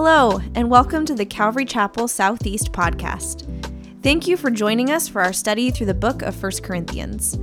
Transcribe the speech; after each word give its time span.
Hello, 0.00 0.40
and 0.54 0.70
welcome 0.70 1.04
to 1.06 1.14
the 1.16 1.26
Calvary 1.26 1.64
Chapel 1.64 2.06
Southeast 2.06 2.70
podcast. 2.70 3.42
Thank 4.00 4.28
you 4.28 4.36
for 4.36 4.48
joining 4.48 4.92
us 4.92 5.08
for 5.08 5.20
our 5.20 5.32
study 5.32 5.72
through 5.72 5.86
the 5.86 5.92
book 5.92 6.22
of 6.22 6.40
1 6.40 6.52
Corinthians. 6.62 7.36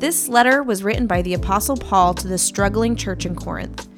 This 0.00 0.28
letter 0.28 0.64
was 0.64 0.82
written 0.82 1.06
by 1.06 1.22
the 1.22 1.34
Apostle 1.34 1.76
Paul 1.76 2.12
to 2.14 2.26
the 2.26 2.36
struggling 2.36 2.96
church 2.96 3.26
in 3.26 3.36
Corinth. 3.36 3.88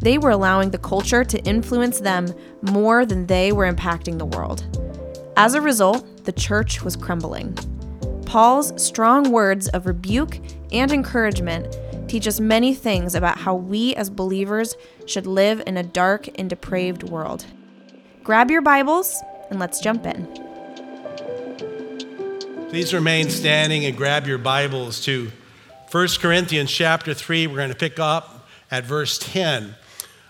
They 0.00 0.16
were 0.16 0.30
allowing 0.30 0.70
the 0.70 0.78
culture 0.78 1.24
to 1.24 1.44
influence 1.44 2.00
them 2.00 2.32
more 2.62 3.04
than 3.04 3.26
they 3.26 3.52
were 3.52 3.70
impacting 3.70 4.16
the 4.16 4.24
world. 4.24 4.64
As 5.36 5.52
a 5.52 5.60
result, 5.60 6.24
the 6.24 6.32
church 6.32 6.82
was 6.82 6.96
crumbling. 6.96 7.52
Paul's 8.24 8.82
strong 8.82 9.30
words 9.30 9.68
of 9.68 9.84
rebuke 9.84 10.38
and 10.72 10.90
encouragement 10.90 11.76
teach 12.12 12.28
us 12.28 12.38
many 12.38 12.74
things 12.74 13.14
about 13.14 13.38
how 13.38 13.54
we 13.54 13.94
as 13.94 14.10
believers 14.10 14.76
should 15.06 15.26
live 15.26 15.62
in 15.66 15.78
a 15.78 15.82
dark 15.82 16.28
and 16.38 16.50
depraved 16.50 17.02
world. 17.02 17.46
Grab 18.22 18.50
your 18.50 18.60
Bibles 18.60 19.22
and 19.48 19.58
let's 19.58 19.80
jump 19.80 20.04
in. 20.04 20.26
Please 22.68 22.92
remain 22.92 23.30
standing 23.30 23.86
and 23.86 23.96
grab 23.96 24.26
your 24.26 24.36
Bibles 24.36 25.02
to 25.06 25.32
1 25.90 26.08
Corinthians 26.20 26.70
chapter 26.70 27.14
3. 27.14 27.46
We're 27.46 27.56
going 27.56 27.70
to 27.70 27.74
pick 27.74 27.98
up 27.98 28.46
at 28.70 28.84
verse 28.84 29.16
10. 29.18 29.74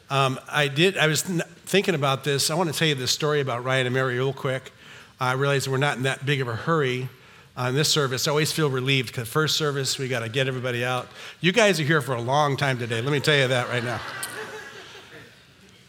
Um, 0.08 0.38
I 0.48 0.68
did. 0.68 0.96
I 0.96 1.08
was 1.08 1.22
thinking 1.22 1.96
about 1.96 2.22
this. 2.22 2.48
I 2.48 2.54
want 2.54 2.72
to 2.72 2.78
tell 2.78 2.86
you 2.86 2.94
this 2.94 3.10
story 3.10 3.40
about 3.40 3.64
Ryan 3.64 3.86
and 3.86 3.94
Mary 3.94 4.14
real 4.14 4.32
quick. 4.32 4.70
I 5.18 5.32
realize 5.32 5.68
we're 5.68 5.78
not 5.78 5.96
in 5.96 6.04
that 6.04 6.24
big 6.24 6.40
of 6.40 6.46
a 6.46 6.54
hurry 6.54 7.08
on 7.56 7.74
this 7.74 7.88
service. 7.88 8.26
I 8.26 8.30
always 8.30 8.52
feel 8.52 8.70
relieved 8.70 9.08
because 9.08 9.28
first 9.28 9.56
service, 9.56 9.98
we 9.98 10.08
got 10.08 10.20
to 10.20 10.28
get 10.28 10.48
everybody 10.48 10.84
out. 10.84 11.08
You 11.40 11.52
guys 11.52 11.78
are 11.80 11.84
here 11.84 12.00
for 12.00 12.14
a 12.14 12.20
long 12.20 12.56
time 12.56 12.78
today. 12.78 13.00
Let 13.00 13.12
me 13.12 13.20
tell 13.20 13.36
you 13.36 13.48
that 13.48 13.68
right 13.68 13.84
now. 13.84 14.00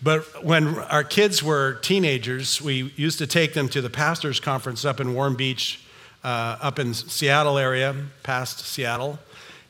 But 0.02 0.44
when 0.44 0.78
our 0.78 1.06
kids 1.06 1.42
were 1.42 1.76
teenagers, 1.76 2.62
we 2.62 2.92
used 2.98 3.20
to 3.20 3.28
take 3.28 3.54
them 3.54 3.70
to 3.70 3.82
the 3.82 3.90
pastors' 3.90 4.42
conference 4.42 4.84
up 4.84 5.00
in 5.00 5.14
Warm 5.14 5.36
Beach, 5.36 5.82
uh, 6.26 6.58
up 6.62 6.78
in 6.78 6.94
Seattle 6.94 7.58
area, 7.58 7.96
past 8.22 8.60
Seattle. 8.66 9.18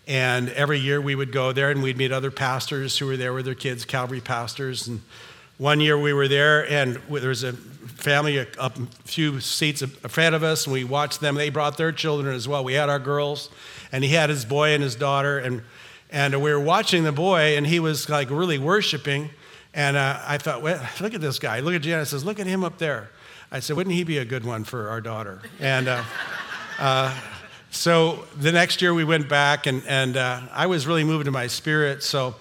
And 0.08 0.50
every 0.50 0.80
year 0.80 1.00
we 1.00 1.14
would 1.14 1.32
go 1.32 1.52
there 1.52 1.70
and 1.70 1.84
we'd 1.84 1.98
meet 1.98 2.12
other 2.12 2.32
pastors 2.32 2.98
who 2.98 3.06
were 3.06 3.16
there 3.16 3.32
with 3.32 3.46
their 3.46 3.54
kids, 3.54 3.86
Calvary 3.86 4.22
pastors. 4.22 4.88
And 4.88 5.02
one 5.58 5.80
year 5.80 5.98
we 5.98 6.14
were 6.14 6.28
there 6.28 6.70
and 6.70 6.96
there 7.10 7.30
was 7.30 7.44
a 7.44 7.54
family 7.54 8.38
a, 8.38 8.48
a 8.60 8.72
few 9.06 9.40
seats 9.40 9.82
ahead 9.82 10.34
of 10.34 10.44
us 10.44 10.66
and 10.66 10.74
we 10.74 10.84
watched 10.84 11.22
them. 11.22 11.36
They 11.36 11.50
brought 11.50 11.78
their 11.78 11.92
children 11.92 12.36
as 12.36 12.48
well. 12.48 12.64
We 12.64 12.74
had 12.74 12.90
our 12.90 13.00
girls 13.00 13.50
and 13.92 14.04
he 14.04 14.12
had 14.12 14.30
his 14.30 14.46
boy 14.46 14.74
and 14.74 14.84
his 14.84 14.96
daughter. 14.96 15.40
And, 15.40 15.62
and 16.12 16.42
we 16.42 16.52
were 16.52 16.60
watching 16.60 17.04
the 17.04 17.12
boy 17.12 17.56
and 17.56 17.66
he 17.66 17.80
was 17.80 18.10
like 18.10 18.30
really 18.30 18.58
worshiping. 18.58 19.30
And 19.74 19.98
uh, 19.98 20.20
I 20.26 20.38
thought, 20.38 20.62
well, 20.62 20.86
look 21.00 21.14
at 21.14 21.22
this 21.22 21.40
guy. 21.40 21.60
Look 21.60 21.76
at 21.76 21.82
Janet. 21.82 22.08
Says, 22.08 22.26
look 22.26 22.40
at 22.40 22.48
him 22.48 22.64
up 22.64 22.78
there. 22.78 23.10
I 23.52 23.60
said, 23.60 23.76
wouldn't 23.76 23.96
he 23.96 24.04
be 24.04 24.18
a 24.18 24.26
good 24.26 24.46
one 24.46 24.64
for 24.64 24.90
our 24.90 25.02
daughter? 25.02 25.42
And 25.60 25.88
uh, 25.88 26.04
uh, 26.80 27.16
so 27.70 28.26
the 28.38 28.52
next 28.52 28.82
year 28.82 28.94
we 28.94 29.04
went 29.04 29.28
back, 29.30 29.66
and, 29.66 29.84
and 29.88 30.18
uh, 30.18 30.42
I 30.52 30.68
was 30.68 30.86
really 30.86 31.04
moved 31.04 31.26
to 31.26 31.32
my 31.32 31.48
spirit. 31.48 32.04
So 32.04 32.36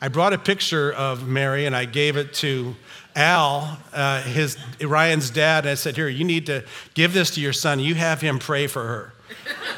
I 0.00 0.08
brought 0.08 0.32
a 0.32 0.38
picture 0.38 0.92
of 0.92 1.26
Mary 1.26 1.66
and 1.66 1.74
I 1.74 1.84
gave 1.84 2.16
it 2.16 2.32
to 2.34 2.76
Al, 3.16 3.78
uh, 3.92 4.22
his 4.22 4.56
Ryan's 4.80 5.30
dad. 5.30 5.64
And 5.64 5.70
I 5.70 5.74
said, 5.74 5.96
here, 5.96 6.08
you 6.08 6.24
need 6.24 6.46
to 6.46 6.64
give 6.94 7.12
this 7.12 7.32
to 7.32 7.40
your 7.40 7.52
son. 7.52 7.80
You 7.80 7.96
have 7.96 8.20
him 8.20 8.38
pray 8.38 8.68
for 8.68 8.86
her. 8.86 9.12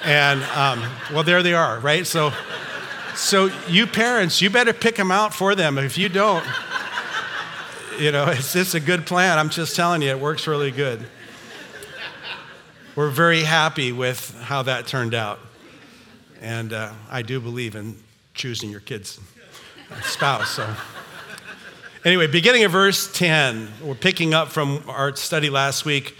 And 0.04 0.42
um, 0.42 0.82
well, 1.12 1.22
there 1.22 1.42
they 1.42 1.54
are, 1.54 1.80
right? 1.80 2.06
So, 2.06 2.32
so 3.14 3.50
you 3.66 3.86
parents, 3.86 4.42
you 4.42 4.50
better 4.50 4.74
pick 4.74 4.96
them 4.96 5.10
out 5.10 5.32
for 5.34 5.54
them. 5.54 5.78
If 5.78 5.96
you 5.96 6.10
don't, 6.10 6.44
you 7.98 8.12
know, 8.12 8.26
it's 8.26 8.52
just 8.52 8.74
a 8.74 8.80
good 8.80 9.06
plan. 9.06 9.38
I'm 9.38 9.50
just 9.50 9.74
telling 9.74 10.02
you, 10.02 10.10
it 10.10 10.20
works 10.20 10.46
really 10.46 10.70
good. 10.70 11.06
We're 12.94 13.10
very 13.10 13.42
happy 13.42 13.92
with 13.92 14.38
how 14.42 14.62
that 14.64 14.86
turned 14.86 15.14
out. 15.14 15.38
And 16.42 16.74
uh, 16.74 16.92
I 17.10 17.22
do 17.22 17.40
believe 17.40 17.74
in 17.74 17.96
choosing 18.34 18.70
your 18.70 18.80
kid's 18.80 19.18
spouse. 20.02 20.50
So, 20.50 20.74
anyway, 22.04 22.26
beginning 22.26 22.64
of 22.64 22.72
verse 22.72 23.10
10, 23.12 23.68
we're 23.82 23.94
picking 23.94 24.34
up 24.34 24.48
from 24.48 24.82
our 24.88 25.14
study 25.16 25.50
last 25.50 25.84
week. 25.84 26.16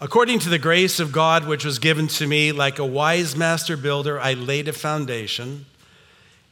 According 0.00 0.40
to 0.40 0.48
the 0.48 0.58
grace 0.58 1.00
of 1.00 1.12
God 1.12 1.46
which 1.46 1.64
was 1.64 1.78
given 1.78 2.08
to 2.08 2.26
me, 2.26 2.52
like 2.52 2.78
a 2.78 2.86
wise 2.86 3.36
master 3.36 3.76
builder, 3.76 4.20
I 4.20 4.34
laid 4.34 4.68
a 4.68 4.72
foundation, 4.72 5.66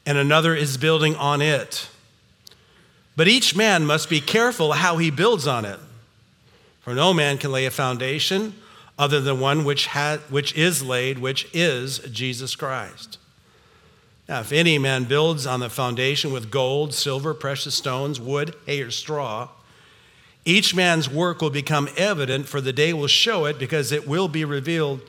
and 0.07 0.17
another 0.17 0.55
is 0.55 0.77
building 0.77 1.15
on 1.17 1.43
it. 1.43 1.89
But 3.17 3.29
each 3.29 3.55
man 3.55 3.85
must 3.85 4.09
be 4.09 4.21
careful 4.21 4.73
how 4.73 4.97
he 4.97 5.11
builds 5.11 5.47
on 5.47 5.65
it. 5.65 5.79
For 6.81 6.95
no 6.95 7.13
man 7.13 7.39
can 7.39 7.53
lay 7.53 7.67
a 7.67 7.71
foundation 7.71 8.55
other 8.99 9.21
than 9.21 9.41
one 9.41 9.65
which, 9.65 9.89
ha- 9.89 10.19
which 10.31 10.55
is 10.57 10.83
laid, 10.83 11.19
which 11.19 11.49
is 11.53 11.99
Jesus 12.11 12.57
Christ. 12.57 13.19
Now, 14.29 14.41
if 14.41 14.53
any 14.53 14.79
man 14.79 15.05
builds 15.05 15.47
on 15.47 15.61
the 15.61 15.69
foundation 15.69 16.33
with 16.33 16.51
gold, 16.51 16.95
silver, 16.95 17.35
precious 17.35 17.75
stones, 17.75 18.21
wood, 18.21 18.55
hay, 18.67 18.81
or 18.81 18.91
straw, 18.91 19.49
each 20.45 20.75
man's 20.75 21.09
work 21.09 21.41
will 21.41 21.51
become 21.51 21.89
evident, 21.97 22.49
for 22.49 22.61
the 22.61 22.73
day 22.73 22.93
will 22.93 23.09
show 23.09 23.45
it, 23.45 23.59
because 23.59 23.93
it 23.93 24.07
will 24.09 24.29
be 24.29 24.45
revealed 24.45 25.01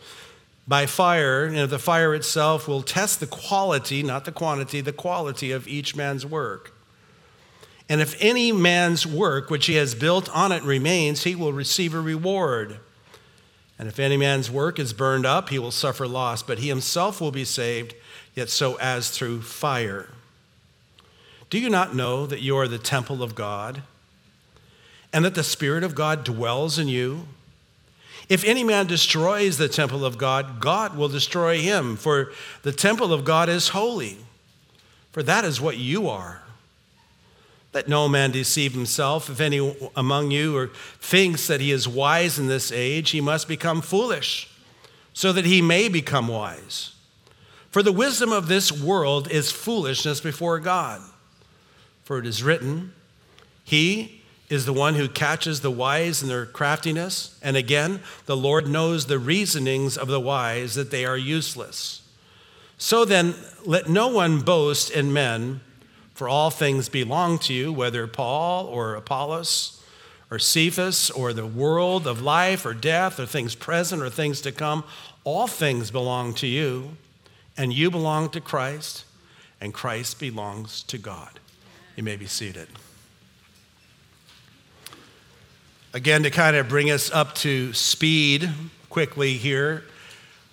by 0.67 0.85
fire. 0.85 1.45
And 1.45 1.69
the 1.69 1.79
fire 1.79 2.13
itself 2.13 2.67
will 2.67 2.81
test 2.81 3.19
the 3.19 3.27
quality, 3.27 4.03
not 4.03 4.25
the 4.25 4.31
quantity, 4.31 4.81
the 4.81 4.93
quality 4.93 5.51
of 5.51 5.67
each 5.67 5.95
man's 5.95 6.25
work. 6.25 6.73
And 7.89 7.99
if 8.01 8.15
any 8.21 8.51
man's 8.51 9.05
work 9.05 9.49
which 9.49 9.65
he 9.65 9.75
has 9.75 9.93
built 9.93 10.29
on 10.35 10.51
it 10.51 10.63
remains, 10.63 11.23
he 11.23 11.35
will 11.35 11.53
receive 11.53 11.93
a 11.93 11.99
reward. 11.99 12.79
And 13.77 13.87
if 13.87 13.99
any 13.99 14.17
man's 14.17 14.49
work 14.49 14.79
is 14.79 14.93
burned 14.93 15.25
up, 15.25 15.49
he 15.49 15.59
will 15.59 15.71
suffer 15.71 16.07
loss, 16.07 16.41
but 16.43 16.59
he 16.59 16.69
himself 16.69 17.19
will 17.19 17.31
be 17.31 17.43
saved, 17.43 17.93
yet 18.35 18.49
so 18.49 18.75
as 18.75 19.09
through 19.09 19.41
fire. 19.41 20.09
Do 21.49 21.59
you 21.59 21.69
not 21.69 21.95
know 21.95 22.25
that 22.25 22.41
you 22.41 22.57
are 22.57 22.67
the 22.67 22.79
temple 22.79 23.21
of 23.21 23.35
God, 23.35 23.83
and 25.11 25.23
that 25.23 25.35
the 25.35 25.43
Spirit 25.43 25.83
of 25.83 25.93
God 25.93 26.23
dwells 26.23 26.79
in 26.79 26.87
you? 26.87 27.27
If 28.29 28.43
any 28.43 28.63
man 28.63 28.87
destroys 28.87 29.57
the 29.57 29.67
temple 29.67 30.03
of 30.03 30.17
God, 30.17 30.59
God 30.59 30.97
will 30.97 31.09
destroy 31.09 31.59
him, 31.59 31.95
for 31.97 32.31
the 32.63 32.71
temple 32.71 33.13
of 33.13 33.25
God 33.25 33.49
is 33.49 33.69
holy, 33.69 34.17
for 35.11 35.21
that 35.21 35.45
is 35.45 35.61
what 35.61 35.77
you 35.77 36.09
are. 36.09 36.41
Let 37.73 37.87
no 37.87 38.07
man 38.07 38.31
deceive 38.31 38.73
himself. 38.73 39.29
If 39.29 39.41
any 39.41 39.75
among 39.95 40.31
you 40.31 40.55
or 40.55 40.67
thinks 40.99 41.47
that 41.47 41.59
he 41.59 41.71
is 41.71 41.87
wise 41.87 42.39
in 42.39 42.47
this 42.47 42.71
age, 42.71 43.09
he 43.09 43.21
must 43.21 43.47
become 43.47 43.81
foolish, 43.81 44.49
so 45.11 45.33
that 45.33 45.45
he 45.45 45.61
may 45.61 45.89
become 45.89 46.27
wise. 46.27 46.93
For 47.73 47.81
the 47.81 47.91
wisdom 47.91 48.31
of 48.31 48.47
this 48.47 48.71
world 48.71 49.31
is 49.31 49.51
foolishness 49.51 50.21
before 50.21 50.59
God. 50.59 51.01
For 52.03 52.19
it 52.19 52.27
is 52.27 52.43
written, 52.43 52.93
He 53.63 54.21
is 54.47 54.67
the 54.67 54.73
one 54.73 54.93
who 54.93 55.09
catches 55.09 55.61
the 55.61 55.71
wise 55.71 56.21
in 56.21 56.29
their 56.29 56.45
craftiness. 56.45 57.39
And 57.41 57.57
again, 57.57 58.01
the 58.27 58.37
Lord 58.37 58.67
knows 58.67 59.07
the 59.07 59.17
reasonings 59.17 59.97
of 59.97 60.07
the 60.07 60.19
wise, 60.19 60.75
that 60.75 60.91
they 60.91 61.03
are 61.03 61.17
useless. 61.17 62.03
So 62.77 63.05
then, 63.05 63.33
let 63.65 63.89
no 63.89 64.07
one 64.07 64.41
boast 64.41 64.91
in 64.91 65.11
men 65.11 65.61
for 66.13 66.29
all 66.29 66.51
things 66.51 66.89
belong 66.89 67.39
to 67.39 67.55
you, 67.55 67.73
whether 67.73 68.05
Paul 68.05 68.67
or 68.67 68.93
Apollos 68.93 69.83
or 70.29 70.37
Cephas 70.37 71.09
or 71.09 71.33
the 71.33 71.47
world 71.47 72.05
of 72.05 72.21
life 72.21 72.67
or 72.67 72.75
death 72.75 73.19
or 73.19 73.25
things 73.25 73.55
present 73.55 74.03
or 74.03 74.11
things 74.11 74.41
to 74.41 74.51
come. 74.51 74.83
All 75.23 75.47
things 75.47 75.89
belong 75.89 76.35
to 76.35 76.45
you, 76.45 76.97
and 77.57 77.73
you 77.73 77.91
belong 77.91 78.29
to 78.29 78.41
Christ, 78.41 79.05
and 79.61 79.73
Christ 79.73 80.19
belongs 80.19 80.83
to 80.83 80.97
God. 80.97 81.39
You 81.95 82.03
may 82.03 82.15
be 82.15 82.25
seated. 82.25 82.67
Again, 85.93 86.23
to 86.23 86.31
kind 86.31 86.55
of 86.55 86.67
bring 86.67 86.89
us 86.89 87.11
up 87.11 87.35
to 87.35 87.71
speed 87.73 88.49
quickly 88.89 89.33
here, 89.33 89.83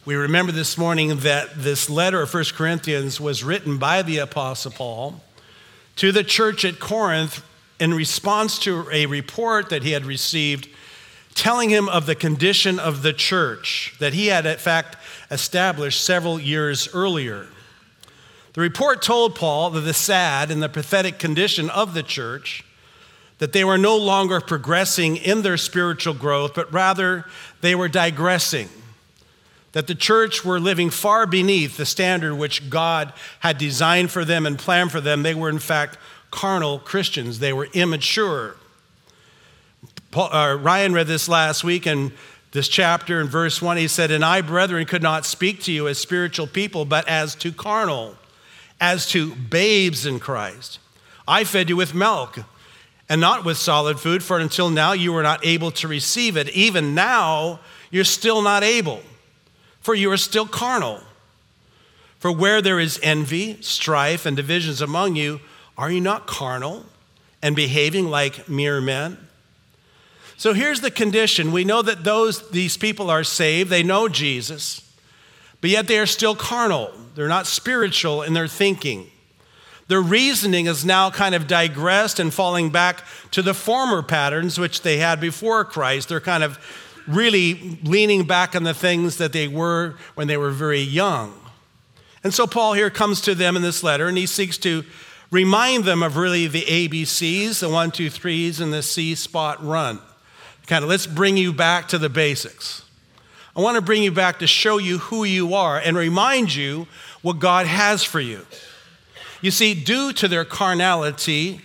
we 0.05 0.15
remember 0.15 0.53
this 0.53 0.77
morning 0.77 1.21
that 1.21 1.49
this 1.57 1.89
letter 1.91 2.23
of 2.23 2.33
1 2.33 2.45
Corinthians 2.55 3.21
was 3.21 3.45
written 3.45 3.79
by 3.79 4.03
the 4.03 4.19
Apostle 4.19 4.73
Paul 4.73 5.23
to 5.97 6.13
the 6.13 6.25
church 6.25 6.65
at 6.65 6.81
Corinth 6.81 7.43
in 7.79 7.95
response 7.95 8.59
to 8.61 8.89
a 8.91 9.07
report 9.07 9.71
that 9.71 9.83
he 9.83 9.93
had 9.93 10.05
received 10.05 10.69
telling 11.35 11.71
him 11.71 11.89
of 11.89 12.07
the 12.07 12.15
condition 12.15 12.79
of 12.79 13.03
the 13.03 13.13
church 13.13 13.95
that 13.99 14.13
he 14.15 14.27
had, 14.27 14.47
in 14.47 14.59
fact, 14.59 14.97
established 15.31 16.03
several 16.03 16.41
years 16.41 16.89
earlier. 16.95 17.47
The 18.53 18.61
report 18.61 19.01
told 19.01 19.37
Paul 19.37 19.71
that 19.71 19.81
the 19.83 19.95
sad 19.95 20.51
and 20.51 20.63
the 20.63 20.69
pathetic 20.69 21.19
condition 21.19 21.71
of 21.71 21.95
the 21.95 22.03
church, 22.03 22.65
that 23.39 23.53
they 23.53 23.65
were 23.65 23.79
no 23.79 23.97
longer 23.97 24.41
progressing 24.41 25.17
in 25.17 25.43
their 25.43 25.57
spiritual 25.57 26.15
growth, 26.15 26.55
but 26.55 26.73
rather 26.73 27.25
they 27.61 27.75
were 27.75 27.89
digressing. 27.89 28.69
That 29.73 29.87
the 29.87 29.95
church 29.95 30.45
were 30.45 30.59
living 30.59 30.91
far 30.91 31.27
beneath 31.27 31.77
the 31.77 31.87
standard 31.87 32.35
which 32.35 32.69
God 32.69 33.13
had 33.39 33.57
designed 33.57 34.11
for 34.11 34.25
them 34.25 34.45
and 34.45 34.59
planned 34.59 34.91
for 34.91 35.01
them. 35.01 35.23
They 35.23 35.35
were, 35.35 35.49
in 35.49 35.61
fact, 35.61 35.97
carnal 36.33 36.81
Christians. 36.81 37.39
They 37.39 37.53
were 37.53 37.69
immature. 37.73 38.57
Paul, 40.11 40.33
uh, 40.33 40.57
Ryan 40.57 40.93
read 40.93 41.07
this 41.07 41.29
last 41.29 41.63
week 41.63 41.87
in 41.87 42.13
this 42.51 42.67
chapter 42.67 43.21
in 43.21 43.29
verse 43.29 43.63
1. 43.63 43.77
He 43.77 43.87
said, 43.87 44.11
And 44.11 44.25
I, 44.25 44.41
brethren, 44.41 44.85
could 44.85 45.03
not 45.03 45.25
speak 45.25 45.63
to 45.63 45.73
you 45.73 45.87
as 45.87 45.99
spiritual 45.99 46.49
people, 46.49 46.85
but 46.85 47.07
as 47.07 47.37
to 47.37 47.53
carnal, 47.53 48.17
as 48.81 49.07
to 49.11 49.37
babes 49.37 50.07
in 50.07 50.19
Christ. 50.19 50.81
I 51.29 51.45
fed 51.45 51.69
you 51.69 51.77
with 51.77 51.95
milk 51.95 52.41
and 53.09 53.21
not 53.21 53.45
with 53.45 53.57
solid 53.57 54.01
food, 54.01 54.25
for 54.25 54.41
until 54.41 54.69
now 54.69 54.93
you 54.93 55.13
were 55.13 55.23
not 55.23 55.47
able 55.47 55.71
to 55.73 55.87
receive 55.87 56.37
it. 56.37 56.49
Even 56.51 56.93
now, 56.93 57.61
you're 57.93 58.03
still 58.03 58.43
not 58.43 58.65
able, 58.65 59.03
for 59.81 59.95
you 59.95 60.11
are 60.11 60.17
still 60.17 60.47
carnal. 60.47 61.01
For 62.19 62.33
where 62.33 62.61
there 62.61 62.81
is 62.81 62.99
envy, 63.03 63.63
strife, 63.63 64.27
and 64.27 64.37
divisions 64.37 64.83
among 64.83 65.15
you, 65.15 65.41
are 65.79 65.91
you 65.91 66.01
not 66.01 66.27
carnal 66.27 66.85
and 67.41 67.55
behaving 67.55 68.11
like 68.11 68.49
mere 68.49 68.81
men? 68.81 69.17
So 70.41 70.55
here's 70.55 70.81
the 70.81 70.91
condition. 70.91 71.53
We 71.53 71.65
know 71.65 71.83
that 71.83 72.03
those 72.03 72.49
these 72.49 72.79
people 72.79 73.11
are 73.11 73.25
saved, 73.25 73.69
they 73.69 73.83
know 73.83 74.09
Jesus, 74.09 74.91
but 75.61 75.69
yet 75.69 75.87
they 75.87 75.99
are 75.99 76.07
still 76.07 76.35
carnal. 76.35 76.91
They're 77.15 77.29
not 77.29 77.47
spiritual 77.47 78.23
in 78.23 78.33
their 78.33 78.49
thinking. 78.49 79.11
Their 79.89 80.01
reasoning 80.01 80.65
is 80.65 80.83
now 80.83 81.11
kind 81.11 81.35
of 81.35 81.47
digressed 81.47 82.19
and 82.19 82.33
falling 82.33 82.71
back 82.71 83.05
to 83.33 83.43
the 83.43 83.53
former 83.53 84.03
patterns 84.03 84.59
which 84.59 84.81
they 84.81 84.97
had 84.97 85.21
before 85.21 85.63
Christ. 85.63 86.09
They're 86.09 86.23
kind 86.23 86.43
of 86.43 86.59
really 87.07 87.79
leaning 87.83 88.25
back 88.25 88.57
on 88.57 88.63
the 88.63 88.73
things 88.73 89.19
that 89.19 89.35
they 89.35 89.47
were 89.47 89.97
when 90.15 90.27
they 90.27 90.39
were 90.39 90.53
very 90.53 90.81
young. 90.81 91.35
And 92.25 92.33
so 92.33 92.47
Paul 92.47 92.73
here 92.73 92.89
comes 92.89 93.21
to 93.23 93.35
them 93.35 93.57
in 93.57 93.63
this 93.63 93.83
letter 93.83 94.09
and 94.09 94.17
he 94.17 94.25
seeks 94.25 94.57
to 94.59 94.85
remind 95.31 95.85
them 95.85 96.03
of 96.03 96.17
really 96.17 96.47
the 96.47 96.63
ABCs, 96.63 97.61
the 97.61 97.69
one, 97.69 97.91
two, 97.91 98.09
threes, 98.09 98.59
and 98.59 98.73
the 98.73 98.83
See 98.83 99.15
Spot 99.15 99.63
run. 99.63 100.01
Kind 100.71 100.85
of 100.85 100.89
let's 100.89 101.09
bring 101.09 101.37
you 101.37 101.53
back 101.53 101.89
to 101.89 101.99
the 101.99 102.09
basics. 102.09 102.85
I 103.57 103.61
want 103.61 103.75
to 103.75 103.83
bring 103.83 104.05
you 104.05 104.13
back 104.13 104.39
to 104.39 104.47
show 104.47 104.79
you 104.79 104.99
who 104.99 105.25
you 105.25 105.53
are 105.53 105.77
and 105.77 105.97
remind 105.97 106.55
you 106.55 106.87
what 107.23 107.41
God 107.41 107.67
has 107.67 108.05
for 108.05 108.21
you. 108.21 108.47
You 109.41 109.51
see, 109.51 109.75
due 109.75 110.13
to 110.13 110.29
their 110.29 110.45
carnality, 110.45 111.61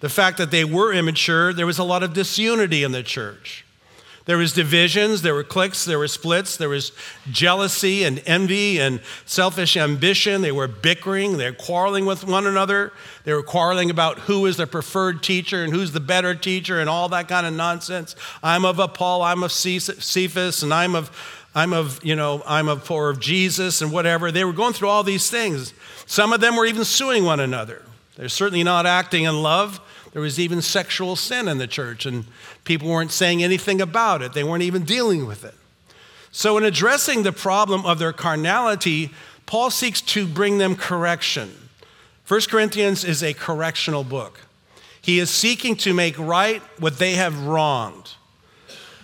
the 0.00 0.08
fact 0.08 0.38
that 0.38 0.50
they 0.50 0.64
were 0.64 0.92
immature, 0.92 1.52
there 1.52 1.66
was 1.66 1.78
a 1.78 1.84
lot 1.84 2.02
of 2.02 2.14
disunity 2.14 2.82
in 2.82 2.90
the 2.90 3.04
church. 3.04 3.64
There 4.28 4.36
was 4.36 4.52
divisions, 4.52 5.22
there 5.22 5.32
were 5.32 5.42
cliques, 5.42 5.86
there 5.86 5.98
were 5.98 6.06
splits, 6.06 6.58
there 6.58 6.68
was 6.68 6.92
jealousy 7.30 8.04
and 8.04 8.22
envy 8.26 8.78
and 8.78 9.00
selfish 9.24 9.74
ambition. 9.74 10.42
They 10.42 10.52
were 10.52 10.68
bickering, 10.68 11.38
they 11.38 11.50
were 11.50 11.56
quarreling 11.56 12.04
with 12.04 12.26
one 12.26 12.46
another. 12.46 12.92
They 13.24 13.32
were 13.32 13.42
quarreling 13.42 13.88
about 13.88 14.18
who 14.18 14.44
is 14.44 14.58
the 14.58 14.66
preferred 14.66 15.22
teacher 15.22 15.64
and 15.64 15.72
who's 15.72 15.92
the 15.92 16.00
better 16.00 16.34
teacher 16.34 16.78
and 16.78 16.90
all 16.90 17.08
that 17.08 17.26
kind 17.26 17.46
of 17.46 17.54
nonsense. 17.54 18.14
I'm 18.42 18.66
of 18.66 18.78
a 18.78 18.86
Paul, 18.86 19.22
I'm 19.22 19.42
of 19.42 19.50
Cephas, 19.50 20.62
and 20.62 20.74
I'm 20.74 20.94
of 20.94 21.10
I'm 21.54 21.72
of, 21.72 21.98
you 22.04 22.14
know, 22.14 22.42
I'm 22.46 22.68
of 22.68 22.84
for 22.84 23.08
of 23.08 23.20
Jesus 23.20 23.80
and 23.80 23.90
whatever. 23.90 24.30
They 24.30 24.44
were 24.44 24.52
going 24.52 24.74
through 24.74 24.90
all 24.90 25.04
these 25.04 25.30
things. 25.30 25.72
Some 26.04 26.34
of 26.34 26.42
them 26.42 26.54
were 26.54 26.66
even 26.66 26.84
suing 26.84 27.24
one 27.24 27.40
another. 27.40 27.82
They're 28.16 28.28
certainly 28.28 28.62
not 28.62 28.84
acting 28.84 29.24
in 29.24 29.42
love. 29.42 29.80
There 30.18 30.24
was 30.24 30.40
even 30.40 30.62
sexual 30.62 31.14
sin 31.14 31.46
in 31.46 31.58
the 31.58 31.68
church, 31.68 32.04
and 32.04 32.24
people 32.64 32.88
weren't 32.88 33.12
saying 33.12 33.40
anything 33.40 33.80
about 33.80 34.20
it. 34.20 34.32
They 34.32 34.42
weren't 34.42 34.64
even 34.64 34.82
dealing 34.82 35.28
with 35.28 35.44
it. 35.44 35.54
So, 36.32 36.58
in 36.58 36.64
addressing 36.64 37.22
the 37.22 37.30
problem 37.30 37.86
of 37.86 38.00
their 38.00 38.12
carnality, 38.12 39.10
Paul 39.46 39.70
seeks 39.70 40.00
to 40.00 40.26
bring 40.26 40.58
them 40.58 40.74
correction. 40.74 41.54
1 42.26 42.40
Corinthians 42.50 43.04
is 43.04 43.22
a 43.22 43.32
correctional 43.32 44.02
book. 44.02 44.40
He 45.00 45.20
is 45.20 45.30
seeking 45.30 45.76
to 45.76 45.94
make 45.94 46.18
right 46.18 46.62
what 46.80 46.98
they 46.98 47.12
have 47.12 47.46
wronged. 47.46 48.14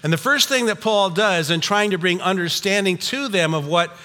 And 0.02 0.12
the 0.12 0.18
first 0.18 0.48
thing 0.48 0.66
that 0.66 0.80
Paul 0.80 1.10
does 1.10 1.48
in 1.48 1.60
trying 1.60 1.92
to 1.92 1.96
bring 1.96 2.20
understanding 2.22 2.98
to 2.98 3.28
them 3.28 3.54
of 3.54 3.68
what 3.68 3.96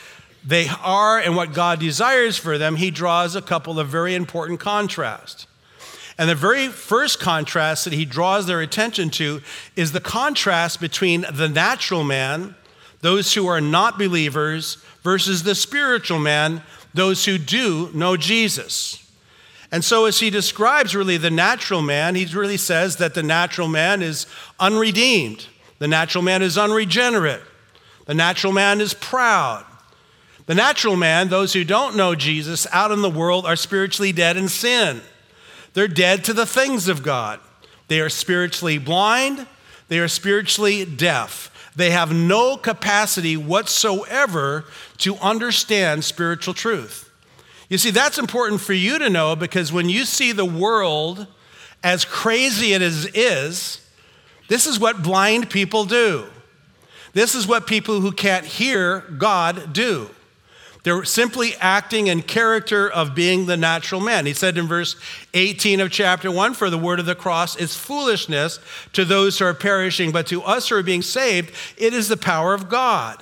they 0.45 0.67
are 0.83 1.17
and 1.17 1.35
what 1.35 1.53
God 1.55 1.79
desires 1.79 2.38
for 2.38 2.59
them, 2.59 2.75
he 2.75 2.91
draws 2.91 3.35
a 3.35 3.41
couple 3.41 3.79
of 3.79 3.88
very 3.88 4.13
important 4.13 4.59
contrasts. 4.59 5.47
And 6.19 6.30
the 6.30 6.36
very 6.36 6.68
first 6.68 7.21
contrast 7.21 7.86
that 7.86 7.94
he 7.94 8.04
draws 8.04 8.45
their 8.45 8.60
attention 8.60 9.10
to 9.12 9.42
is 9.77 9.94
the 9.94 10.01
contrast 10.01 10.81
between 10.81 11.25
the 11.31 11.48
natural 11.48 12.04
man, 12.04 12.56
those 13.00 13.33
who 13.33 13.48
are 13.48 13.62
not 13.62 13.98
believers, 13.98 14.83
versus 15.01 15.44
the 15.44 15.56
spiritual 15.56 16.19
man, 16.19 16.62
those 16.94 17.24
who 17.24 17.38
do 17.38 17.89
know 17.94 18.18
Jesus. 18.18 19.10
And 19.71 19.81
so, 19.81 20.04
as 20.06 20.19
he 20.19 20.30
describes 20.30 20.94
really 20.94 21.16
the 21.16 21.31
natural 21.31 21.81
man, 21.81 22.16
he 22.16 22.25
really 22.25 22.57
says 22.57 22.98
that 22.98 23.13
the 23.13 23.24
natural 23.24 23.69
man 23.69 24.01
is 24.01 24.27
unredeemed, 24.60 25.48
the 25.77 25.88
natural 25.88 26.22
man 26.22 26.42
is 26.42 26.57
unregenerate, 26.57 27.44
the 28.07 28.13
natural 28.13 28.51
man 28.51 28.81
is 28.81 28.94
proud. 28.94 29.65
The 30.48 30.56
natural 30.56 30.98
man, 30.98 31.30
those 31.30 31.54
who 31.54 31.63
don't 31.63 31.95
know 31.95 32.13
Jesus 32.13 32.68
out 32.74 32.92
in 32.92 33.04
the 33.04 33.10
world, 33.10 33.45
are 33.45 33.56
spiritually 33.56 34.12
dead 34.12 34.36
in 34.36 34.50
sin. 34.50 35.00
They're 35.74 35.88
dead 35.88 36.24
to 36.25 36.33
the 36.33 36.45
things 36.45 36.88
of 36.88 37.04
God. 37.04 37.39
They 37.88 38.00
are 38.01 38.10
spiritually 38.10 38.77
blind, 38.77 39.48
they 39.88 40.00
are 40.00 40.07
spiritually 40.07 40.86
deaf. 40.86 41.48
They 41.75 41.92
have 41.92 42.13
no 42.13 42.57
capacity 42.57 43.38
whatsoever 43.38 44.66
to 44.98 45.16
understand 45.18 46.04
spiritual 46.04 46.54
truth. 46.54 47.10
You 47.69 47.77
see, 47.77 47.92
that's 47.92 48.18
important 48.18 48.60
for 48.62 48.74
you 48.74 49.00
to 49.00 49.10
know 49.10 49.36
because 49.36 49.71
when 49.71 49.88
you 49.88 50.04
see 50.04 50.31
the 50.31 50.44
world 50.44 51.27
as 51.83 52.04
crazy 52.04 52.74
as 52.74 53.06
it 53.06 53.15
is, 53.15 53.88
this 54.50 54.65
is 54.65 54.80
what 54.80 55.04
blind 55.04 55.50
people 55.50 55.86
do. 55.86 56.25
This 57.13 57.36
is 57.36 57.48
what 57.48 57.68
people 57.68 58.01
who 58.01 58.12
can't 58.12 58.45
hear 58.45 59.01
God 59.18 59.72
do. 59.72 60.10
They're 60.83 61.03
simply 61.03 61.55
acting 61.59 62.07
in 62.07 62.21
character 62.21 62.89
of 62.89 63.13
being 63.13 63.45
the 63.45 63.57
natural 63.57 63.99
man. 63.99 64.25
He 64.25 64.33
said 64.33 64.57
in 64.57 64.67
verse 64.67 64.95
18 65.33 65.81
of 65.81 65.91
chapter 65.91 66.31
1 66.31 66.53
For 66.53 66.69
the 66.69 66.77
word 66.77 66.99
of 66.99 67.05
the 67.05 67.15
cross 67.15 67.57
is 67.57 67.75
foolishness 67.75 68.59
to 68.93 69.03
those 69.03 69.37
who 69.37 69.45
are 69.45 69.53
perishing, 69.53 70.11
but 70.11 70.27
to 70.27 70.41
us 70.43 70.69
who 70.69 70.75
are 70.75 70.83
being 70.83 71.01
saved, 71.01 71.53
it 71.77 71.93
is 71.93 72.07
the 72.07 72.17
power 72.17 72.53
of 72.53 72.69
God. 72.69 73.21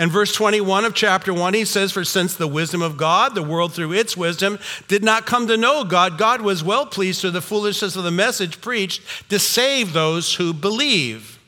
And 0.00 0.10
verse 0.10 0.34
21 0.34 0.86
of 0.86 0.94
chapter 0.94 1.32
1, 1.32 1.52
he 1.52 1.64
says, 1.66 1.92
For 1.92 2.04
since 2.04 2.34
the 2.34 2.48
wisdom 2.48 2.80
of 2.80 2.96
God, 2.96 3.34
the 3.34 3.42
world 3.42 3.74
through 3.74 3.92
its 3.92 4.16
wisdom, 4.16 4.58
did 4.88 5.04
not 5.04 5.26
come 5.26 5.46
to 5.46 5.58
know 5.58 5.84
God, 5.84 6.16
God 6.16 6.40
was 6.40 6.64
well 6.64 6.86
pleased 6.86 7.20
through 7.20 7.32
the 7.32 7.42
foolishness 7.42 7.96
of 7.96 8.04
the 8.04 8.10
message 8.10 8.60
preached 8.60 9.02
to 9.28 9.38
save 9.38 9.92
those 9.92 10.36
who 10.36 10.54
believe. 10.54 11.39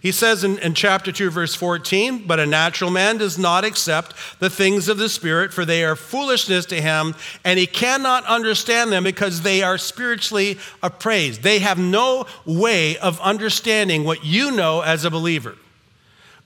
He 0.00 0.12
says 0.12 0.44
in, 0.44 0.58
in, 0.58 0.72
chapter 0.72 1.12
2, 1.12 1.30
verse 1.30 1.54
14, 1.54 2.26
But 2.26 2.40
a 2.40 2.46
natural 2.46 2.90
man 2.90 3.18
does 3.18 3.38
not 3.38 3.64
accept 3.66 4.14
the 4.38 4.48
things 4.48 4.88
of 4.88 4.96
the 4.96 5.10
Spirit, 5.10 5.52
for 5.52 5.66
they 5.66 5.84
are 5.84 5.94
foolishness 5.94 6.64
to 6.66 6.80
him, 6.80 7.14
and 7.44 7.58
he 7.58 7.66
cannot 7.66 8.24
understand 8.24 8.90
them 8.90 9.04
because 9.04 9.42
they 9.42 9.62
are 9.62 9.76
spiritually 9.76 10.58
appraised. 10.82 11.42
They 11.42 11.58
have 11.58 11.78
no 11.78 12.24
way 12.46 12.96
of 12.96 13.20
understanding 13.20 14.04
what 14.04 14.24
you 14.24 14.50
know 14.50 14.80
as 14.80 15.04
a 15.04 15.10
believer. 15.10 15.56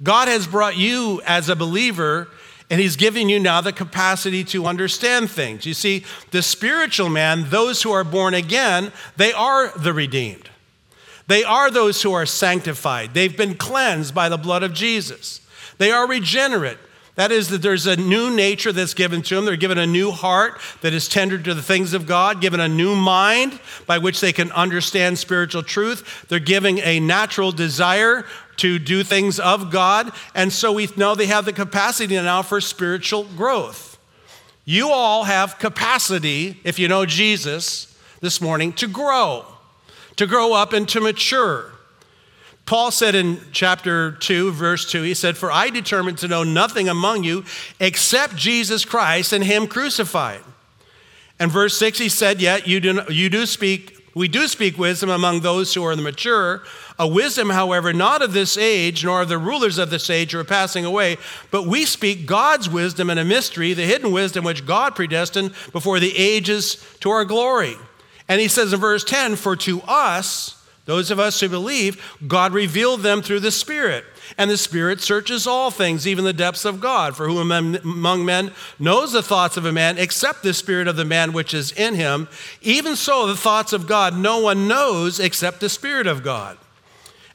God 0.03 0.27
has 0.27 0.49
brought 0.49 0.77
you 0.77 1.23
as 1.25 1.49
a 1.49 1.55
believer, 1.55 2.29
and 2.71 2.81
he's 2.81 2.97
giving 2.97 3.29
you 3.29 3.39
now 3.39 3.61
the 3.61 3.73
capacity 3.73 4.43
to 4.45 4.67
understand 4.67 5.31
things. 5.31 5.65
You 5.65 5.75
see, 5.75 6.05
the 6.33 6.43
spiritual 6.43 7.09
man, 7.09 7.49
those 7.51 7.83
who 7.83 7.93
are 7.93 8.03
born 8.03 8.35
again, 8.35 8.91
they 9.17 9.33
are 9.33 9.71
the 9.79 9.93
redeemed. 9.93 10.51
They 11.27 11.45
are 11.45 11.71
those 11.71 12.03
who 12.03 12.13
are 12.13 12.27
sanctified. 12.27 13.15
They've 13.15 13.37
been 13.37 13.55
cleansed 13.55 14.15
by 14.15 14.29
the 14.29 14.37
blood 14.37 14.63
of 14.63 14.75
Jesus. 14.75 15.41
They 15.79 15.91
are 15.91 16.07
regenerate. 16.07 16.79
That 17.17 17.31
is, 17.31 17.49
that 17.51 17.63
there's 17.63 17.87
a 17.87 17.97
new 17.97 18.35
nature 18.35 18.73
that's 18.73 18.93
given 18.93 19.23
to 19.23 19.37
them. 19.37 19.45
They're 19.45 19.57
given 19.57 19.79
a 19.79 19.87
new 19.87 20.11
heart 20.11 20.61
that 20.81 20.93
is 20.93 21.09
tender 21.09 21.39
to 21.39 21.55
the 21.55 21.63
things 21.63 21.95
of 21.95 22.07
God, 22.07 22.41
given 22.41 22.59
a 22.59 22.69
new 22.69 22.97
mind 22.97 23.61
by 23.87 23.99
which 23.99 24.21
they 24.21 24.33
can 24.33 24.51
understand 24.51 25.19
spiritual 25.19 25.63
truth. 25.63 26.27
They're 26.29 26.41
giving 26.41 26.79
a 26.79 26.99
natural 26.99 27.53
desire 27.53 28.25
to 28.57 28.81
do 28.81 29.05
things 29.05 29.39
of 29.39 29.71
God. 29.71 30.11
And 30.35 30.53
so 30.53 30.73
we 30.73 30.89
know 30.97 31.15
they 31.15 31.27
have 31.27 31.45
the 31.45 31.53
capacity 31.53 32.17
now 32.17 32.43
for 32.43 32.61
spiritual 32.61 33.25
growth. 33.25 33.97
You 34.65 34.91
all 34.91 35.25
have 35.25 35.59
capacity, 35.61 36.61
if 36.65 36.81
you 36.81 36.89
know 36.89 37.07
Jesus 37.07 37.97
this 38.21 38.41
morning, 38.41 38.73
to 38.75 38.89
grow 38.89 39.47
to 40.17 40.27
grow 40.27 40.53
up 40.53 40.73
and 40.73 40.89
to 40.91 41.01
mature. 41.01 41.73
Paul 42.67 42.91
said 42.91 43.15
in 43.15 43.41
chapter 43.53 44.13
2, 44.13 44.53
verse 44.53 44.91
2, 44.91 45.03
he 45.03 45.15
said, 45.15 45.37
For 45.37 45.53
I 45.53 45.69
determined 45.69 46.19
to 46.19 46.29
know 46.29 46.45
nothing 46.45 46.89
among 46.89 47.23
you 47.25 47.45
except 47.79 48.37
Jesus 48.37 48.85
Christ 48.87 49.33
and 49.33 49.45
Him 49.45 49.67
crucified. 49.67 50.41
And 51.39 51.51
verse 51.51 51.77
6, 51.77 51.99
he 51.99 52.09
said, 52.09 52.41
Yet 52.41 52.67
you 52.67 52.81
do, 52.81 53.03
you 53.11 53.29
do 53.29 53.45
speak, 53.45 53.99
we 54.15 54.29
do 54.29 54.49
speak 54.49 54.79
wisdom 54.79 55.11
among 55.11 55.41
those 55.41 55.75
who 55.75 55.85
are 55.85 55.95
the 55.95 56.01
mature, 56.01 56.63
a 56.99 57.07
wisdom, 57.07 57.51
however, 57.51 57.93
not 57.93 58.23
of 58.23 58.33
this 58.33 58.57
age, 58.57 59.05
nor 59.05 59.23
of 59.23 59.29
the 59.29 59.37
rulers 59.37 59.77
of 59.77 59.91
this 59.91 60.09
age 60.09 60.33
who 60.33 60.39
are 60.39 60.45
passing 60.45 60.87
away, 60.87 61.19
but 61.51 61.67
we 61.67 61.85
speak 61.85 62.25
God's 62.25 62.71
wisdom 62.71 63.11
in 63.11 63.19
a 63.19 63.25
mystery, 63.25 63.75
the 63.75 63.83
hidden 63.83 64.11
wisdom 64.11 64.45
which 64.45 64.65
God 64.65 64.95
predestined 64.95 65.53
before 65.73 66.01
the 66.01 66.17
ages 66.17 66.83
to 67.01 67.11
our 67.11 67.25
glory 67.27 67.77
and 68.29 68.41
he 68.41 68.49
says 68.49 68.73
in 68.73 68.81
verse 68.81 69.05
10 69.05 69.37
For 69.37 69.57
to 69.57 69.83
us 69.83 70.63
Those 70.87 71.11
of 71.11 71.19
us 71.19 71.41
who 71.41 71.49
believe, 71.49 72.19
God 72.27 72.53
revealed 72.53 73.01
them 73.01 73.23
through 73.23 73.41
the 73.41 73.51
Spirit. 73.51 74.05
And 74.39 74.51
the 74.51 74.57
Spirit 74.57 75.01
searches 75.01 75.47
all 75.47 75.71
things, 75.71 76.07
even 76.07 76.25
the 76.25 76.33
depths 76.33 76.65
of 76.65 76.81
God. 76.81 77.15
For 77.15 77.29
who 77.29 77.39
among 77.39 78.25
men 78.25 78.53
knows 78.79 79.13
the 79.13 79.23
thoughts 79.23 79.57
of 79.57 79.67
a 79.67 79.73
man 79.73 79.99
except 79.99 80.43
the 80.43 80.55
Spirit 80.55 80.89
of 80.89 80.97
the 80.97 81.05
man 81.05 81.33
which 81.33 81.53
is 81.53 81.73
in 81.73 81.95
him? 81.95 82.29
Even 82.63 82.97
so, 82.97 83.27
the 83.27 83.37
thoughts 83.37 83.73
of 83.73 83.87
God 83.87 84.17
no 84.17 84.39
one 84.41 84.67
knows 84.67 85.21
except 85.21 85.61
the 85.61 85.69
Spirit 85.69 86.07
of 86.07 86.23
God. 86.23 86.59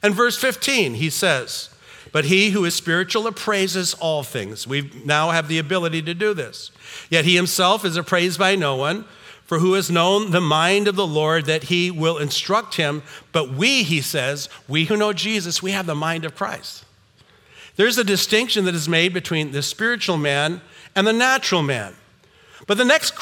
And 0.02 0.14
verse 0.14 0.36
15, 0.36 0.94
he 0.94 1.10
says, 1.10 1.70
But 2.10 2.24
he 2.24 2.50
who 2.50 2.64
is 2.64 2.74
spiritual 2.74 3.26
appraises 3.26 3.94
all 3.94 4.22
things. 4.22 4.66
We 4.66 4.90
now 5.04 5.30
have 5.30 5.46
the 5.46 5.58
ability 5.58 6.02
to 6.02 6.14
do 6.14 6.34
this. 6.34 6.72
Yet 7.08 7.24
he 7.24 7.36
himself 7.36 7.84
is 7.84 7.96
appraised 7.96 8.38
by 8.38 8.56
no 8.56 8.76
one. 8.76 9.04
For 9.50 9.58
who 9.58 9.72
has 9.72 9.90
known 9.90 10.30
the 10.30 10.40
mind 10.40 10.86
of 10.86 10.94
the 10.94 11.04
Lord 11.04 11.46
that 11.46 11.64
he 11.64 11.90
will 11.90 12.18
instruct 12.18 12.76
him? 12.76 13.02
But 13.32 13.50
we, 13.50 13.82
he 13.82 14.00
says, 14.00 14.48
we 14.68 14.84
who 14.84 14.96
know 14.96 15.12
Jesus, 15.12 15.60
we 15.60 15.72
have 15.72 15.86
the 15.86 15.94
mind 15.96 16.24
of 16.24 16.36
Christ. 16.36 16.84
There's 17.74 17.98
a 17.98 18.04
distinction 18.04 18.64
that 18.66 18.76
is 18.76 18.88
made 18.88 19.12
between 19.12 19.50
the 19.50 19.64
spiritual 19.64 20.18
man 20.18 20.60
and 20.94 21.04
the 21.04 21.12
natural 21.12 21.62
man. 21.62 21.94
But 22.68 22.78
the 22.78 22.84
next 22.84 23.12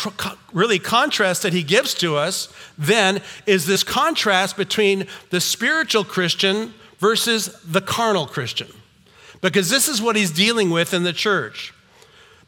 really 0.52 0.78
contrast 0.78 1.40
that 1.44 1.54
he 1.54 1.62
gives 1.62 1.94
to 1.94 2.16
us 2.16 2.52
then 2.76 3.22
is 3.46 3.64
this 3.64 3.82
contrast 3.82 4.54
between 4.58 5.06
the 5.30 5.40
spiritual 5.40 6.04
Christian 6.04 6.74
versus 6.98 7.58
the 7.64 7.80
carnal 7.80 8.26
Christian. 8.26 8.68
Because 9.40 9.70
this 9.70 9.88
is 9.88 10.02
what 10.02 10.14
he's 10.14 10.30
dealing 10.30 10.68
with 10.68 10.92
in 10.92 11.04
the 11.04 11.14
church. 11.14 11.72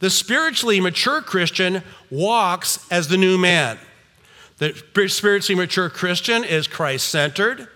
The 0.00 0.11
spiritually 0.11 0.80
mature 0.80 1.23
Christian 1.23 1.83
walks 2.11 2.87
as 2.90 3.09
the 3.09 3.16
new 3.16 3.38
man. 3.38 3.78
The 4.59 4.75
spiritually 5.09 5.59
mature 5.59 5.88
Christian 5.88 6.45
is 6.45 6.66
Christ 6.66 7.09
centered, 7.09 7.69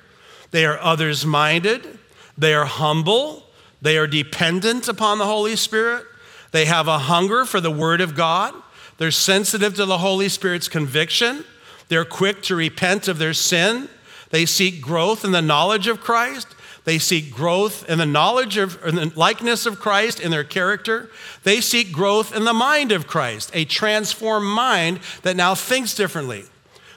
they 0.50 0.66
are 0.66 0.78
others 0.78 1.24
minded, 1.24 1.98
they 2.36 2.52
are 2.52 2.66
humble, 2.66 3.46
they 3.80 3.96
are 3.96 4.06
dependent 4.06 4.86
upon 4.86 5.18
the 5.18 5.24
Holy 5.24 5.56
Spirit, 5.56 6.04
they 6.52 6.66
have 6.66 6.86
a 6.86 6.98
hunger 6.98 7.44
for 7.46 7.60
the 7.60 7.70
Word 7.70 8.02
of 8.02 8.14
God, 8.14 8.54
they're 8.98 9.10
sensitive 9.10 9.74
to 9.76 9.86
the 9.86 9.98
Holy 9.98 10.28
Spirit's 10.28 10.68
conviction, 10.68 11.44
they're 11.88 12.04
quick 12.04 12.42
to 12.42 12.54
repent 12.54 13.08
of 13.08 13.18
their 13.18 13.34
sin, 13.34 13.88
they 14.30 14.44
seek 14.44 14.82
growth 14.82 15.24
in 15.24 15.32
the 15.32 15.42
knowledge 15.42 15.86
of 15.86 16.00
Christ, 16.00 16.48
they 16.84 16.98
seek 16.98 17.32
growth 17.32 17.88
in 17.88 17.98
the 17.98 18.06
knowledge 18.06 18.58
of 18.58 18.80
the 18.82 19.10
likeness 19.16 19.64
of 19.64 19.80
Christ 19.80 20.20
in 20.20 20.30
their 20.30 20.44
character. 20.44 21.10
They 21.42 21.60
seek 21.60 21.92
growth 21.92 22.34
in 22.36 22.44
the 22.44 22.52
mind 22.52 22.92
of 22.92 23.06
Christ, 23.06 23.50
a 23.54 23.64
transformed 23.64 24.46
mind 24.46 25.00
that 25.22 25.36
now 25.36 25.54
thinks 25.54 25.94
differently. 25.94 26.44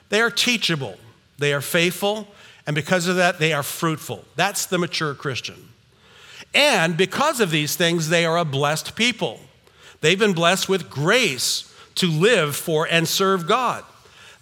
They 0.10 0.22
are 0.22 0.30
teachable, 0.30 0.98
they 1.38 1.54
are 1.54 1.62
faithful, 1.62 2.28
and 2.66 2.76
because 2.76 3.08
of 3.08 3.16
that, 3.16 3.40
they 3.40 3.54
are 3.54 3.64
fruitful. 3.64 4.26
That's 4.36 4.66
the 4.66 4.78
mature 4.78 5.14
Christian. 5.14 5.70
And 6.54 6.98
because 6.98 7.40
of 7.40 7.52
these 7.52 7.76
things, 7.76 8.10
they 8.10 8.26
are 8.26 8.38
a 8.38 8.46
blessed 8.46 8.96
people. 8.96 9.40
They've 10.02 10.20
been 10.20 10.34
blessed 10.34 10.68
with 10.68 10.90
grace 10.90 11.74
to 11.96 12.08
live 12.08 12.56
for 12.56 12.88
and 12.88 13.08
serve 13.08 13.48
God. 13.48 13.84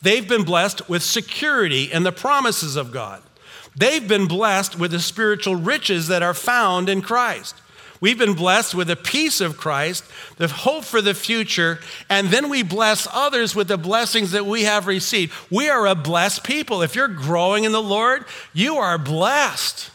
They've 0.02 0.28
been 0.28 0.44
blessed 0.44 0.90
with 0.90 1.04
security 1.04 1.92
in 1.92 2.04
the 2.04 2.12
promises 2.12 2.76
of 2.76 2.92
God. 2.92 3.22
They've 3.76 4.08
been 4.08 4.28
blessed 4.28 4.80
with 4.80 4.92
the 4.92 5.00
spiritual 5.00 5.56
riches 5.56 6.08
that 6.08 6.24
are 6.24 6.34
found 6.34 6.88
in 6.90 7.02
Christ. 7.02 7.56
We've 8.02 8.18
been 8.18 8.34
blessed 8.34 8.76
with 8.76 8.88
the 8.88 8.96
peace 8.96 9.42
of 9.42 9.58
Christ, 9.58 10.04
the 10.38 10.48
hope 10.48 10.84
for 10.84 11.02
the 11.02 11.14
future, 11.14 11.80
and 12.10 12.28
then 12.28 12.50
we 12.50 12.62
bless 12.62 13.08
others 13.12 13.56
with 13.56 13.68
the 13.68 13.78
blessings 13.78 14.32
that 14.32 14.46
we 14.46 14.64
have 14.64 14.86
received. 14.86 15.34
We 15.50 15.70
are 15.70 15.88
a 15.88 15.96
blessed 15.96 16.44
people. 16.44 16.82
If 16.82 16.96
you're 16.96 17.08
growing 17.08 17.64
in 17.64 17.72
the 17.72 17.82
Lord, 17.82 18.26
you 18.54 18.76
are 18.76 18.98
blessed. 18.98 19.92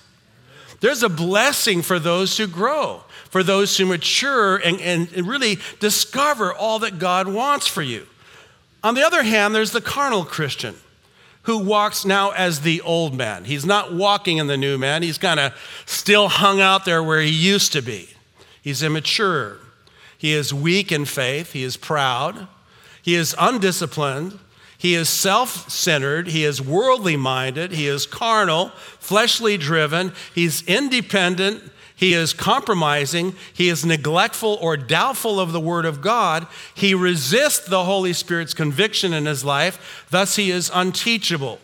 There's 0.80 1.02
a 1.02 1.10
blessing 1.10 1.82
for 1.82 1.98
those 1.98 2.36
who 2.38 2.46
grow, 2.46 3.04
for 3.28 3.42
those 3.42 3.76
who 3.76 3.84
mature 3.86 4.56
and, 4.56 4.80
and, 4.80 5.28
really 5.28 5.58
discover 5.78 6.54
all 6.54 6.78
that 6.80 6.98
God 6.98 7.28
wants 7.28 7.66
for 7.66 7.82
you. 7.82 8.06
On 8.82 8.94
the 8.94 9.06
other 9.06 9.22
hand, 9.22 9.54
there's 9.54 9.72
the 9.72 9.82
carnal 9.82 10.24
Christian 10.24 10.74
who 11.42 11.58
walks 11.58 12.04
now 12.04 12.30
as 12.30 12.60
the 12.60 12.80
old 12.82 13.14
man. 13.14 13.44
He's 13.44 13.64
not 13.64 13.94
walking 13.94 14.38
in 14.38 14.46
the 14.46 14.56
new 14.56 14.78
man, 14.78 15.02
he's 15.02 15.18
kind 15.18 15.40
of 15.40 15.52
still 15.86 16.28
hung 16.28 16.60
out 16.60 16.84
there 16.84 17.02
where 17.02 17.20
he 17.20 17.30
used 17.30 17.72
to 17.72 17.82
be. 17.82 18.08
He's 18.62 18.82
immature. 18.82 19.58
He 20.18 20.32
is 20.32 20.52
weak 20.52 20.92
in 20.92 21.06
faith. 21.06 21.52
He 21.52 21.62
is 21.62 21.78
proud. 21.78 22.46
He 23.02 23.14
is 23.14 23.34
undisciplined. 23.38 24.38
He 24.76 24.94
is 24.94 25.08
self 25.08 25.70
centered. 25.70 26.28
He 26.28 26.44
is 26.44 26.60
worldly 26.60 27.16
minded. 27.16 27.72
He 27.72 27.86
is 27.86 28.06
carnal, 28.06 28.70
fleshly 28.98 29.56
driven. 29.56 30.12
He's 30.34 30.62
independent. 30.62 31.62
He 32.00 32.14
is 32.14 32.32
compromising. 32.32 33.34
He 33.52 33.68
is 33.68 33.84
neglectful 33.84 34.56
or 34.62 34.78
doubtful 34.78 35.38
of 35.38 35.52
the 35.52 35.60
Word 35.60 35.84
of 35.84 36.00
God. 36.00 36.46
He 36.74 36.94
resists 36.94 37.68
the 37.68 37.84
Holy 37.84 38.14
Spirit's 38.14 38.54
conviction 38.54 39.12
in 39.12 39.26
his 39.26 39.44
life. 39.44 40.06
Thus, 40.08 40.36
he 40.36 40.50
is 40.50 40.70
unteachable. 40.72 41.58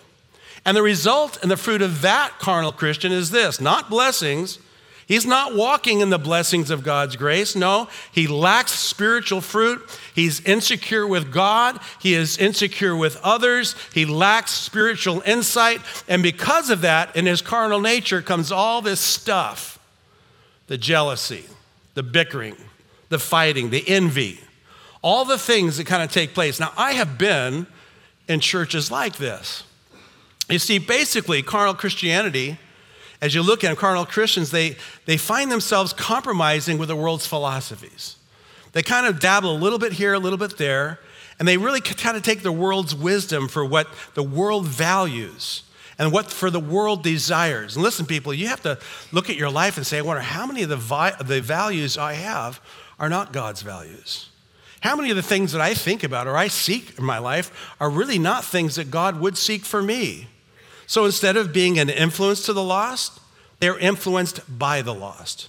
And 0.62 0.76
the 0.76 0.82
result 0.82 1.38
and 1.40 1.50
the 1.50 1.56
fruit 1.56 1.80
of 1.80 2.02
that 2.02 2.34
carnal 2.38 2.70
Christian 2.70 3.12
is 3.12 3.30
this 3.30 3.62
not 3.62 3.88
blessings. 3.88 4.58
He's 5.06 5.24
not 5.24 5.54
walking 5.54 6.00
in 6.00 6.10
the 6.10 6.18
blessings 6.18 6.68
of 6.68 6.84
God's 6.84 7.16
grace. 7.16 7.56
No, 7.56 7.88
he 8.12 8.26
lacks 8.26 8.72
spiritual 8.72 9.40
fruit. 9.40 9.80
He's 10.14 10.40
insecure 10.40 11.06
with 11.06 11.32
God. 11.32 11.80
He 11.98 12.12
is 12.12 12.36
insecure 12.36 12.94
with 12.94 13.18
others. 13.22 13.74
He 13.94 14.04
lacks 14.04 14.50
spiritual 14.50 15.22
insight. 15.24 15.80
And 16.08 16.22
because 16.22 16.68
of 16.68 16.82
that, 16.82 17.16
in 17.16 17.24
his 17.24 17.40
carnal 17.40 17.80
nature 17.80 18.20
comes 18.20 18.52
all 18.52 18.82
this 18.82 19.00
stuff 19.00 19.75
the 20.66 20.78
jealousy, 20.78 21.44
the 21.94 22.02
bickering, 22.02 22.56
the 23.08 23.18
fighting, 23.18 23.70
the 23.70 23.88
envy, 23.88 24.40
all 25.02 25.24
the 25.24 25.38
things 25.38 25.76
that 25.76 25.86
kind 25.86 26.02
of 26.02 26.10
take 26.10 26.34
place. 26.34 26.58
Now, 26.58 26.72
I 26.76 26.92
have 26.92 27.18
been 27.18 27.66
in 28.28 28.40
churches 28.40 28.90
like 28.90 29.16
this. 29.16 29.62
You 30.48 30.58
see, 30.58 30.78
basically, 30.78 31.42
carnal 31.42 31.74
Christianity, 31.74 32.58
as 33.20 33.34
you 33.34 33.42
look 33.42 33.64
at 33.64 33.76
carnal 33.76 34.06
Christians, 34.06 34.50
they, 34.50 34.76
they 35.06 35.16
find 35.16 35.50
themselves 35.50 35.92
compromising 35.92 36.78
with 36.78 36.88
the 36.88 36.96
world's 36.96 37.26
philosophies. 37.26 38.16
They 38.72 38.82
kind 38.82 39.06
of 39.06 39.20
dabble 39.20 39.52
a 39.52 39.56
little 39.56 39.78
bit 39.78 39.94
here, 39.94 40.12
a 40.12 40.18
little 40.18 40.38
bit 40.38 40.58
there, 40.58 41.00
and 41.38 41.46
they 41.46 41.56
really 41.56 41.80
kind 41.80 42.16
of 42.16 42.22
take 42.22 42.42
the 42.42 42.52
world's 42.52 42.94
wisdom 42.94 43.48
for 43.48 43.64
what 43.64 43.88
the 44.14 44.22
world 44.22 44.66
values 44.66 45.62
and 45.98 46.12
what 46.12 46.30
for 46.30 46.50
the 46.50 46.60
world 46.60 47.02
desires. 47.02 47.76
And 47.76 47.82
listen, 47.82 48.06
people, 48.06 48.34
you 48.34 48.48
have 48.48 48.62
to 48.62 48.78
look 49.12 49.30
at 49.30 49.36
your 49.36 49.50
life 49.50 49.76
and 49.76 49.86
say, 49.86 49.98
I 49.98 50.02
wonder 50.02 50.22
how 50.22 50.46
many 50.46 50.62
of 50.62 50.68
the, 50.68 50.76
vi- 50.76 51.16
the 51.22 51.40
values 51.40 51.96
I 51.96 52.14
have 52.14 52.60
are 52.98 53.08
not 53.08 53.32
God's 53.32 53.62
values. 53.62 54.30
How 54.80 54.94
many 54.94 55.10
of 55.10 55.16
the 55.16 55.22
things 55.22 55.52
that 55.52 55.60
I 55.60 55.74
think 55.74 56.04
about 56.04 56.26
or 56.26 56.36
I 56.36 56.48
seek 56.48 56.98
in 56.98 57.04
my 57.04 57.18
life 57.18 57.74
are 57.80 57.90
really 57.90 58.18
not 58.18 58.44
things 58.44 58.76
that 58.76 58.90
God 58.90 59.20
would 59.20 59.38
seek 59.38 59.64
for 59.64 59.82
me? 59.82 60.28
So 60.86 61.04
instead 61.04 61.36
of 61.36 61.52
being 61.52 61.78
an 61.78 61.90
influence 61.90 62.44
to 62.46 62.52
the 62.52 62.62
lost, 62.62 63.18
they're 63.58 63.78
influenced 63.78 64.58
by 64.58 64.82
the 64.82 64.94
lost. 64.94 65.48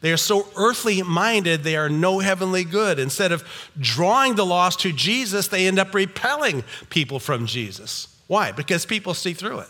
They 0.00 0.12
are 0.12 0.18
so 0.18 0.46
earthly 0.56 1.02
minded, 1.02 1.62
they 1.62 1.76
are 1.76 1.88
no 1.88 2.18
heavenly 2.18 2.64
good. 2.64 2.98
Instead 2.98 3.32
of 3.32 3.42
drawing 3.80 4.34
the 4.34 4.44
lost 4.44 4.80
to 4.80 4.92
Jesus, 4.92 5.48
they 5.48 5.66
end 5.66 5.78
up 5.78 5.94
repelling 5.94 6.62
people 6.90 7.18
from 7.18 7.46
Jesus. 7.46 8.08
Why? 8.26 8.52
Because 8.52 8.84
people 8.84 9.14
see 9.14 9.32
through 9.32 9.60
it. 9.60 9.68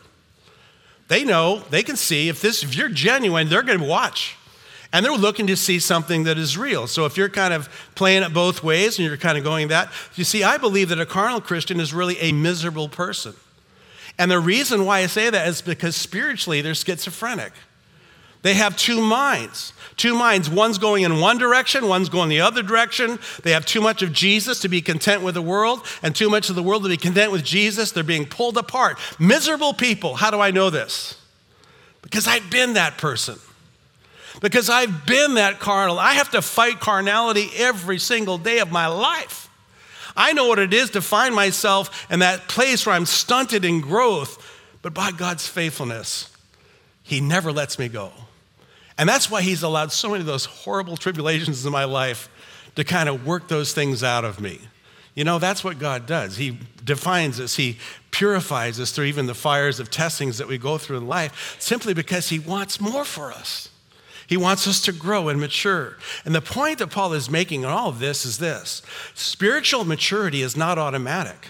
They 1.08 1.24
know, 1.24 1.62
they 1.70 1.82
can 1.82 1.96
see 1.96 2.28
if 2.28 2.40
this 2.40 2.62
if 2.62 2.74
you're 2.74 2.88
genuine, 2.88 3.48
they're 3.48 3.62
going 3.62 3.78
to 3.78 3.84
watch. 3.84 4.36
And 4.92 5.04
they're 5.04 5.12
looking 5.12 5.48
to 5.48 5.56
see 5.56 5.80
something 5.80 6.22
that 6.24 6.38
is 6.38 6.56
real. 6.56 6.86
So 6.86 7.04
if 7.04 7.16
you're 7.16 7.28
kind 7.28 7.52
of 7.52 7.68
playing 7.96 8.22
it 8.22 8.32
both 8.32 8.62
ways 8.62 8.96
and 8.96 9.06
you're 9.06 9.16
kind 9.16 9.36
of 9.36 9.42
going 9.42 9.68
that, 9.68 9.90
you 10.14 10.22
see, 10.22 10.44
I 10.44 10.56
believe 10.56 10.90
that 10.90 11.00
a 11.00 11.06
carnal 11.06 11.40
Christian 11.40 11.80
is 11.80 11.92
really 11.92 12.16
a 12.20 12.30
miserable 12.30 12.88
person. 12.88 13.34
And 14.18 14.30
the 14.30 14.38
reason 14.38 14.84
why 14.84 15.00
I 15.00 15.06
say 15.06 15.30
that 15.30 15.48
is 15.48 15.62
because 15.62 15.96
spiritually 15.96 16.60
they're 16.60 16.74
schizophrenic. 16.74 17.52
They 18.44 18.52
have 18.52 18.76
two 18.76 19.00
minds. 19.00 19.72
Two 19.96 20.14
minds. 20.14 20.50
One's 20.50 20.76
going 20.76 21.02
in 21.02 21.18
one 21.18 21.38
direction, 21.38 21.88
one's 21.88 22.10
going 22.10 22.28
the 22.28 22.42
other 22.42 22.62
direction. 22.62 23.18
They 23.42 23.52
have 23.52 23.64
too 23.64 23.80
much 23.80 24.02
of 24.02 24.12
Jesus 24.12 24.60
to 24.60 24.68
be 24.68 24.82
content 24.82 25.22
with 25.22 25.34
the 25.34 25.42
world, 25.42 25.82
and 26.02 26.14
too 26.14 26.28
much 26.28 26.50
of 26.50 26.54
the 26.54 26.62
world 26.62 26.82
to 26.82 26.90
be 26.90 26.98
content 26.98 27.32
with 27.32 27.42
Jesus. 27.42 27.90
They're 27.90 28.04
being 28.04 28.26
pulled 28.26 28.58
apart. 28.58 28.98
Miserable 29.18 29.72
people. 29.72 30.16
How 30.16 30.30
do 30.30 30.40
I 30.40 30.50
know 30.50 30.68
this? 30.68 31.18
Because 32.02 32.26
I've 32.26 32.50
been 32.50 32.74
that 32.74 32.98
person. 32.98 33.38
Because 34.42 34.68
I've 34.68 35.06
been 35.06 35.34
that 35.34 35.58
carnal. 35.58 35.98
I 35.98 36.12
have 36.12 36.30
to 36.32 36.42
fight 36.42 36.80
carnality 36.80 37.48
every 37.56 37.98
single 37.98 38.36
day 38.36 38.58
of 38.58 38.70
my 38.70 38.88
life. 38.88 39.48
I 40.14 40.34
know 40.34 40.48
what 40.48 40.58
it 40.58 40.74
is 40.74 40.90
to 40.90 41.00
find 41.00 41.34
myself 41.34 42.06
in 42.10 42.18
that 42.18 42.46
place 42.46 42.84
where 42.84 42.94
I'm 42.94 43.06
stunted 43.06 43.64
in 43.64 43.80
growth, 43.80 44.38
but 44.82 44.92
by 44.92 45.12
God's 45.12 45.48
faithfulness, 45.48 46.30
He 47.02 47.22
never 47.22 47.50
lets 47.50 47.78
me 47.78 47.88
go. 47.88 48.12
And 48.96 49.08
that's 49.08 49.30
why 49.30 49.42
he's 49.42 49.62
allowed 49.62 49.92
so 49.92 50.08
many 50.08 50.20
of 50.20 50.26
those 50.26 50.44
horrible 50.44 50.96
tribulations 50.96 51.64
in 51.66 51.72
my 51.72 51.84
life 51.84 52.28
to 52.76 52.84
kind 52.84 53.08
of 53.08 53.26
work 53.26 53.48
those 53.48 53.72
things 53.72 54.02
out 54.02 54.24
of 54.24 54.40
me. 54.40 54.60
You 55.14 55.24
know, 55.24 55.38
that's 55.38 55.62
what 55.62 55.78
God 55.78 56.06
does. 56.06 56.36
He 56.36 56.58
defines 56.82 57.38
us, 57.38 57.56
He 57.56 57.78
purifies 58.10 58.80
us 58.80 58.90
through 58.90 59.06
even 59.06 59.26
the 59.26 59.34
fires 59.34 59.78
of 59.78 59.90
testings 59.90 60.38
that 60.38 60.48
we 60.48 60.58
go 60.58 60.76
through 60.76 60.98
in 60.98 61.06
life, 61.06 61.56
simply 61.60 61.94
because 61.94 62.28
He 62.28 62.38
wants 62.38 62.80
more 62.80 63.04
for 63.04 63.32
us. 63.32 63.68
He 64.26 64.36
wants 64.36 64.66
us 64.66 64.80
to 64.82 64.92
grow 64.92 65.28
and 65.28 65.38
mature. 65.38 65.98
And 66.24 66.34
the 66.34 66.40
point 66.40 66.78
that 66.78 66.90
Paul 66.90 67.12
is 67.12 67.30
making 67.30 67.62
in 67.62 67.68
all 67.68 67.90
of 67.90 67.98
this 67.98 68.24
is 68.24 68.38
this 68.38 68.82
spiritual 69.14 69.84
maturity 69.84 70.42
is 70.42 70.56
not 70.56 70.78
automatic. 70.78 71.48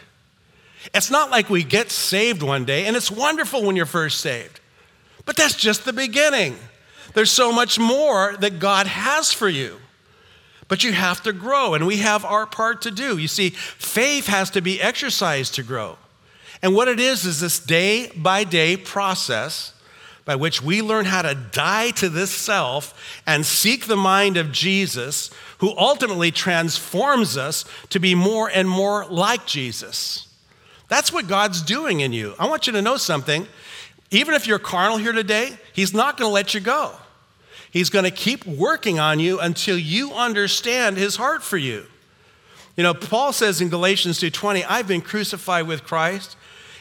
It's 0.92 1.10
not 1.10 1.30
like 1.30 1.48
we 1.48 1.64
get 1.64 1.90
saved 1.90 2.42
one 2.42 2.66
day, 2.66 2.84
and 2.84 2.96
it's 2.96 3.10
wonderful 3.10 3.64
when 3.64 3.76
you're 3.76 3.86
first 3.86 4.20
saved, 4.20 4.60
but 5.24 5.36
that's 5.36 5.56
just 5.56 5.86
the 5.86 5.94
beginning. 5.94 6.56
There's 7.14 7.30
so 7.30 7.52
much 7.52 7.78
more 7.78 8.37
that 8.40 8.59
God 8.59 8.87
has 8.87 9.33
for 9.33 9.49
you. 9.49 9.78
But 10.68 10.83
you 10.83 10.92
have 10.92 11.23
to 11.23 11.33
grow, 11.33 11.75
and 11.75 11.87
we 11.87 11.99
have 11.99 12.25
our 12.25 12.47
part 12.47 12.83
to 12.83 12.90
do. 12.90 13.18
You 13.18 13.28
see, 13.28 13.50
faith 13.50 14.26
has 14.26 14.50
to 14.50 14.61
be 14.61 14.80
exercised 14.80 15.54
to 15.54 15.62
grow. 15.62 15.99
And 16.62 16.75
what 16.75 16.88
it 16.88 16.99
is, 16.99 17.25
is 17.25 17.40
this 17.40 17.59
day 17.59 18.11
by 18.16 18.44
day 18.44 18.76
process 18.76 19.75
by 20.25 20.37
which 20.37 20.62
we 20.62 20.80
learn 20.80 21.04
how 21.04 21.23
to 21.23 21.35
die 21.35 21.90
to 21.90 22.09
this 22.09 22.30
self 22.30 23.21
and 23.26 23.44
seek 23.44 23.87
the 23.87 23.97
mind 23.97 24.37
of 24.37 24.52
Jesus, 24.52 25.30
who 25.59 25.76
ultimately 25.76 26.30
transforms 26.30 27.37
us 27.37 27.64
to 27.90 27.99
be 27.99 28.14
more 28.14 28.49
and 28.49 28.68
more 28.68 29.04
like 29.06 29.47
Jesus. 29.47 30.28
That's 30.88 31.12
what 31.12 31.28
God's 31.28 31.62
doing 31.62 32.00
in 32.00 32.12
you. 32.12 32.35
I 32.38 32.49
want 32.49 32.66
you 32.66 32.73
to 32.73 32.83
know 32.83 32.97
something. 32.97 33.47
Even 34.11 34.35
if 34.35 34.47
you're 34.47 34.59
carnal 34.59 34.97
here 34.97 35.12
today, 35.12 35.59
He's 35.73 35.92
not 35.92 36.16
going 36.16 36.28
to 36.28 36.33
let 36.33 36.54
you 36.54 36.61
go. 36.61 36.92
He's 37.75 37.90
going 37.90 38.04
to 38.04 38.12
keep 38.12 38.47
working 38.47 39.00
on 39.00 39.19
you 39.19 39.40
until 39.40 39.76
you 39.76 40.12
understand 40.12 40.97
his 40.97 41.16
heart 41.16 41.43
for 41.43 41.59
you. 41.59 41.85
You 42.76 42.85
know, 42.85 42.95
Paul 42.95 43.33
says 43.33 43.61
in 43.61 43.69
Galatians 43.69 44.21
2:20, 44.21 44.64
I've 44.69 44.87
been 44.87 45.00
crucified 45.00 45.66
with 45.66 45.83
Christ. 45.83 46.37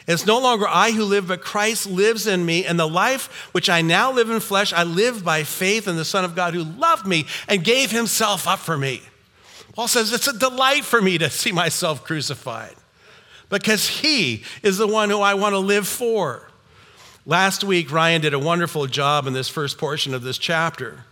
It's 0.06 0.24
no 0.24 0.38
longer 0.38 0.68
I 0.68 0.92
who 0.92 1.02
live, 1.02 1.26
but 1.26 1.40
Christ 1.40 1.88
lives 1.88 2.28
in 2.28 2.46
me. 2.46 2.64
And 2.64 2.78
the 2.78 2.86
life 2.86 3.48
which 3.50 3.68
I 3.68 3.82
now 3.82 4.12
live 4.12 4.30
in 4.30 4.38
flesh, 4.38 4.72
I 4.72 4.84
live 4.84 5.24
by 5.24 5.42
faith 5.42 5.88
in 5.88 5.96
the 5.96 6.04
Son 6.04 6.24
of 6.24 6.36
God 6.36 6.54
who 6.54 6.62
loved 6.62 7.08
me 7.08 7.26
and 7.48 7.64
gave 7.64 7.90
himself 7.90 8.46
up 8.46 8.60
for 8.60 8.78
me. 8.78 9.02
Paul 9.72 9.88
says, 9.88 10.12
It's 10.12 10.28
a 10.28 10.38
delight 10.38 10.84
for 10.84 11.02
me 11.02 11.18
to 11.18 11.28
see 11.28 11.50
myself 11.50 12.04
crucified 12.04 12.76
because 13.48 13.88
he 13.88 14.44
is 14.62 14.78
the 14.78 14.86
one 14.86 15.10
who 15.10 15.18
I 15.18 15.34
want 15.34 15.54
to 15.54 15.58
live 15.58 15.88
for. 15.88 16.48
Last 17.26 17.64
week, 17.64 17.90
Ryan 17.90 18.20
did 18.20 18.34
a 18.34 18.38
wonderful 18.38 18.86
job 18.86 19.26
in 19.26 19.32
this 19.32 19.48
first 19.48 19.78
portion 19.78 20.12
of 20.12 20.22
this 20.22 20.36
chapter. 20.36 21.04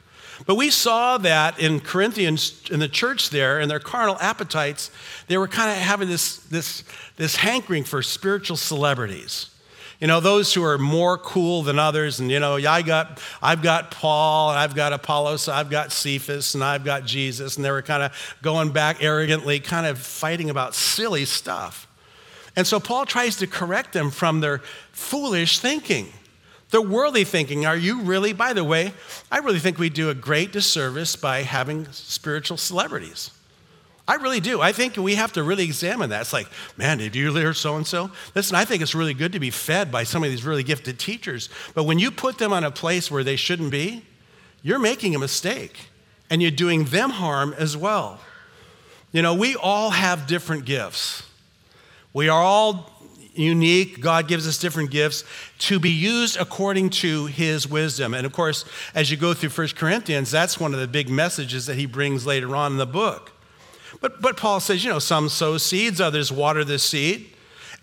But 0.47 0.57
we 0.57 0.71
saw 0.71 1.17
that 1.19 1.59
in 1.59 1.81
Corinthians, 1.81 2.63
in 2.71 2.81
the 2.81 2.89
church 2.89 3.31
there, 3.31 3.61
in 3.61 3.69
their 3.69 3.79
carnal 3.79 4.19
appetites, 4.21 4.91
they 5.29 5.39
were 5.39 5.49
kind 5.49 5.71
of 5.71 5.77
having 5.77 6.09
this, 6.09 6.39
this, 6.39 6.85
this 7.17 7.37
hankering 7.37 7.85
for 7.85 8.03
spiritual 8.03 8.57
celebrities. 8.57 9.49
You 10.01 10.09
know, 10.09 10.21
those 10.21 10.53
who 10.53 10.65
are 10.65 10.79
more 10.79 11.17
cool 11.17 11.63
than 11.63 11.79
others, 11.79 12.19
and 12.19 12.31
you 12.31 12.41
know, 12.41 12.57
I 12.57 12.83
got, 12.83 13.23
I've 13.41 13.63
got 13.63 13.93
Paul, 13.93 14.51
and 14.51 14.59
I've 14.59 14.75
got 14.75 14.93
Apollos, 14.93 15.49
I've 15.49 15.71
got 15.71 15.93
Cephas, 15.93 16.55
and 16.55 16.65
I've 16.65 16.85
got 16.85 17.05
Jesus, 17.07 17.57
and 17.57 17.65
they 17.65 17.71
were 17.71 17.83
kind 17.83 18.03
of 18.03 18.37
going 18.43 18.73
back 18.73 19.03
arrogantly, 19.03 19.61
kind 19.61 19.87
of 19.87 19.99
fighting 19.99 20.51
about 20.51 20.75
silly 20.75 21.25
stuff. 21.25 21.87
And 22.57 22.67
so 22.67 22.79
Paul 22.79 23.07
tries 23.07 23.37
to 23.37 23.47
correct 23.47 23.93
them 23.93 24.11
from 24.11 24.41
their 24.41 24.59
foolish 24.93 25.59
thinking, 25.59 26.09
their 26.71 26.83
worldly 26.83 27.25
thinking. 27.25 27.65
Are 27.65 27.77
you 27.77 28.01
really, 28.03 28.33
by 28.33 28.53
the 28.53 28.65
way, 28.65 28.93
I 29.31 29.39
really 29.39 29.59
think 29.59 29.79
we 29.79 29.89
do 29.89 30.11
a 30.11 30.15
great 30.15 30.53
disservice 30.53 31.17
by 31.17 31.43
having 31.43 31.91
spiritual 31.93 32.57
celebrities. 32.57 33.31
I 34.07 34.17
really 34.17 34.41
do. 34.41 34.61
I 34.61 34.73
think 34.73 34.97
we 34.97 35.15
have 35.15 35.33
to 35.35 35.43
really 35.43 35.65
examine 35.65 36.11
that. 36.11 36.23
It's 36.23 36.33
like, 36.33 36.49
man, 36.77 36.99
did 36.99 37.15
you 37.15 37.33
hear 37.33 37.55
so 37.55 37.77
and 37.77 37.87
so? 37.87 38.11
Listen, 38.35 38.57
I 38.57 38.65
think 38.65 38.83
it's 38.83 38.95
really 38.95 39.15
good 39.15 39.33
to 39.33 39.41
be 39.41 39.51
fed 39.51 39.93
by 39.93 40.03
some 40.03 40.25
of 40.25 40.31
these 40.31 40.45
really 40.45 40.65
gifted 40.65 40.99
teachers. 40.99 41.49
But 41.75 41.85
when 41.85 41.99
you 41.99 42.11
put 42.11 42.39
them 42.39 42.53
on 42.53 42.65
a 42.65 42.71
place 42.71 43.11
where 43.11 43.23
they 43.23 43.37
shouldn't 43.37 43.71
be, 43.71 44.05
you're 44.63 44.81
making 44.81 45.15
a 45.15 45.19
mistake 45.19 45.89
and 46.29 46.43
you're 46.43 46.51
doing 46.51 46.85
them 46.85 47.11
harm 47.11 47.55
as 47.57 47.77
well. 47.77 48.21
You 49.13 49.23
know, 49.23 49.35
we 49.35 49.55
all 49.55 49.91
have 49.91 50.27
different 50.27 50.65
gifts. 50.65 51.23
We 52.13 52.29
are 52.29 52.43
all 52.43 52.91
unique. 53.35 54.01
God 54.01 54.29
gives 54.29 54.47
us 54.47 54.59
different 54.59 54.91
gifts 54.91 55.25
to 55.61 55.79
be 55.79 55.91
used 55.91 56.37
according 56.37 56.91
to 56.91 57.27
his 57.27 57.67
wisdom. 57.67 58.15
And 58.15 58.27
of 58.27 58.33
course, 58.33 58.65
as 58.95 59.11
you 59.11 59.17
go 59.17 59.35
through 59.35 59.51
1 59.51 59.69
Corinthians, 59.77 60.31
that's 60.31 60.61
one 60.61 60.75
of 60.75 60.81
the 60.81 60.89
big 60.89 61.09
messages 61.09 61.67
that 61.67 61.77
he 61.77 61.87
brings 61.87 62.27
later 62.27 62.55
on 62.55 62.73
in 62.73 62.79
the 62.79 62.87
book. 62.87 63.33
But, 64.01 64.21
but 64.21 64.37
Paul 64.37 64.61
says, 64.61 64.85
you 64.85 64.91
know, 64.91 64.99
some 64.99 65.29
sow 65.29 65.59
seeds, 65.59 66.01
others 66.01 66.33
water 66.33 66.65
the 66.65 66.79
seed. 66.79 67.32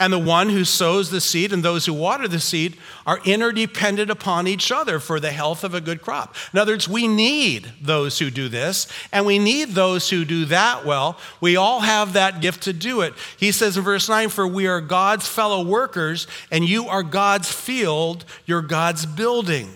And 0.01 0.13
the 0.13 0.19
one 0.19 0.47
who 0.47 0.63
sows 0.63 1.09
the 1.09 1.19
seed 1.19 1.51
and 1.51 1.61
those 1.61 1.85
who 1.85 1.93
water 1.93 2.25
the 2.25 2.39
seed 2.39 2.77
are 3.05 3.19
interdependent 3.25 4.09
upon 4.09 4.47
each 4.47 4.71
other 4.71 4.97
for 4.97 5.19
the 5.19 5.31
health 5.31 5.65
of 5.65 5.73
a 5.73 5.81
good 5.81 6.01
crop. 6.01 6.35
In 6.53 6.59
other 6.59 6.71
words, 6.71 6.87
we 6.87 7.05
need 7.05 7.69
those 7.81 8.17
who 8.17 8.29
do 8.31 8.47
this, 8.47 8.87
and 9.11 9.25
we 9.25 9.39
need 9.39 9.69
those 9.69 10.09
who 10.09 10.23
do 10.23 10.45
that 10.45 10.85
well. 10.85 11.19
We 11.41 11.57
all 11.57 11.81
have 11.81 12.13
that 12.13 12.39
gift 12.39 12.63
to 12.63 12.73
do 12.73 13.01
it. 13.01 13.13
He 13.37 13.51
says 13.51 13.75
in 13.75 13.83
verse 13.83 14.07
9, 14.07 14.29
For 14.29 14.47
we 14.47 14.67
are 14.67 14.79
God's 14.79 15.27
fellow 15.27 15.65
workers, 15.65 16.27
and 16.49 16.63
you 16.63 16.87
are 16.87 17.03
God's 17.03 17.51
field, 17.51 18.23
you're 18.45 18.61
God's 18.61 19.05
building. 19.05 19.69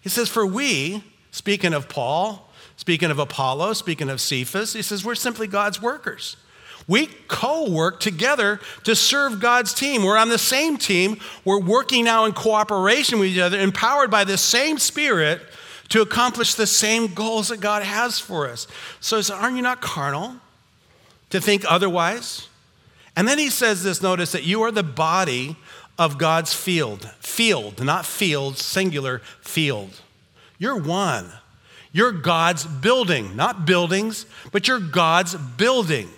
He 0.00 0.08
says, 0.08 0.30
For 0.30 0.46
we, 0.46 1.04
speaking 1.32 1.74
of 1.74 1.90
Paul, 1.90 2.50
speaking 2.76 3.10
of 3.10 3.18
Apollo, 3.18 3.74
speaking 3.74 4.08
of 4.08 4.22
Cephas, 4.22 4.72
he 4.72 4.80
says, 4.80 5.04
We're 5.04 5.14
simply 5.14 5.46
God's 5.46 5.82
workers. 5.82 6.38
We 6.90 7.06
co 7.28 7.70
work 7.70 8.00
together 8.00 8.58
to 8.82 8.96
serve 8.96 9.38
God's 9.38 9.72
team. 9.72 10.02
We're 10.02 10.16
on 10.16 10.28
the 10.28 10.38
same 10.38 10.76
team. 10.76 11.20
We're 11.44 11.60
working 11.60 12.04
now 12.04 12.24
in 12.24 12.32
cooperation 12.32 13.20
with 13.20 13.28
each 13.28 13.38
other, 13.38 13.60
empowered 13.60 14.10
by 14.10 14.24
the 14.24 14.36
same 14.36 14.76
Spirit 14.76 15.40
to 15.90 16.02
accomplish 16.02 16.56
the 16.56 16.66
same 16.66 17.14
goals 17.14 17.46
that 17.50 17.60
God 17.60 17.84
has 17.84 18.18
for 18.18 18.48
us. 18.48 18.66
So, 18.98 19.22
aren't 19.32 19.54
you 19.54 19.62
not 19.62 19.80
carnal 19.80 20.34
to 21.30 21.40
think 21.40 21.64
otherwise? 21.68 22.48
And 23.14 23.28
then 23.28 23.38
he 23.38 23.50
says 23.50 23.84
this 23.84 24.02
notice 24.02 24.32
that 24.32 24.42
you 24.42 24.62
are 24.62 24.72
the 24.72 24.82
body 24.82 25.54
of 25.96 26.18
God's 26.18 26.52
field. 26.52 27.08
Field, 27.20 27.84
not 27.84 28.04
field, 28.04 28.58
singular 28.58 29.20
field. 29.42 30.00
You're 30.58 30.80
one. 30.80 31.30
You're 31.92 32.10
God's 32.10 32.66
building, 32.66 33.36
not 33.36 33.64
buildings, 33.64 34.26
but 34.50 34.66
you're 34.66 34.80
God's 34.80 35.36
building. 35.36 36.08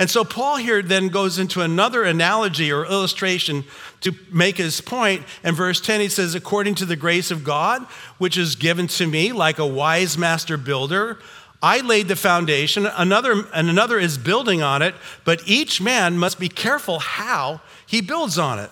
And 0.00 0.08
so 0.08 0.24
Paul 0.24 0.56
here 0.56 0.80
then 0.80 1.08
goes 1.08 1.38
into 1.38 1.60
another 1.60 2.04
analogy 2.04 2.72
or 2.72 2.86
illustration 2.86 3.64
to 4.00 4.12
make 4.32 4.56
his 4.56 4.80
point. 4.80 5.24
In 5.44 5.54
verse 5.54 5.78
10, 5.78 6.00
he 6.00 6.08
says, 6.08 6.34
According 6.34 6.76
to 6.76 6.86
the 6.86 6.96
grace 6.96 7.30
of 7.30 7.44
God, 7.44 7.82
which 8.16 8.38
is 8.38 8.56
given 8.56 8.86
to 8.86 9.06
me 9.06 9.30
like 9.32 9.58
a 9.58 9.66
wise 9.66 10.16
master 10.16 10.56
builder, 10.56 11.18
I 11.62 11.82
laid 11.82 12.08
the 12.08 12.16
foundation, 12.16 12.86
another, 12.86 13.44
and 13.52 13.68
another 13.68 13.98
is 13.98 14.16
building 14.16 14.62
on 14.62 14.80
it, 14.80 14.94
but 15.26 15.42
each 15.46 15.82
man 15.82 16.16
must 16.16 16.40
be 16.40 16.48
careful 16.48 17.00
how 17.00 17.60
he 17.86 18.00
builds 18.00 18.38
on 18.38 18.58
it. 18.58 18.70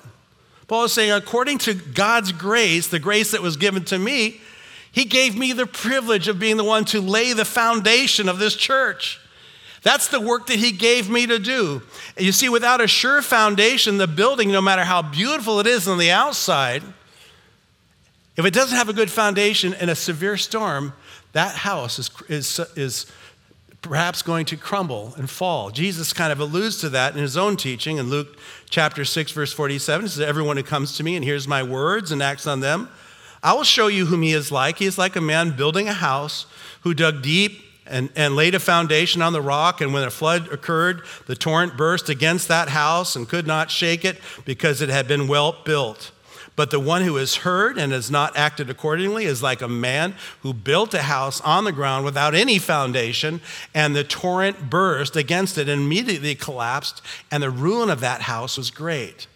Paul 0.66 0.84
is 0.84 0.94
saying, 0.94 1.12
according 1.12 1.58
to 1.58 1.74
God's 1.74 2.32
grace, 2.32 2.86
the 2.86 2.98
grace 2.98 3.32
that 3.32 3.42
was 3.42 3.58
given 3.58 3.84
to 3.84 3.98
me, 3.98 4.40
he 4.90 5.04
gave 5.04 5.36
me 5.36 5.52
the 5.52 5.66
privilege 5.66 6.26
of 6.26 6.38
being 6.38 6.56
the 6.56 6.64
one 6.64 6.86
to 6.86 7.02
lay 7.02 7.34
the 7.34 7.44
foundation 7.44 8.30
of 8.30 8.38
this 8.38 8.56
church. 8.56 9.20
That's 9.82 10.08
the 10.08 10.20
work 10.20 10.48
that 10.48 10.58
he 10.58 10.72
gave 10.72 11.08
me 11.08 11.26
to 11.26 11.38
do. 11.38 11.82
You 12.16 12.32
see, 12.32 12.48
without 12.48 12.80
a 12.80 12.88
sure 12.88 13.22
foundation, 13.22 13.98
the 13.98 14.06
building, 14.06 14.50
no 14.50 14.60
matter 14.60 14.84
how 14.84 15.02
beautiful 15.02 15.60
it 15.60 15.66
is 15.66 15.86
on 15.86 15.98
the 15.98 16.10
outside, 16.10 16.82
if 18.36 18.44
it 18.44 18.54
doesn't 18.54 18.76
have 18.76 18.88
a 18.88 18.92
good 18.92 19.10
foundation 19.10 19.74
in 19.74 19.88
a 19.88 19.94
severe 19.94 20.36
storm, 20.36 20.92
that 21.32 21.54
house 21.56 21.98
is, 21.98 22.10
is, 22.28 22.60
is 22.76 23.06
perhaps 23.82 24.22
going 24.22 24.46
to 24.46 24.56
crumble 24.56 25.14
and 25.16 25.28
fall. 25.30 25.70
Jesus 25.70 26.12
kind 26.12 26.32
of 26.32 26.40
alludes 26.40 26.78
to 26.78 26.88
that 26.90 27.14
in 27.14 27.20
his 27.20 27.36
own 27.36 27.56
teaching 27.56 27.98
in 27.98 28.10
Luke 28.10 28.38
chapter 28.70 29.04
6, 29.04 29.32
verse 29.32 29.52
47. 29.52 30.04
He 30.04 30.08
says, 30.08 30.20
Everyone 30.20 30.56
who 30.56 30.62
comes 30.62 30.96
to 30.96 31.04
me 31.04 31.16
and 31.16 31.24
hears 31.24 31.46
my 31.46 31.62
words 31.62 32.12
and 32.12 32.22
acts 32.22 32.46
on 32.46 32.60
them, 32.60 32.88
I 33.42 33.54
will 33.54 33.64
show 33.64 33.86
you 33.86 34.06
whom 34.06 34.22
he 34.22 34.32
is 34.32 34.50
like. 34.50 34.78
He 34.78 34.86
is 34.86 34.98
like 34.98 35.16
a 35.16 35.20
man 35.20 35.56
building 35.56 35.88
a 35.88 35.92
house 35.92 36.46
who 36.82 36.94
dug 36.94 37.22
deep 37.22 37.64
and, 37.88 38.10
and 38.14 38.36
laid 38.36 38.54
a 38.54 38.60
foundation 38.60 39.22
on 39.22 39.32
the 39.32 39.42
rock. 39.42 39.80
And 39.80 39.92
when 39.92 40.04
a 40.04 40.10
flood 40.10 40.52
occurred, 40.52 41.02
the 41.26 41.34
torrent 41.34 41.76
burst 41.76 42.08
against 42.08 42.48
that 42.48 42.68
house 42.68 43.16
and 43.16 43.28
could 43.28 43.46
not 43.46 43.70
shake 43.70 44.04
it 44.04 44.20
because 44.44 44.80
it 44.80 44.88
had 44.88 45.08
been 45.08 45.28
well 45.28 45.56
built. 45.64 46.12
But 46.58 46.72
the 46.72 46.80
one 46.80 47.02
who 47.02 47.14
has 47.16 47.36
heard 47.36 47.78
and 47.78 47.92
has 47.92 48.10
not 48.10 48.36
acted 48.36 48.68
accordingly 48.68 49.26
is 49.26 49.44
like 49.44 49.62
a 49.62 49.68
man 49.68 50.16
who 50.42 50.52
built 50.52 50.92
a 50.92 51.02
house 51.02 51.40
on 51.42 51.62
the 51.62 51.70
ground 51.70 52.04
without 52.04 52.34
any 52.34 52.58
foundation, 52.58 53.40
and 53.72 53.94
the 53.94 54.02
torrent 54.02 54.68
burst 54.68 55.14
against 55.14 55.56
it 55.56 55.68
and 55.68 55.82
immediately 55.82 56.34
collapsed, 56.34 57.00
and 57.30 57.44
the 57.44 57.50
ruin 57.50 57.90
of 57.90 58.00
that 58.00 58.22
house 58.22 58.58
was 58.58 58.72
great. 58.72 59.28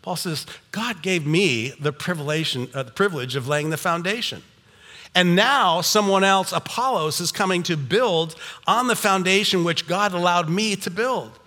Paul 0.00 0.16
says, 0.16 0.46
God 0.70 1.02
gave 1.02 1.26
me 1.26 1.74
the 1.78 1.92
privilege, 1.92 2.56
uh, 2.56 2.82
the 2.82 2.90
privilege 2.90 3.36
of 3.36 3.46
laying 3.46 3.68
the 3.68 3.76
foundation. 3.76 4.42
And 5.14 5.36
now 5.36 5.82
someone 5.82 6.24
else, 6.24 6.52
Apollos, 6.52 7.20
is 7.20 7.32
coming 7.32 7.62
to 7.64 7.76
build 7.76 8.34
on 8.66 8.86
the 8.86 8.96
foundation 8.96 9.62
which 9.64 9.86
God 9.86 10.14
allowed 10.14 10.48
me 10.48 10.74
to 10.76 10.90
build. 10.90 11.38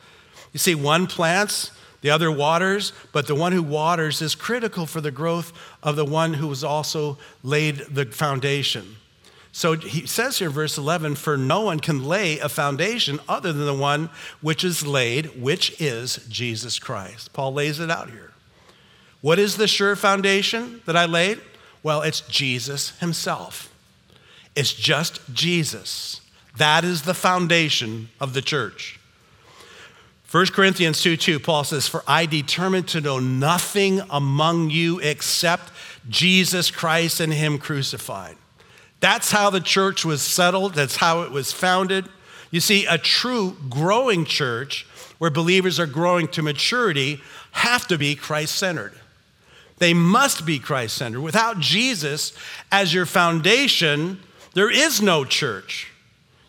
You 0.54 0.60
see, 0.60 0.76
one 0.76 1.08
plants, 1.08 1.72
the 2.02 2.12
other 2.12 2.32
waters, 2.32 2.94
but 3.12 3.26
the 3.26 3.34
one 3.34 3.52
who 3.52 3.64
waters 3.64 4.22
is 4.22 4.36
critical 4.36 4.86
for 4.86 5.02
the 5.02 5.12
growth 5.12 5.52
of 5.82 5.96
the 5.96 6.06
one 6.06 6.36
who 6.36 6.50
has 6.50 6.64
also 6.64 7.18
laid 7.42 7.78
the 7.90 8.06
foundation. 8.06 8.98
So 9.52 9.74
he 9.74 10.06
says 10.06 10.38
here, 10.38 10.50
verse 10.50 10.78
11, 10.78 11.16
for 11.16 11.38
no 11.38 11.62
one 11.62 11.80
can 11.80 12.04
lay 12.04 12.40
a 12.40 12.50
foundation 12.50 13.20
other 13.28 13.54
than 13.54 13.66
the 13.66 13.74
one 13.74 14.10
which 14.42 14.64
is 14.64 14.86
laid, 14.86 15.42
which 15.42 15.82
is 15.82 16.18
Jesus 16.30 16.78
Christ. 16.78 17.34
Paul 17.34 17.54
lays 17.54 17.80
it 17.80 17.90
out 17.90 18.10
here. 18.10 18.34
What 19.22 19.40
is 19.40 19.58
the 19.58 19.68
sure 19.68 19.96
foundation 19.96 20.82
that 20.86 20.96
I 20.96 21.06
laid? 21.06 21.42
Well, 21.86 22.02
it's 22.02 22.22
Jesus 22.22 22.98
himself. 23.00 23.72
It's 24.56 24.74
just 24.74 25.22
Jesus. 25.32 26.20
That 26.58 26.84
is 26.84 27.04
the 27.04 27.14
foundation 27.14 28.10
of 28.20 28.34
the 28.34 28.42
church. 28.42 29.00
1 30.32 30.48
Corinthians 30.48 31.00
2 31.04 31.16
2, 31.16 31.40
Paul 31.40 31.64
says, 31.64 31.88
For 31.88 32.02
I 32.08 32.26
determined 32.26 32.88
to 32.88 33.02
know 33.02 33.20
nothing 33.20 34.02
among 34.10 34.72
you 34.72 34.98
except 34.98 35.72
Jesus 36.10 36.72
Christ 36.72 37.20
and 37.20 37.32
Him 37.32 37.60
crucified. 37.60 38.38
That's 39.00 39.30
how 39.30 39.52
the 39.52 39.62
church 39.62 40.04
was 40.04 40.24
settled, 40.24 40.74
that's 40.74 40.96
how 40.96 41.22
it 41.22 41.30
was 41.30 41.52
founded. 41.52 42.10
You 42.50 42.62
see, 42.62 42.88
a 42.88 42.98
true 42.98 43.58
growing 43.70 44.26
church 44.26 44.88
where 45.20 45.30
believers 45.30 45.80
are 45.80 45.86
growing 45.86 46.30
to 46.30 46.42
maturity 46.42 47.22
have 47.52 47.86
to 47.90 48.00
be 48.00 48.16
Christ 48.16 48.56
centered. 48.56 48.94
They 49.78 49.94
must 49.94 50.46
be 50.46 50.60
Christ 50.60 50.96
centered. 50.96 51.22
Without 51.22 51.60
Jesus 51.60 52.34
as 52.72 52.94
your 52.94 53.06
foundation, 53.06 54.20
there 54.54 54.72
is 54.72 55.02
no 55.02 55.26
church. 55.26 55.92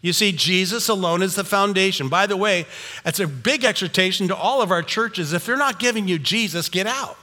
You 0.01 0.13
see, 0.13 0.31
Jesus 0.31 0.89
alone 0.89 1.23
is 1.23 1.35
the 1.35 1.43
foundation. 1.43 2.09
By 2.09 2.27
the 2.27 2.37
way, 2.37 2.67
that's 3.03 3.19
a 3.19 3.27
big 3.27 3.65
exhortation 3.65 4.29
to 4.29 4.37
all 4.37 4.63
of 4.63 4.71
our 4.71 4.83
churches. 4.83 5.33
If 5.33 5.47
they're 5.47 5.57
not 5.57 5.81
giving 5.81 6.07
you 6.07 6.19
Jesus, 6.19 6.69
get 6.69 6.87
out. 6.87 7.17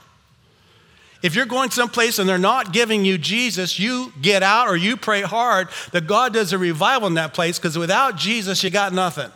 If 1.22 1.34
you're 1.34 1.46
going 1.46 1.70
someplace 1.70 2.18
and 2.18 2.28
they're 2.28 2.36
not 2.36 2.74
giving 2.74 3.06
you 3.06 3.16
Jesus, 3.16 3.78
you 3.78 4.12
get 4.20 4.42
out 4.42 4.68
or 4.68 4.76
you 4.76 4.98
pray 4.98 5.22
hard 5.22 5.68
that 5.92 6.06
God 6.06 6.34
does 6.34 6.52
a 6.52 6.58
revival 6.58 7.08
in 7.08 7.14
that 7.14 7.32
place 7.32 7.58
because 7.58 7.78
without 7.78 8.16
Jesus, 8.16 8.62
you 8.62 8.68
got 8.68 8.92
nothing. 8.92 9.30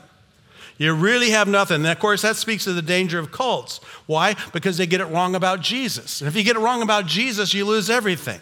You 0.79 0.95
really 0.95 1.31
have 1.31 1.49
nothing. 1.49 1.77
And 1.77 1.87
of 1.87 1.99
course, 1.99 2.23
that 2.23 2.37
speaks 2.37 2.65
to 2.65 2.73
the 2.73 2.83
danger 2.83 3.19
of 3.19 3.33
cults. 3.33 3.81
Why? 4.07 4.37
Because 4.53 4.77
they 4.77 4.87
get 4.87 5.01
it 5.01 5.07
wrong 5.07 5.35
about 5.35 5.61
Jesus. 5.61 6.21
And 6.21 6.29
if 6.29 6.37
you 6.37 6.45
get 6.45 6.57
it 6.57 6.61
wrong 6.61 6.83
about 6.83 7.07
Jesus, 7.07 7.53
you 7.53 7.65
lose 7.65 7.91
everything. 7.91 8.41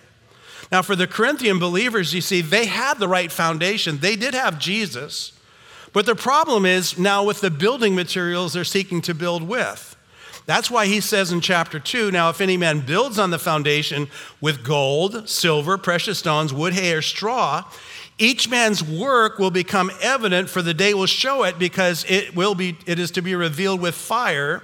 Now, 0.71 0.83
for 0.83 0.95
the 0.95 1.07
Corinthian 1.07 1.59
believers, 1.59 2.13
you 2.13 2.21
see, 2.21 2.43
they 2.43 2.67
had 2.67 2.99
the 2.99 3.09
right 3.09 3.33
foundation. 3.33 3.99
They 3.99 4.17
did 4.17 4.35
have 4.35 4.59
Jesus. 4.59 5.33
But 5.93 6.05
the 6.05 6.15
problem 6.15 6.67
is 6.67 6.99
now 6.99 7.25
with 7.25 7.41
the 7.41 7.51
building 7.51 7.95
materials 7.95 8.53
they're 8.53 8.65
seeking 8.65 9.01
to 9.03 9.15
build 9.15 9.43
with. 9.43 9.97
That's 10.45 10.71
why 10.71 10.87
he 10.87 11.01
says 11.01 11.33
in 11.33 11.41
chapter 11.41 11.81
2 11.81 12.11
Now, 12.11 12.29
if 12.31 12.41
any 12.41 12.57
man 12.57 12.81
builds 12.81 13.19
on 13.19 13.31
the 13.31 13.39
foundation 13.39 14.09
with 14.41 14.63
gold, 14.63 15.29
silver, 15.29 15.79
precious 15.79 16.19
stones, 16.19 16.53
wood, 16.53 16.75
hay, 16.75 16.93
or 16.93 17.03
straw, 17.03 17.65
each 18.19 18.49
man's 18.49 18.83
work 18.83 19.39
will 19.39 19.51
become 19.51 19.91
evident, 20.01 20.49
for 20.49 20.63
the 20.63 20.73
day 20.73 20.95
will 20.95 21.07
show 21.07 21.45
it, 21.45 21.59
because 21.59 22.05
it 22.09 22.35
will 22.35 22.55
be 22.55 22.77
it 22.87 22.99
is 22.99 23.11
to 23.13 23.23
be 23.23 23.35
revealed 23.35 23.81
with 23.81 23.95
fire, 23.95 24.63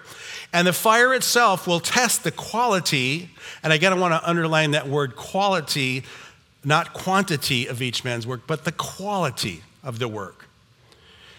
and 0.52 0.66
the 0.66 0.72
fire 0.72 1.12
itself 1.14 1.66
will 1.66 1.80
test 1.80 2.24
the 2.24 2.30
quality. 2.30 3.30
And 3.62 3.72
again, 3.72 3.92
I 3.92 3.96
want 3.96 4.12
to 4.14 4.28
underline 4.28 4.70
that 4.72 4.88
word 4.88 5.16
quality, 5.16 6.04
not 6.64 6.94
quantity 6.94 7.66
of 7.66 7.82
each 7.82 8.04
man's 8.04 8.26
work, 8.26 8.42
but 8.46 8.64
the 8.64 8.72
quality 8.72 9.62
of 9.82 9.98
the 9.98 10.08
work. 10.08 10.46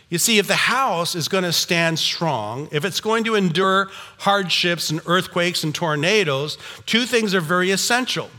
You 0.10 0.20
see, 0.20 0.38
if 0.38 0.48
the 0.48 0.56
house 0.56 1.16
is 1.16 1.28
going 1.28 1.44
to 1.44 1.52
stand 1.52 1.98
strong, 1.98 2.70
if 2.72 2.86
it's 2.86 3.02
going 3.02 3.24
to 3.24 3.34
endure 3.34 3.90
hardships 4.20 4.92
and 4.92 5.02
earthquakes 5.08 5.64
and 5.64 5.74
tornadoes, 5.74 6.60
two 6.86 7.06
things 7.06 7.34
are 7.34 7.42
very 7.42 7.72
essential. 7.72 8.30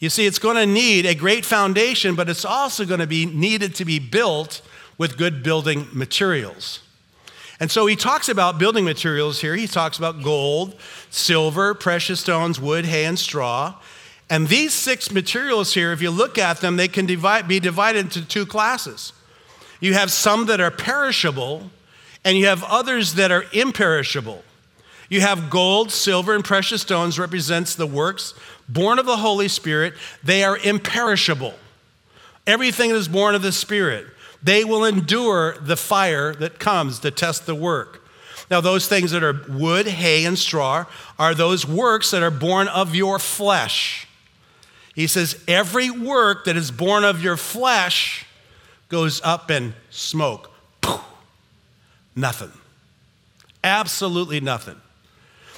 You 0.00 0.08
see, 0.08 0.26
it's 0.26 0.38
going 0.38 0.56
to 0.56 0.66
need 0.66 1.04
a 1.04 1.14
great 1.14 1.44
foundation, 1.44 2.14
but 2.14 2.28
it's 2.28 2.44
also 2.44 2.86
going 2.86 3.00
to 3.00 3.06
be 3.06 3.26
needed 3.26 3.74
to 3.76 3.84
be 3.84 3.98
built 3.98 4.62
with 4.96 5.18
good 5.18 5.42
building 5.42 5.86
materials. 5.92 6.80
And 7.60 7.70
so 7.70 7.84
he 7.84 7.94
talks 7.94 8.30
about 8.30 8.58
building 8.58 8.86
materials 8.86 9.42
here. 9.42 9.54
He 9.54 9.66
talks 9.66 9.98
about 9.98 10.22
gold, 10.22 10.74
silver, 11.10 11.74
precious 11.74 12.20
stones, 12.20 12.58
wood, 12.58 12.86
hay, 12.86 13.04
and 13.04 13.18
straw. 13.18 13.74
And 14.30 14.48
these 14.48 14.72
six 14.72 15.10
materials 15.10 15.74
here, 15.74 15.92
if 15.92 16.00
you 16.00 16.10
look 16.10 16.38
at 16.38 16.62
them, 16.62 16.76
they 16.76 16.88
can 16.88 17.04
divide, 17.04 17.46
be 17.46 17.60
divided 17.60 18.06
into 18.06 18.24
two 18.24 18.46
classes. 18.46 19.12
You 19.80 19.92
have 19.92 20.10
some 20.10 20.46
that 20.46 20.60
are 20.60 20.70
perishable, 20.70 21.70
and 22.24 22.38
you 22.38 22.46
have 22.46 22.64
others 22.64 23.14
that 23.14 23.30
are 23.30 23.44
imperishable. 23.52 24.42
You 25.10 25.20
have 25.20 25.50
gold, 25.50 25.90
silver, 25.90 26.34
and 26.34 26.44
precious 26.44 26.82
stones 26.82 27.18
represents 27.18 27.74
the 27.74 27.86
works 27.86 28.32
born 28.72 28.98
of 28.98 29.06
the 29.06 29.16
Holy 29.16 29.48
Spirit. 29.48 29.94
They 30.22 30.44
are 30.44 30.56
imperishable. 30.58 31.54
Everything 32.46 32.90
that 32.90 32.96
is 32.96 33.08
born 33.08 33.34
of 33.34 33.42
the 33.42 33.52
Spirit. 33.52 34.06
They 34.42 34.64
will 34.64 34.84
endure 34.84 35.56
the 35.60 35.76
fire 35.76 36.34
that 36.34 36.58
comes 36.58 37.00
to 37.00 37.10
test 37.10 37.46
the 37.46 37.54
work. 37.54 38.02
Now, 38.50 38.60
those 38.60 38.88
things 38.88 39.12
that 39.12 39.22
are 39.22 39.44
wood, 39.48 39.86
hay, 39.86 40.24
and 40.24 40.38
straw 40.38 40.86
are 41.18 41.34
those 41.34 41.66
works 41.66 42.10
that 42.10 42.22
are 42.22 42.30
born 42.30 42.66
of 42.68 42.94
your 42.94 43.18
flesh. 43.18 44.08
He 44.94 45.06
says, 45.06 45.42
Every 45.46 45.88
work 45.88 46.46
that 46.46 46.56
is 46.56 46.70
born 46.70 47.04
of 47.04 47.22
your 47.22 47.36
flesh 47.36 48.26
goes 48.88 49.20
up 49.22 49.50
in 49.50 49.74
smoke. 49.90 50.50
Poof. 50.80 51.00
Nothing. 52.16 52.52
Absolutely 53.62 54.40
nothing. 54.40 54.80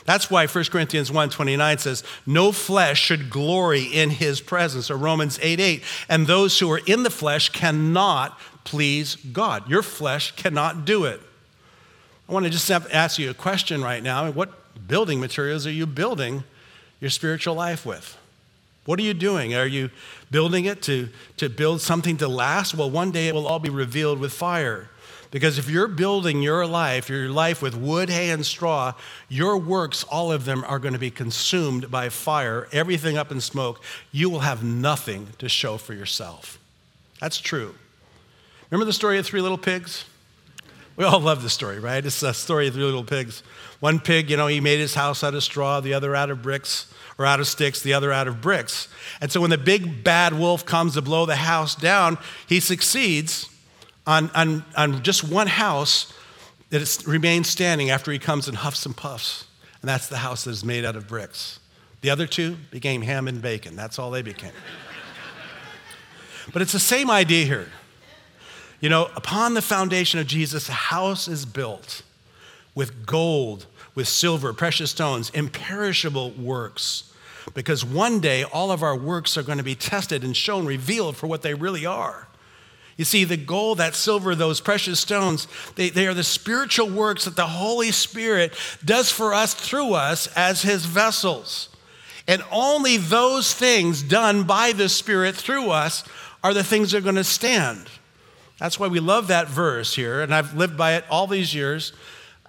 That's 0.05 0.31
why 0.31 0.47
1 0.47 0.71
Corinthians 0.71 1.11
1:29 1.11 1.79
says, 1.79 2.03
"No 2.27 2.53
flesh 2.53 3.01
should 3.01 3.31
glory 3.31 3.83
in 3.83 4.11
his 4.11 4.41
presence," 4.41 4.91
or 4.91 4.97
Romans 4.97 5.39
8:8, 5.43 5.83
"And 6.09 6.27
those 6.27 6.59
who 6.59 6.71
are 6.73 6.83
in 6.87 7.03
the 7.03 7.11
flesh 7.11 7.51
cannot 7.51 8.39
please 8.65 9.17
God." 9.33 9.69
Your 9.69 9.83
flesh 9.83 10.33
cannot 10.37 10.85
do 10.85 11.05
it. 11.05 11.21
I 12.29 12.33
want 12.33 12.45
to 12.45 12.51
just 12.51 12.71
ask 12.71 13.19
you 13.19 13.31
a 13.31 13.35
question 13.35 13.83
right 13.83 14.03
now. 14.03 14.31
What 14.31 14.89
building 14.89 15.21
materials 15.21 15.67
are 15.67 15.73
you 15.73 15.87
building 15.87 16.45
your 17.01 17.11
spiritual 17.11 17.55
life 17.55 17.85
with? 17.85 18.17
What 18.85 18.99
are 18.99 19.03
you 19.03 19.15
doing? 19.15 19.55
Are 19.55 19.67
you 19.67 19.91
building 20.31 20.65
it 20.65 20.83
to, 20.83 21.09
to 21.37 21.49
build 21.49 21.81
something 21.81 22.17
to 22.17 22.29
last? 22.29 22.75
Well, 22.75 22.91
one 22.91 23.13
day 23.13 23.29
it 23.29 23.35
will 23.35 23.47
all 23.47 23.61
be 23.61 23.71
revealed 23.71 24.19
with 24.19 24.33
fire. 24.33 24.89
Because 25.33 25.57
if 25.59 25.71
you're 25.71 25.89
building 25.89 26.43
your 26.43 26.67
life, 26.67 27.09
your 27.09 27.31
life 27.31 27.63
with 27.63 27.75
wood, 27.75 28.11
hay, 28.11 28.29
and 28.29 28.45
straw, 28.45 28.93
your 29.31 29.57
works, 29.57 30.05
all 30.05 30.31
of 30.31 30.45
them, 30.45 30.63
are 30.69 30.79
going 30.79 30.93
to 30.93 31.01
be 31.01 31.11
consumed 31.11 31.91
by 31.91 32.11
fire, 32.11 32.69
everything 32.71 33.17
up 33.17 33.33
in 33.33 33.41
smoke. 33.41 33.83
You 34.13 34.29
will 34.29 34.41
have 34.41 34.63
nothing 34.63 35.29
to 35.39 35.49
show 35.49 35.79
for 35.79 35.95
yourself. 35.95 36.59
That's 37.19 37.41
true. 37.41 37.75
Remember 38.71 38.85
the 38.85 38.93
story 38.93 39.19
of 39.19 39.25
three 39.25 39.41
little 39.41 39.57
pigs? 39.57 40.05
We 40.97 41.07
all 41.07 41.19
love 41.19 41.43
the 41.43 41.49
story, 41.49 41.81
right? 41.81 42.05
It's 42.05 42.23
a 42.23 42.35
story 42.35 42.69
of 42.69 42.75
three 42.75 42.85
little 42.85 43.03
pigs. 43.03 43.43
One 43.81 44.01
pig, 44.01 44.29
you 44.29 44.37
know, 44.37 44.49
he 44.49 44.61
made 44.61 44.81
his 44.81 44.95
house 44.95 45.25
out 45.25 45.35
of 45.35 45.43
straw, 45.43 45.81
the 45.81 45.95
other 45.95 46.15
out 46.15 46.29
of 46.29 46.43
bricks 46.43 46.93
or 47.17 47.25
out 47.25 47.41
of 47.41 47.47
sticks, 47.47 47.81
the 47.81 47.95
other 47.95 48.13
out 48.13 48.29
of 48.29 48.43
bricks. 48.43 48.87
And 49.23 49.33
so 49.33 49.41
when 49.41 49.49
the 49.49 49.57
big 49.57 50.05
bad 50.05 50.39
wolf 50.39 50.67
comes 50.67 50.93
to 50.93 51.01
blow 51.01 51.25
the 51.25 51.37
house 51.37 51.75
down, 51.75 52.19
he 52.47 52.61
succeeds 52.61 53.49
on, 54.07 54.31
on, 54.31 54.65
on 54.77 55.03
just 55.03 55.25
one 55.25 55.47
house 55.47 56.13
that 56.71 57.05
remains 57.07 57.49
standing 57.49 57.91
after 57.91 58.11
he 58.11 58.19
comes 58.19 58.49
and 58.49 58.57
huffs 58.57 58.87
and 58.87 58.97
puffs. 58.97 59.47
And 59.81 59.89
that's 59.89 60.09
the 60.09 60.19
house 60.19 60.45
that 60.45 60.51
is 60.51 60.65
made 60.65 60.85
out 60.85 60.97
of 60.97 61.09
bricks. 61.09 61.59
The 62.01 62.11
other 62.11 62.27
two 62.27 62.57
became 62.71 63.03
ham 63.03 63.29
and 63.29 63.41
bacon. 63.41 63.77
That's 63.77 63.99
all 63.99 64.11
they 64.11 64.23
became. 64.23 64.53
but 66.53 66.63
it's 66.63 66.73
the 66.73 66.81
same 66.81 67.11
idea 67.11 67.45
here. 67.45 67.69
You 68.81 68.89
know, 68.89 69.11
upon 69.15 69.55
the 69.55 69.63
foundation 69.63 70.19
of 70.19 70.27
Jesus, 70.27 70.69
a 70.69 70.73
house 70.73 71.29
is 71.29 71.47
built 71.47 72.03
with 72.75 73.07
gold, 73.07 73.67
with 73.95 74.09
silver, 74.09 74.53
precious 74.53 74.91
stones, 74.91 75.31
imperishable 75.31 76.31
works 76.31 77.13
because 77.55 77.85
one 77.85 78.21
day, 78.21 78.45
all 78.45 78.71
of 78.71 78.83
our 78.83 78.97
works 78.97 79.37
are 79.37 79.43
going 79.43 79.59
to 79.59 79.65
be 79.65 79.75
tested 79.75 80.25
and 80.25 80.37
shown, 80.37 80.67
revealed 80.67 81.17
for 81.17 81.27
what 81.27 81.43
they 81.43 81.55
really 81.55 81.85
are. 81.85 82.29
You 82.97 83.05
see, 83.05 83.25
the 83.25 83.37
gold, 83.37 83.79
that 83.79 83.95
silver, 83.95 84.35
those 84.35 84.61
precious 84.61 85.01
stones, 85.01 85.49
they, 85.77 85.91
they 85.91 86.07
are 86.07 86.15
the 86.15 86.23
spiritual 86.23 86.91
works 86.91 87.25
that 87.25 87.37
the 87.37 87.47
Holy 87.47 87.91
Spirit 87.91 88.53
does 88.85 89.11
for 89.11 89.33
us 89.33 89.55
through 89.55 89.95
us 89.95 90.29
as 90.37 90.63
His 90.63 90.85
vessels. 90.85 91.69
And 92.29 92.43
only 92.53 92.99
those 92.99 93.53
things 93.53 94.03
done 94.03 94.45
by 94.45 94.73
the 94.73 94.89
Spirit 94.89 95.35
through 95.35 95.71
us 95.71 96.05
are 96.45 96.55
the 96.55 96.65
things 96.65 96.93
that 96.93 96.99
are 96.99 97.03
going 97.03 97.15
to 97.17 97.25
stand. 97.25 97.89
That's 98.59 98.79
why 98.79 98.89
we 98.89 99.01
love 99.01 99.29
that 99.29 99.49
verse 99.49 99.95
here, 99.95 100.21
and 100.21 100.33
I've 100.33 100.55
lived 100.55 100.77
by 100.77 100.95
it 100.95 101.05
all 101.11 101.27
these 101.27 101.55
years. 101.55 101.93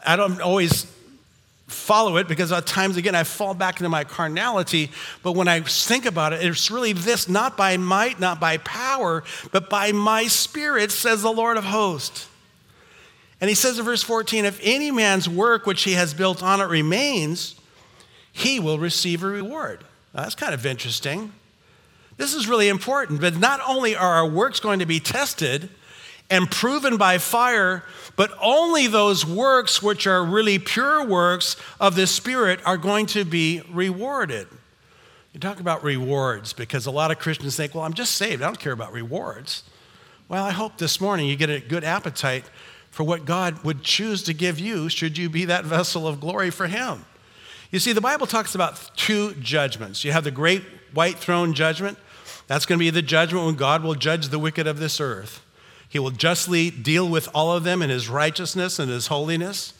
I 0.06 0.16
don't 0.16 0.42
always 0.42 0.93
follow 1.68 2.18
it 2.18 2.28
because 2.28 2.52
at 2.52 2.66
times 2.66 2.98
again 2.98 3.16
I 3.16 3.24
fall 3.24 3.54
back 3.54 3.80
into 3.80 3.90
my 3.90 4.04
carnality. 4.04 4.92
But 5.22 5.34
when 5.34 5.48
I 5.48 5.62
think 5.62 6.06
about 6.06 6.34
it, 6.34 6.44
it's 6.44 6.70
really 6.70 6.94
this 6.94 7.28
not 7.28 7.58
by 7.58 7.78
might, 7.78 8.20
not 8.20 8.40
by 8.40 8.58
power, 8.58 9.24
but 9.52 9.70
by 9.70 9.92
my 9.92 10.28
spirit, 10.28 10.92
says 10.92 11.22
the 11.22 11.32
Lord 11.32 11.58
of 11.58 11.64
hosts. 11.64 12.28
And 13.42 13.50
he 13.50 13.56
says 13.56 13.78
in 13.78 13.86
verse 13.86 14.04
14, 14.04 14.46
if 14.46 14.60
any 14.64 14.90
man's 14.92 15.28
work 15.28 15.66
which 15.66 15.84
he 15.84 15.94
has 15.94 16.14
built 16.14 16.42
on 16.42 16.62
it 16.62 16.66
remains, 16.66 17.56
he 18.32 18.60
will 18.60 18.80
receive 18.80 19.22
a 19.22 19.28
reward. 19.28 19.84
Now, 20.14 20.24
that's 20.24 20.36
kind 20.36 20.54
of 20.54 20.66
interesting. 20.66 21.34
This 22.16 22.34
is 22.34 22.48
really 22.48 22.70
important, 22.70 23.20
but 23.20 23.36
not 23.38 23.60
only 23.68 23.96
are 23.96 24.14
our 24.14 24.30
works 24.30 24.60
going 24.60 24.80
to 24.80 24.86
be 24.86 25.00
tested 25.00 25.70
and 26.34 26.50
proven 26.50 26.98
by 26.98 27.20
fire, 27.20 27.84
but 28.16 28.36
only 28.42 28.88
those 28.88 29.24
works 29.24 29.84
which 29.84 30.08
are 30.08 30.26
really 30.26 30.58
pure 30.58 31.06
works 31.06 31.56
of 31.80 31.94
the 31.94 32.08
Spirit 32.08 32.60
are 32.66 32.76
going 32.76 33.06
to 33.06 33.24
be 33.24 33.62
rewarded. 33.72 34.48
You 35.32 35.40
talk 35.40 35.60
about 35.60 35.84
rewards 35.84 36.52
because 36.52 36.88
a 36.88 36.92
lot 36.92 37.12
of 37.12 37.20
Christians 37.20 37.56
think, 37.56 37.76
well, 37.76 37.84
I'm 37.84 37.94
just 37.94 38.16
saved. 38.16 38.42
I 38.42 38.48
don't 38.48 38.58
care 38.58 38.74
about 38.74 38.94
rewards. 38.94 39.62
Well, 40.28 40.44
I 40.44 40.50
hope 40.50 40.80
this 40.80 41.00
morning 41.00 41.28
you 41.28 41.36
get 41.36 41.52
a 41.52 41.60
good 41.60 41.84
appetite 41.84 42.46
for 42.90 43.04
what 43.04 43.26
God 43.26 43.64
would 43.64 43.84
choose 43.84 44.24
to 44.24 44.34
give 44.34 44.58
you 44.58 44.90
should 44.90 45.20
you 45.20 45.30
be 45.30 45.46
that 45.46 45.66
vessel 45.66 46.08
of 46.08 46.20
glory 46.20 46.50
for 46.50 46.66
Him. 46.66 47.06
You 47.70 47.78
see, 47.78 47.94
the 47.94 48.02
Bible 48.02 48.26
talks 48.26 48.56
about 48.56 48.90
two 48.96 49.36
judgments. 49.36 50.04
You 50.04 50.12
have 50.14 50.24
the 50.24 50.32
great 50.32 50.64
white 50.96 51.20
throne 51.20 51.54
judgment. 51.54 52.00
That's 52.48 52.66
going 52.66 52.80
to 52.80 52.84
be 52.84 52.90
the 52.90 53.04
judgment 53.04 53.46
when 53.46 53.56
God 53.56 53.84
will 53.84 53.94
judge 53.94 54.30
the 54.30 54.40
wicked 54.40 54.66
of 54.66 54.80
this 54.80 55.00
earth. 55.00 55.43
He 55.94 56.00
will 56.00 56.10
justly 56.10 56.72
deal 56.72 57.08
with 57.08 57.30
all 57.36 57.52
of 57.52 57.64
them 57.64 57.84
in 57.84 57.92
His 57.92 58.10
righteousness 58.10 58.80
and 58.80 58.90
His 58.90 59.08
holiness. 59.08 59.74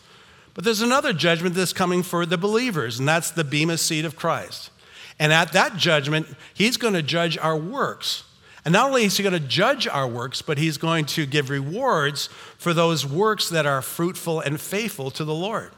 But 0.54 0.64
there's 0.64 0.84
another 0.84 1.12
judgment 1.12 1.56
that's 1.56 1.74
coming 1.74 2.04
for 2.04 2.24
the 2.28 2.38
believers, 2.38 3.00
and 3.00 3.08
that's 3.08 3.32
the 3.32 3.44
Bema 3.44 3.80
seat 3.80 4.06
of 4.06 4.16
Christ. 4.16 4.70
And 5.18 5.34
at 5.34 5.54
that 5.54 5.76
judgment, 5.76 6.28
He's 6.54 6.78
going 6.78 6.94
to 6.94 7.02
judge 7.02 7.36
our 7.40 7.58
works. 7.58 8.26
And 8.64 8.74
not 8.74 8.90
only 8.90 9.06
is 9.06 9.18
he 9.18 9.24
going 9.24 9.34
to 9.34 9.40
judge 9.40 9.88
our 9.88 10.08
works, 10.08 10.44
but 10.44 10.60
he's 10.60 10.78
going 10.78 11.06
to 11.06 11.26
give 11.26 11.50
rewards 11.50 12.28
for 12.60 12.76
those 12.76 13.06
works 13.06 13.50
that 13.50 13.66
are 13.66 13.82
fruitful 13.82 14.40
and 14.40 14.62
faithful 14.62 15.10
to 15.12 15.26
the 15.26 15.34
Lord. 15.34 15.72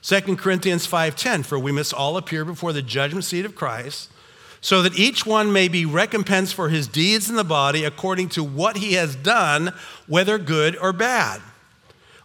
2 0.00 0.36
Corinthians 0.38 0.86
5:10 0.86 1.44
for 1.44 1.58
we 1.58 1.70
must 1.70 1.92
all 1.92 2.16
appear 2.16 2.46
before 2.46 2.72
the 2.72 2.82
judgment 2.82 3.26
seat 3.26 3.44
of 3.44 3.54
Christ 3.54 4.08
so 4.66 4.82
that 4.82 4.98
each 4.98 5.24
one 5.24 5.52
may 5.52 5.68
be 5.68 5.86
recompensed 5.86 6.52
for 6.52 6.70
his 6.70 6.88
deeds 6.88 7.30
in 7.30 7.36
the 7.36 7.44
body 7.44 7.84
according 7.84 8.28
to 8.28 8.42
what 8.42 8.76
he 8.76 8.94
has 8.94 9.14
done 9.14 9.72
whether 10.08 10.38
good 10.38 10.76
or 10.78 10.92
bad. 10.92 11.40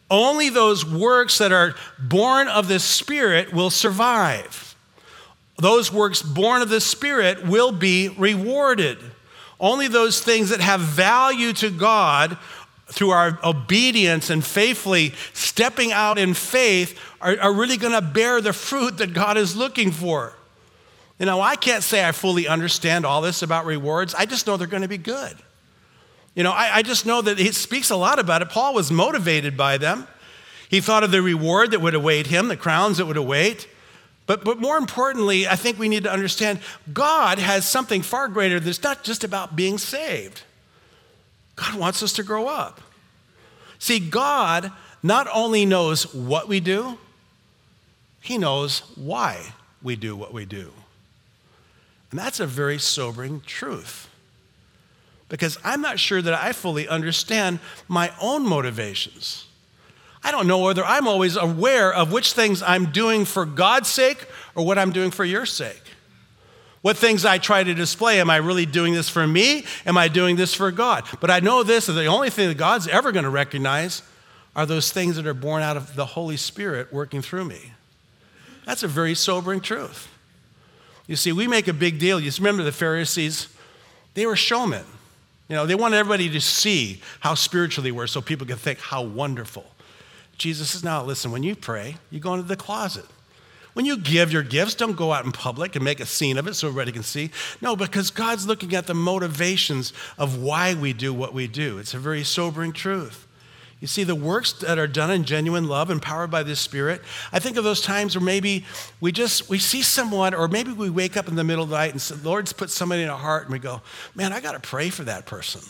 Only 0.09 0.49
those 0.49 0.83
works 0.83 1.37
that 1.37 1.51
are 1.51 1.75
born 1.99 2.47
of 2.47 2.67
the 2.67 2.79
spirit 2.79 3.53
will 3.53 3.69
survive. 3.69 4.75
Those 5.59 5.93
works 5.93 6.23
born 6.23 6.63
of 6.63 6.69
the 6.69 6.81
spirit 6.81 7.45
will 7.45 7.71
be 7.71 8.09
rewarded. 8.09 8.97
Only 9.59 9.87
those 9.87 10.19
things 10.19 10.49
that 10.49 10.61
have 10.61 10.79
value 10.81 11.53
to 11.53 11.69
God 11.69 12.39
through 12.87 13.11
our 13.11 13.37
obedience 13.43 14.31
and 14.31 14.43
faithfully 14.43 15.13
stepping 15.33 15.91
out 15.91 16.17
in 16.17 16.33
faith 16.33 16.99
are, 17.21 17.39
are 17.39 17.53
really 17.53 17.77
going 17.77 17.93
to 17.93 18.01
bear 18.01 18.41
the 18.41 18.51
fruit 18.51 18.97
that 18.97 19.13
God 19.13 19.37
is 19.37 19.55
looking 19.55 19.91
for. 19.91 20.33
You 21.21 21.27
know, 21.27 21.39
I 21.39 21.55
can't 21.55 21.83
say 21.83 22.03
I 22.03 22.13
fully 22.13 22.47
understand 22.47 23.05
all 23.05 23.21
this 23.21 23.43
about 23.43 23.67
rewards. 23.67 24.15
I 24.15 24.25
just 24.25 24.47
know 24.47 24.57
they're 24.57 24.65
going 24.65 24.81
to 24.81 24.87
be 24.87 24.97
good. 24.97 25.37
You 26.33 26.41
know, 26.41 26.51
I, 26.51 26.77
I 26.77 26.81
just 26.81 27.05
know 27.05 27.21
that 27.21 27.37
he 27.37 27.51
speaks 27.51 27.91
a 27.91 27.95
lot 27.95 28.17
about 28.17 28.41
it. 28.41 28.49
Paul 28.49 28.73
was 28.73 28.91
motivated 28.91 29.55
by 29.55 29.77
them. 29.77 30.07
He 30.67 30.81
thought 30.81 31.03
of 31.03 31.11
the 31.11 31.21
reward 31.21 31.69
that 31.71 31.79
would 31.79 31.93
await 31.93 32.25
him, 32.25 32.47
the 32.47 32.57
crowns 32.57 32.97
that 32.97 33.05
would 33.05 33.17
await. 33.17 33.67
But, 34.25 34.43
but 34.43 34.59
more 34.59 34.77
importantly, 34.77 35.47
I 35.47 35.55
think 35.55 35.77
we 35.77 35.89
need 35.89 36.05
to 36.05 36.11
understand 36.11 36.57
God 36.91 37.37
has 37.37 37.69
something 37.69 38.01
far 38.01 38.27
greater 38.27 38.59
that's 38.59 38.81
not 38.81 39.03
just 39.03 39.23
about 39.23 39.55
being 39.55 39.77
saved. 39.77 40.41
God 41.55 41.75
wants 41.75 42.01
us 42.01 42.13
to 42.13 42.23
grow 42.23 42.47
up. 42.47 42.81
See, 43.77 43.99
God 43.99 44.71
not 45.03 45.27
only 45.31 45.67
knows 45.67 46.15
what 46.15 46.47
we 46.47 46.59
do, 46.59 46.97
He 48.21 48.39
knows 48.39 48.79
why 48.95 49.53
we 49.83 49.95
do 49.95 50.15
what 50.15 50.33
we 50.33 50.45
do. 50.45 50.71
And 52.11 52.19
that's 52.19 52.39
a 52.39 52.45
very 52.45 52.77
sobering 52.77 53.41
truth. 53.45 54.09
Because 55.29 55.57
I'm 55.63 55.81
not 55.81 55.97
sure 55.97 56.21
that 56.21 56.33
I 56.33 56.51
fully 56.51 56.87
understand 56.87 57.59
my 57.87 58.11
own 58.21 58.45
motivations. 58.45 59.45
I 60.23 60.31
don't 60.31 60.45
know 60.45 60.59
whether 60.59 60.83
I'm 60.83 61.07
always 61.07 61.37
aware 61.37 61.91
of 61.91 62.11
which 62.11 62.33
things 62.33 62.61
I'm 62.61 62.91
doing 62.91 63.25
for 63.25 63.45
God's 63.45 63.87
sake 63.87 64.25
or 64.55 64.65
what 64.65 64.77
I'm 64.77 64.91
doing 64.91 65.09
for 65.09 65.25
your 65.25 65.45
sake. 65.45 65.81
What 66.81 66.97
things 66.97 67.25
I 67.25 67.37
try 67.37 67.63
to 67.63 67.73
display. 67.73 68.19
Am 68.19 68.29
I 68.29 68.37
really 68.37 68.65
doing 68.65 68.93
this 68.93 69.07
for 69.07 69.25
me? 69.25 69.65
Am 69.85 69.97
I 69.97 70.09
doing 70.09 70.35
this 70.35 70.53
for 70.53 70.69
God? 70.71 71.05
But 71.21 71.31
I 71.31 71.39
know 71.39 71.63
this 71.63 71.85
that 71.85 71.93
the 71.93 72.07
only 72.07 72.29
thing 72.29 72.49
that 72.49 72.57
God's 72.57 72.87
ever 72.87 73.11
going 73.11 73.23
to 73.23 73.29
recognize 73.29 74.01
are 74.55 74.65
those 74.65 74.91
things 74.91 75.15
that 75.15 75.25
are 75.25 75.33
born 75.33 75.63
out 75.63 75.77
of 75.77 75.95
the 75.95 76.05
Holy 76.05 76.37
Spirit 76.37 76.91
working 76.91 77.21
through 77.21 77.45
me. 77.45 77.73
That's 78.65 78.83
a 78.83 78.87
very 78.87 79.15
sobering 79.15 79.61
truth. 79.61 80.10
You 81.11 81.17
see, 81.17 81.33
we 81.33 81.45
make 81.45 81.67
a 81.67 81.73
big 81.73 81.99
deal. 81.99 82.21
You 82.21 82.31
remember 82.37 82.63
the 82.63 82.71
Pharisees? 82.71 83.49
They 84.13 84.25
were 84.25 84.37
showmen. 84.37 84.85
You 85.49 85.57
know, 85.57 85.65
they 85.65 85.75
wanted 85.75 85.97
everybody 85.97 86.29
to 86.29 86.39
see 86.39 87.01
how 87.19 87.33
spiritual 87.33 87.83
they 87.83 87.91
were 87.91 88.07
so 88.07 88.21
people 88.21 88.47
could 88.47 88.59
think 88.59 88.79
how 88.79 89.01
wonderful. 89.01 89.65
Jesus 90.37 90.69
says, 90.69 90.85
now 90.85 91.03
listen, 91.03 91.33
when 91.33 91.43
you 91.43 91.53
pray, 91.53 91.97
you 92.11 92.21
go 92.21 92.33
into 92.35 92.47
the 92.47 92.55
closet. 92.55 93.03
When 93.73 93.85
you 93.85 93.97
give 93.97 94.31
your 94.31 94.41
gifts, 94.41 94.73
don't 94.73 94.95
go 94.95 95.11
out 95.11 95.25
in 95.25 95.33
public 95.33 95.75
and 95.75 95.83
make 95.83 95.99
a 95.99 96.05
scene 96.05 96.37
of 96.37 96.47
it 96.47 96.53
so 96.53 96.69
everybody 96.69 96.93
can 96.93 97.03
see. 97.03 97.29
No, 97.59 97.75
because 97.75 98.09
God's 98.09 98.47
looking 98.47 98.73
at 98.73 98.87
the 98.87 98.93
motivations 98.93 99.91
of 100.17 100.41
why 100.41 100.75
we 100.75 100.93
do 100.93 101.13
what 101.13 101.33
we 101.33 101.45
do. 101.45 101.77
It's 101.77 101.93
a 101.93 101.99
very 101.99 102.23
sobering 102.23 102.71
truth. 102.71 103.27
You 103.81 103.87
see, 103.87 104.03
the 104.03 104.15
works 104.15 104.53
that 104.53 104.77
are 104.77 104.87
done 104.87 105.09
in 105.09 105.23
genuine 105.23 105.67
love, 105.67 105.89
empowered 105.89 106.29
by 106.29 106.43
the 106.43 106.55
Spirit, 106.55 107.01
I 107.33 107.39
think 107.39 107.57
of 107.57 107.63
those 107.63 107.81
times 107.81 108.15
where 108.15 108.23
maybe 108.23 108.63
we 109.01 109.11
just, 109.11 109.49
we 109.49 109.57
see 109.57 109.81
someone, 109.81 110.35
or 110.35 110.47
maybe 110.47 110.71
we 110.71 110.91
wake 110.91 111.17
up 111.17 111.27
in 111.27 111.35
the 111.35 111.43
middle 111.43 111.63
of 111.63 111.71
the 111.71 111.75
night 111.75 111.91
and 111.91 111.99
the 111.99 112.23
Lord's 112.23 112.53
put 112.53 112.69
somebody 112.69 113.01
in 113.01 113.09
our 113.09 113.17
heart 113.17 113.45
and 113.45 113.51
we 113.51 113.57
go, 113.57 113.81
man, 114.13 114.33
I 114.33 114.39
got 114.39 114.51
to 114.51 114.59
pray 114.59 114.91
for 114.91 115.03
that 115.05 115.25
person. 115.25 115.61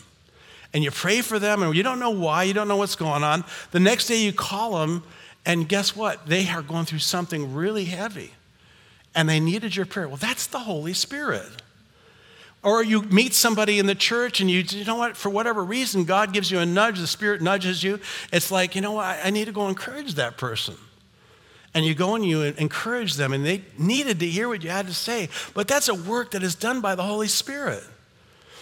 And 0.73 0.83
you 0.83 0.91
pray 0.91 1.21
for 1.21 1.39
them 1.39 1.63
and 1.63 1.73
you 1.73 1.83
don't 1.83 1.99
know 1.99 2.09
why, 2.09 2.43
you 2.43 2.53
don't 2.53 2.67
know 2.67 2.75
what's 2.75 2.97
going 2.97 3.23
on. 3.23 3.45
The 3.71 3.79
next 3.79 4.07
day 4.07 4.17
you 4.17 4.33
call 4.33 4.79
them 4.79 5.03
and 5.45 5.67
guess 5.67 5.95
what? 5.95 6.27
They 6.27 6.49
are 6.49 6.61
going 6.61 6.85
through 6.85 6.99
something 6.99 7.53
really 7.53 7.85
heavy 7.85 8.33
and 9.15 9.29
they 9.29 9.39
needed 9.39 9.73
your 9.75 9.85
prayer. 9.85 10.09
Well, 10.09 10.17
that's 10.17 10.47
the 10.47 10.59
Holy 10.59 10.93
Spirit. 10.93 11.47
Or 12.63 12.83
you 12.83 13.01
meet 13.03 13.33
somebody 13.33 13.79
in 13.79 13.87
the 13.87 13.95
church 13.95 14.39
and 14.39 14.49
you, 14.49 14.63
you 14.69 14.85
know 14.85 14.95
what, 14.95 15.17
for 15.17 15.29
whatever 15.29 15.63
reason, 15.63 16.03
God 16.03 16.31
gives 16.31 16.51
you 16.51 16.59
a 16.59 16.65
nudge, 16.65 16.99
the 16.99 17.07
Spirit 17.07 17.41
nudges 17.41 17.83
you. 17.83 17.99
It's 18.31 18.51
like, 18.51 18.75
you 18.75 18.81
know 18.81 18.91
what, 18.93 19.19
I, 19.23 19.31
need 19.31 19.45
to 19.45 19.51
go 19.51 19.67
encourage 19.67 20.13
that 20.15 20.37
person. 20.37 20.75
And 21.73 21.85
you 21.85 21.95
go 21.95 22.15
and 22.15 22.23
you 22.23 22.41
encourage 22.41 23.15
them, 23.15 23.33
and 23.33 23.45
they 23.45 23.63
needed 23.77 24.19
to 24.19 24.27
hear 24.27 24.47
what 24.47 24.63
you 24.63 24.69
had 24.69 24.87
to 24.87 24.93
say. 24.93 25.29
But 25.53 25.67
that's 25.67 25.87
a 25.87 25.95
work 25.95 26.31
that 26.31 26.43
is 26.43 26.53
done 26.53 26.81
by 26.81 26.95
the 26.95 27.03
Holy 27.03 27.29
Spirit. 27.29 27.83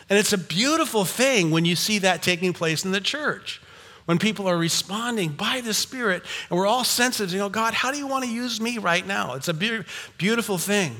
And 0.10 0.18
it's 0.18 0.32
a 0.32 0.38
beautiful 0.38 1.06
thing 1.06 1.52
when 1.52 1.66
you 1.66 1.76
see 1.76 2.00
that 2.00 2.22
taking 2.22 2.54
place 2.54 2.86
in 2.86 2.92
the 2.92 3.02
church 3.02 3.62
when 4.10 4.18
people 4.18 4.48
are 4.48 4.58
responding 4.58 5.30
by 5.30 5.62
the 5.62 5.72
Spirit, 5.72 6.24
and 6.50 6.58
we're 6.58 6.66
all 6.66 6.84
sensitive, 6.84 7.32
you 7.32 7.38
know, 7.38 7.48
God, 7.48 7.76
how 7.76 7.92
do 7.92 8.00
you 8.00 8.08
want 8.08 8.26
to 8.26 8.32
use 8.32 8.60
me 8.60 8.80
right 8.80 9.06
now? 9.06 9.36
It's 9.36 9.50
a 9.50 9.54
be- 9.54 9.84
beautiful 10.18 10.58
thing. 10.58 10.96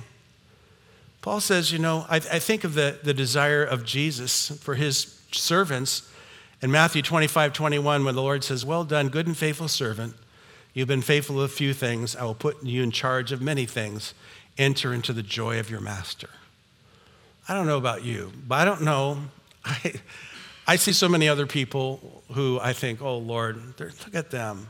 Paul 1.22 1.42
says, 1.42 1.72
you 1.72 1.80
know, 1.80 2.06
I, 2.10 2.18
I 2.18 2.40
think 2.40 2.64
of 2.64 2.74
the, 2.74 3.00
the 3.04 3.14
desire 3.14 3.64
of 3.64 3.84
Jesus 3.84 4.50
for 4.62 4.76
his 4.76 5.20
servants 5.32 6.10
in 6.62 6.72
Matthew 6.72 7.02
25, 7.02 7.54
21, 7.54 8.04
when 8.04 8.16
the 8.16 8.22
Lord 8.22 8.44
says, 8.44 8.66
Well 8.66 8.84
done, 8.84 9.10
good 9.10 9.28
and 9.28 9.38
faithful 9.38 9.68
servant. 9.68 10.16
You've 10.74 10.88
been 10.88 11.02
faithful 11.02 11.38
with 11.38 11.46
a 11.46 11.50
few 11.54 11.74
things. 11.74 12.16
I 12.16 12.24
will 12.24 12.36
put 12.36 12.64
you 12.64 12.84
in 12.84 12.92
charge 12.92 13.32
of 13.32 13.42
many 13.42 13.66
things. 13.66 14.14
Enter 14.58 14.94
into 14.94 15.14
the 15.14 15.24
joy 15.24 15.60
of 15.60 15.70
your 15.70 15.80
master. 15.80 16.30
I 17.48 17.54
don't 17.54 17.66
know 17.66 17.78
about 17.78 18.04
you, 18.04 18.32
but 18.48 18.56
I 18.56 18.66
don't 18.66 18.82
know. 18.82 19.20
I, 19.66 19.94
I 20.68 20.76
see 20.76 20.92
so 20.92 21.10
many 21.10 21.28
other 21.28 21.48
people 21.48 22.24
who 22.34 22.60
I 22.62 22.74
think, 22.74 23.02
oh 23.02 23.18
Lord, 23.18 23.80
look 23.80 24.14
at 24.14 24.32
them. 24.32 24.70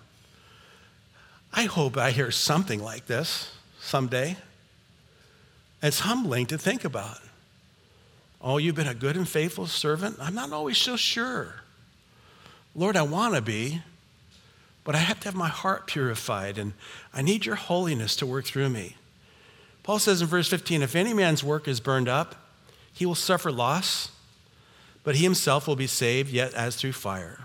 I 1.51 1.63
hope 1.63 1.97
I 1.97 2.12
hear 2.12 2.31
something 2.31 2.81
like 2.81 3.07
this 3.07 3.51
someday. 3.81 4.38
It's 5.82 6.02
humbling 6.02 6.46
to 6.48 6.58
think 6.58 6.84
about. 6.84 7.20
Oh, 8.42 8.58
you've 8.58 8.76
been 8.76 8.88
a 8.88 8.94
good 8.94 9.18
and 9.18 9.28
faithful 9.28 9.68
servant? 9.68 10.18
I'm 10.20 10.36
not 10.36 10.52
always 10.52 10.78
so 10.78 10.96
sure. 10.96 11.56
Lord, 12.76 12.96
I 12.96 13.02
want 13.02 13.36
to 13.36 13.42
be, 13.42 13.82
but 14.84 14.96
I 14.96 15.00
have 15.00 15.20
to 15.22 15.28
have 15.28 15.36
my 15.36 15.48
heart 15.48 15.88
purified, 15.88 16.58
and 16.58 16.74
I 17.13 17.22
need 17.22 17.46
your 17.46 17.56
holiness 17.56 18.15
to 18.18 18.26
work 18.26 18.46
through 18.46 18.70
me. 18.70 18.96
Paul 19.84 20.00
says 20.00 20.22
in 20.22 20.28
verse 20.28 20.48
15 20.48 20.82
if 20.82 20.96
any 20.96 21.13
man's 21.13 21.44
work 21.44 21.68
is 21.68 21.80
burned 21.80 22.08
up, 22.08 22.36
he 22.94 23.06
will 23.06 23.15
suffer 23.15 23.52
loss 23.52 24.12
but 25.04 25.15
he 25.15 25.24
himself 25.24 25.68
will 25.68 25.76
be 25.76 25.88
saved, 25.88 26.32
yet 26.32 26.54
as 26.54 26.76
through 26.76 26.94
fire. 26.94 27.39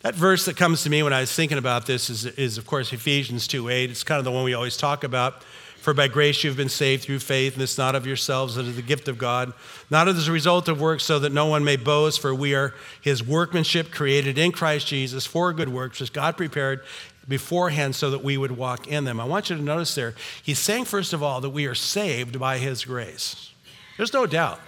That 0.00 0.14
verse 0.14 0.46
that 0.46 0.56
comes 0.56 0.82
to 0.82 0.90
me 0.90 1.02
when 1.02 1.12
I 1.12 1.20
was 1.20 1.32
thinking 1.32 1.58
about 1.58 1.86
this 1.86 2.08
is, 2.10 2.24
is 2.26 2.58
of 2.58 2.66
course, 2.66 2.92
Ephesians 2.92 3.46
2 3.46 3.68
8. 3.68 3.90
It's 3.90 4.02
kind 4.02 4.18
of 4.18 4.24
the 4.24 4.30
one 4.30 4.44
we 4.44 4.54
always 4.54 4.76
talk 4.76 5.04
about. 5.04 5.42
For 5.80 5.94
by 5.94 6.08
grace 6.08 6.44
you 6.44 6.50
have 6.50 6.58
been 6.58 6.68
saved 6.68 7.04
through 7.04 7.20
faith, 7.20 7.54
and 7.54 7.62
it's 7.62 7.78
not 7.78 7.94
of 7.94 8.06
yourselves, 8.06 8.58
it 8.58 8.66
is 8.66 8.76
the 8.76 8.82
gift 8.82 9.08
of 9.08 9.16
God, 9.16 9.54
not 9.88 10.08
as 10.08 10.28
a 10.28 10.32
result 10.32 10.68
of 10.68 10.78
works, 10.78 11.04
so 11.04 11.18
that 11.18 11.32
no 11.32 11.46
one 11.46 11.64
may 11.64 11.76
boast, 11.76 12.20
for 12.20 12.34
we 12.34 12.54
are 12.54 12.74
his 13.00 13.22
workmanship 13.26 13.90
created 13.90 14.36
in 14.36 14.52
Christ 14.52 14.86
Jesus 14.86 15.24
for 15.24 15.54
good 15.54 15.70
works, 15.70 15.98
which 15.98 16.12
God 16.12 16.36
prepared 16.36 16.82
beforehand 17.26 17.94
so 17.94 18.10
that 18.10 18.22
we 18.22 18.36
would 18.36 18.52
walk 18.52 18.88
in 18.88 19.04
them. 19.04 19.18
I 19.18 19.24
want 19.24 19.48
you 19.48 19.56
to 19.56 19.62
notice 19.62 19.94
there, 19.94 20.14
he's 20.42 20.58
saying, 20.58 20.84
first 20.84 21.14
of 21.14 21.22
all, 21.22 21.40
that 21.40 21.50
we 21.50 21.64
are 21.64 21.74
saved 21.74 22.38
by 22.38 22.58
his 22.58 22.84
grace. 22.84 23.52
There's 23.96 24.12
no 24.12 24.26
doubt. 24.26 24.60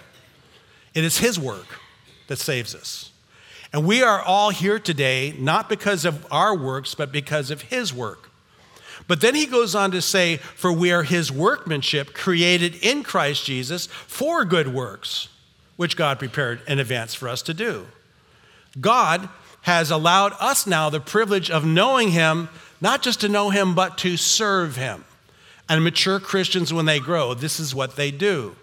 It 0.95 1.03
is 1.03 1.19
his 1.19 1.39
work 1.39 1.79
that 2.27 2.39
saves 2.39 2.73
us. 2.73 3.11
And 3.71 3.85
we 3.85 4.01
are 4.01 4.21
all 4.21 4.49
here 4.49 4.79
today, 4.79 5.35
not 5.37 5.69
because 5.69 6.05
of 6.05 6.25
our 6.31 6.55
works, 6.55 6.95
but 6.95 7.11
because 7.11 7.51
of 7.51 7.63
his 7.63 7.93
work. 7.93 8.31
But 9.07 9.21
then 9.21 9.35
he 9.35 9.45
goes 9.45 9.75
on 9.75 9.91
to 9.91 10.01
say, 10.01 10.37
For 10.37 10.71
we 10.71 10.91
are 10.91 11.03
his 11.03 11.31
workmanship, 11.31 12.13
created 12.13 12.75
in 12.75 13.03
Christ 13.03 13.45
Jesus 13.45 13.87
for 13.87 14.45
good 14.45 14.73
works, 14.73 15.27
which 15.75 15.97
God 15.97 16.19
prepared 16.19 16.61
in 16.67 16.79
advance 16.79 17.13
for 17.13 17.27
us 17.27 17.41
to 17.43 17.53
do. 17.53 17.87
God 18.79 19.29
has 19.61 19.91
allowed 19.91 20.33
us 20.39 20.67
now 20.67 20.89
the 20.89 20.99
privilege 20.99 21.49
of 21.49 21.65
knowing 21.65 22.11
him, 22.11 22.49
not 22.81 23.01
just 23.01 23.21
to 23.21 23.29
know 23.29 23.49
him, 23.49 23.75
but 23.75 23.97
to 23.99 24.17
serve 24.17 24.75
him. 24.75 25.05
And 25.69 25.83
mature 25.83 26.19
Christians, 26.19 26.73
when 26.73 26.85
they 26.85 26.99
grow, 26.99 27.33
this 27.33 27.59
is 27.59 27.73
what 27.73 27.95
they 27.95 28.11
do. 28.11 28.55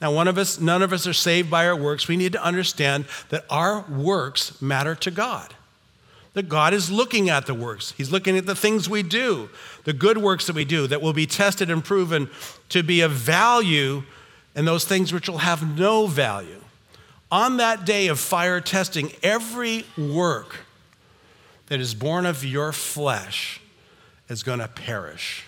Now, 0.00 0.12
one 0.12 0.26
of 0.26 0.36
us, 0.36 0.60
none 0.60 0.82
of 0.82 0.92
us 0.92 1.06
are 1.06 1.12
saved 1.12 1.50
by 1.50 1.66
our 1.66 1.76
works. 1.76 2.08
We 2.08 2.16
need 2.16 2.32
to 2.32 2.42
understand 2.42 3.06
that 3.28 3.44
our 3.48 3.82
works 3.88 4.60
matter 4.60 4.94
to 4.96 5.10
God 5.10 5.54
that 6.34 6.48
God 6.48 6.74
is 6.74 6.90
looking 6.90 7.30
at 7.30 7.46
the 7.46 7.54
works. 7.54 7.94
He's 7.96 8.12
looking 8.12 8.36
at 8.36 8.44
the 8.44 8.56
things 8.56 8.88
we 8.88 9.02
do, 9.02 9.48
the 9.84 9.92
good 9.92 10.18
works 10.18 10.46
that 10.46 10.56
we 10.56 10.64
do 10.64 10.86
that 10.88 11.00
will 11.00 11.12
be 11.12 11.26
tested 11.26 11.70
and 11.70 11.82
proven 11.82 12.28
to 12.68 12.82
be 12.82 13.00
of 13.00 13.12
value, 13.12 14.02
and 14.54 14.66
those 14.66 14.84
things 14.84 15.12
which 15.12 15.28
will 15.28 15.38
have 15.38 15.78
no 15.78 16.06
value. 16.06 16.60
On 17.32 17.56
that 17.56 17.84
day 17.84 18.08
of 18.08 18.20
fire 18.20 18.60
testing, 18.60 19.10
every 19.22 19.84
work 19.96 20.60
that 21.68 21.80
is 21.80 21.94
born 21.94 22.26
of 22.26 22.44
your 22.44 22.72
flesh 22.72 23.60
is 24.28 24.42
going 24.42 24.58
to 24.58 24.68
perish. 24.68 25.44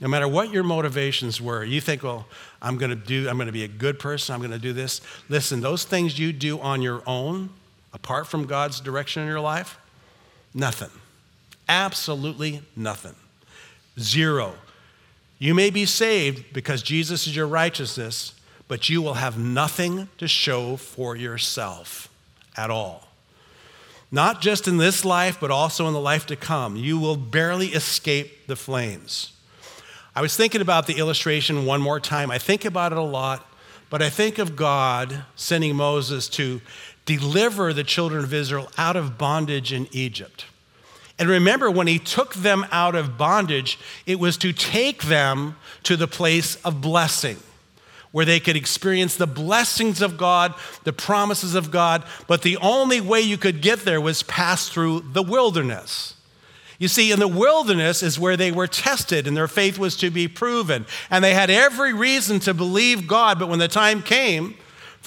No 0.00 0.08
matter 0.08 0.28
what 0.28 0.52
your 0.52 0.62
motivations 0.62 1.40
were, 1.40 1.64
you 1.64 1.80
think, 1.80 2.02
well, 2.02 2.26
I'm 2.62 2.78
going 2.78 2.90
to 2.90 2.96
do, 2.96 3.28
I'm 3.28 3.36
going 3.36 3.46
to 3.46 3.52
be 3.52 3.64
a 3.64 3.68
good 3.68 3.98
person, 3.98 4.34
I'm 4.34 4.40
going 4.40 4.52
to 4.52 4.58
do 4.58 4.72
this. 4.72 5.00
Listen, 5.28 5.60
those 5.60 5.84
things 5.84 6.18
you 6.18 6.32
do 6.32 6.60
on 6.60 6.82
your 6.82 7.02
own 7.06 7.50
apart 7.92 8.26
from 8.26 8.46
God's 8.46 8.80
direction 8.80 9.22
in 9.22 9.28
your 9.28 9.40
life? 9.40 9.78
Nothing. 10.54 10.90
Absolutely 11.68 12.62
nothing. 12.74 13.14
Zero. 13.98 14.54
You 15.38 15.54
may 15.54 15.70
be 15.70 15.86
saved 15.86 16.52
because 16.52 16.82
Jesus 16.82 17.26
is 17.26 17.36
your 17.36 17.46
righteousness, 17.46 18.34
but 18.66 18.88
you 18.88 19.00
will 19.02 19.14
have 19.14 19.38
nothing 19.38 20.08
to 20.18 20.26
show 20.26 20.76
for 20.76 21.14
yourself 21.14 22.08
at 22.56 22.70
all. 22.70 23.08
Not 24.10 24.40
just 24.40 24.66
in 24.66 24.78
this 24.78 25.04
life, 25.04 25.38
but 25.38 25.50
also 25.50 25.86
in 25.86 25.92
the 25.92 26.00
life 26.00 26.26
to 26.26 26.36
come. 26.36 26.76
You 26.76 26.98
will 26.98 27.16
barely 27.16 27.68
escape 27.68 28.46
the 28.46 28.56
flames. 28.56 29.32
I 30.16 30.22
was 30.22 30.36
thinking 30.36 30.60
about 30.60 30.86
the 30.86 30.98
illustration 30.98 31.66
one 31.66 31.80
more 31.80 32.00
time. 32.00 32.30
I 32.30 32.38
think 32.38 32.64
about 32.64 32.92
it 32.92 32.98
a 32.98 33.02
lot, 33.02 33.46
but 33.90 34.02
I 34.02 34.10
think 34.10 34.38
of 34.38 34.56
God 34.56 35.24
sending 35.36 35.76
Moses 35.76 36.28
to 36.30 36.60
deliver 37.16 37.72
the 37.72 37.84
children 37.84 38.22
of 38.22 38.34
Israel 38.34 38.70
out 38.76 38.96
of 38.96 39.16
bondage 39.16 39.72
in 39.72 39.88
Egypt. 39.92 40.44
And 41.18 41.28
remember, 41.28 41.70
when 41.70 41.86
he 41.86 41.98
took 41.98 42.34
them 42.34 42.64
out 42.70 42.94
of 42.94 43.18
bondage, 43.18 43.78
it 44.06 44.20
was 44.20 44.36
to 44.38 44.52
take 44.52 45.04
them 45.04 45.56
to 45.82 45.96
the 45.96 46.06
place 46.06 46.54
of 46.64 46.80
blessing, 46.80 47.38
where 48.12 48.24
they 48.24 48.38
could 48.38 48.54
experience 48.54 49.16
the 49.16 49.26
blessings 49.26 50.00
of 50.00 50.16
God, 50.16 50.54
the 50.84 50.92
promises 50.92 51.54
of 51.56 51.70
God. 51.70 52.04
But 52.28 52.42
the 52.42 52.56
only 52.58 53.00
way 53.00 53.20
you 53.20 53.36
could 53.36 53.62
get 53.62 53.80
there 53.80 54.00
was 54.00 54.22
pass 54.22 54.68
through 54.68 55.00
the 55.12 55.22
wilderness. 55.22 56.14
You 56.78 56.86
see, 56.86 57.10
in 57.10 57.18
the 57.18 57.26
wilderness 57.26 58.04
is 58.04 58.20
where 58.20 58.36
they 58.36 58.52
were 58.52 58.68
tested 58.68 59.26
and 59.26 59.36
their 59.36 59.48
faith 59.48 59.78
was 59.78 59.96
to 59.96 60.10
be 60.10 60.28
proven. 60.28 60.86
And 61.10 61.24
they 61.24 61.34
had 61.34 61.50
every 61.50 61.92
reason 61.92 62.38
to 62.40 62.54
believe 62.54 63.08
God, 63.08 63.40
but 63.40 63.48
when 63.48 63.58
the 63.58 63.66
time 63.66 64.02
came, 64.02 64.56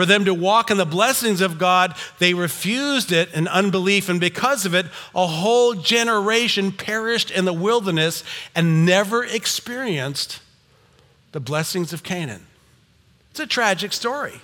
for 0.01 0.05
them 0.07 0.25
to 0.25 0.33
walk 0.33 0.71
in 0.71 0.77
the 0.77 0.85
blessings 0.85 1.41
of 1.41 1.59
God, 1.59 1.93
they 2.17 2.33
refused 2.33 3.11
it 3.11 3.31
in 3.35 3.47
unbelief, 3.47 4.09
and 4.09 4.19
because 4.19 4.65
of 4.65 4.73
it, 4.73 4.87
a 5.13 5.27
whole 5.27 5.75
generation 5.75 6.71
perished 6.71 7.29
in 7.29 7.45
the 7.45 7.53
wilderness 7.53 8.23
and 8.55 8.83
never 8.83 9.23
experienced 9.23 10.39
the 11.33 11.39
blessings 11.39 11.93
of 11.93 12.01
Canaan. 12.01 12.47
It's 13.29 13.41
a 13.41 13.45
tragic 13.45 13.93
story 13.93 14.41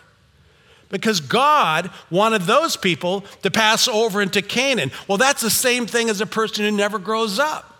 because 0.90 1.22
God 1.22 1.90
wanted 2.12 2.44
those 2.44 2.78
people 2.78 3.22
to 3.42 3.50
pass 3.50 3.88
over 3.88 4.22
into 4.22 4.44
Canaan. 4.44 4.92
Well, 5.08 5.18
that's 5.18 5.42
the 5.42 5.50
same 5.50 5.88
thing 5.88 6.08
as 6.12 6.22
a 6.22 6.28
person 6.28 6.66
who 6.66 6.72
never 6.72 7.00
grows 7.00 7.40
up. 7.40 7.77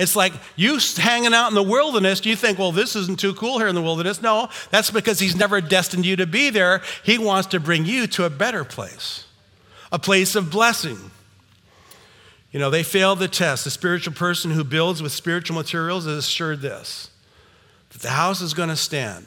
It's 0.00 0.16
like 0.16 0.32
you 0.56 0.78
hanging 0.96 1.34
out 1.34 1.48
in 1.48 1.54
the 1.54 1.62
wilderness, 1.62 2.24
you 2.24 2.34
think, 2.34 2.58
well, 2.58 2.72
this 2.72 2.96
isn't 2.96 3.20
too 3.20 3.34
cool 3.34 3.58
here 3.58 3.68
in 3.68 3.74
the 3.74 3.82
wilderness. 3.82 4.22
No, 4.22 4.48
that's 4.70 4.90
because 4.90 5.20
He's 5.20 5.36
never 5.36 5.60
destined 5.60 6.06
you 6.06 6.16
to 6.16 6.26
be 6.26 6.48
there. 6.48 6.80
He 7.04 7.18
wants 7.18 7.48
to 7.48 7.60
bring 7.60 7.84
you 7.84 8.06
to 8.06 8.24
a 8.24 8.30
better 8.30 8.64
place, 8.64 9.26
a 9.92 9.98
place 9.98 10.34
of 10.34 10.50
blessing. 10.50 11.10
You 12.50 12.58
know, 12.58 12.70
they 12.70 12.82
failed 12.82 13.18
the 13.18 13.28
test. 13.28 13.64
The 13.64 13.70
spiritual 13.70 14.14
person 14.14 14.52
who 14.52 14.64
builds 14.64 15.02
with 15.02 15.12
spiritual 15.12 15.56
materials 15.56 16.06
is 16.06 16.24
assured 16.24 16.62
this 16.62 17.10
that 17.90 18.00
the 18.00 18.10
house 18.10 18.40
is 18.40 18.54
going 18.54 18.70
to 18.70 18.76
stand. 18.76 19.26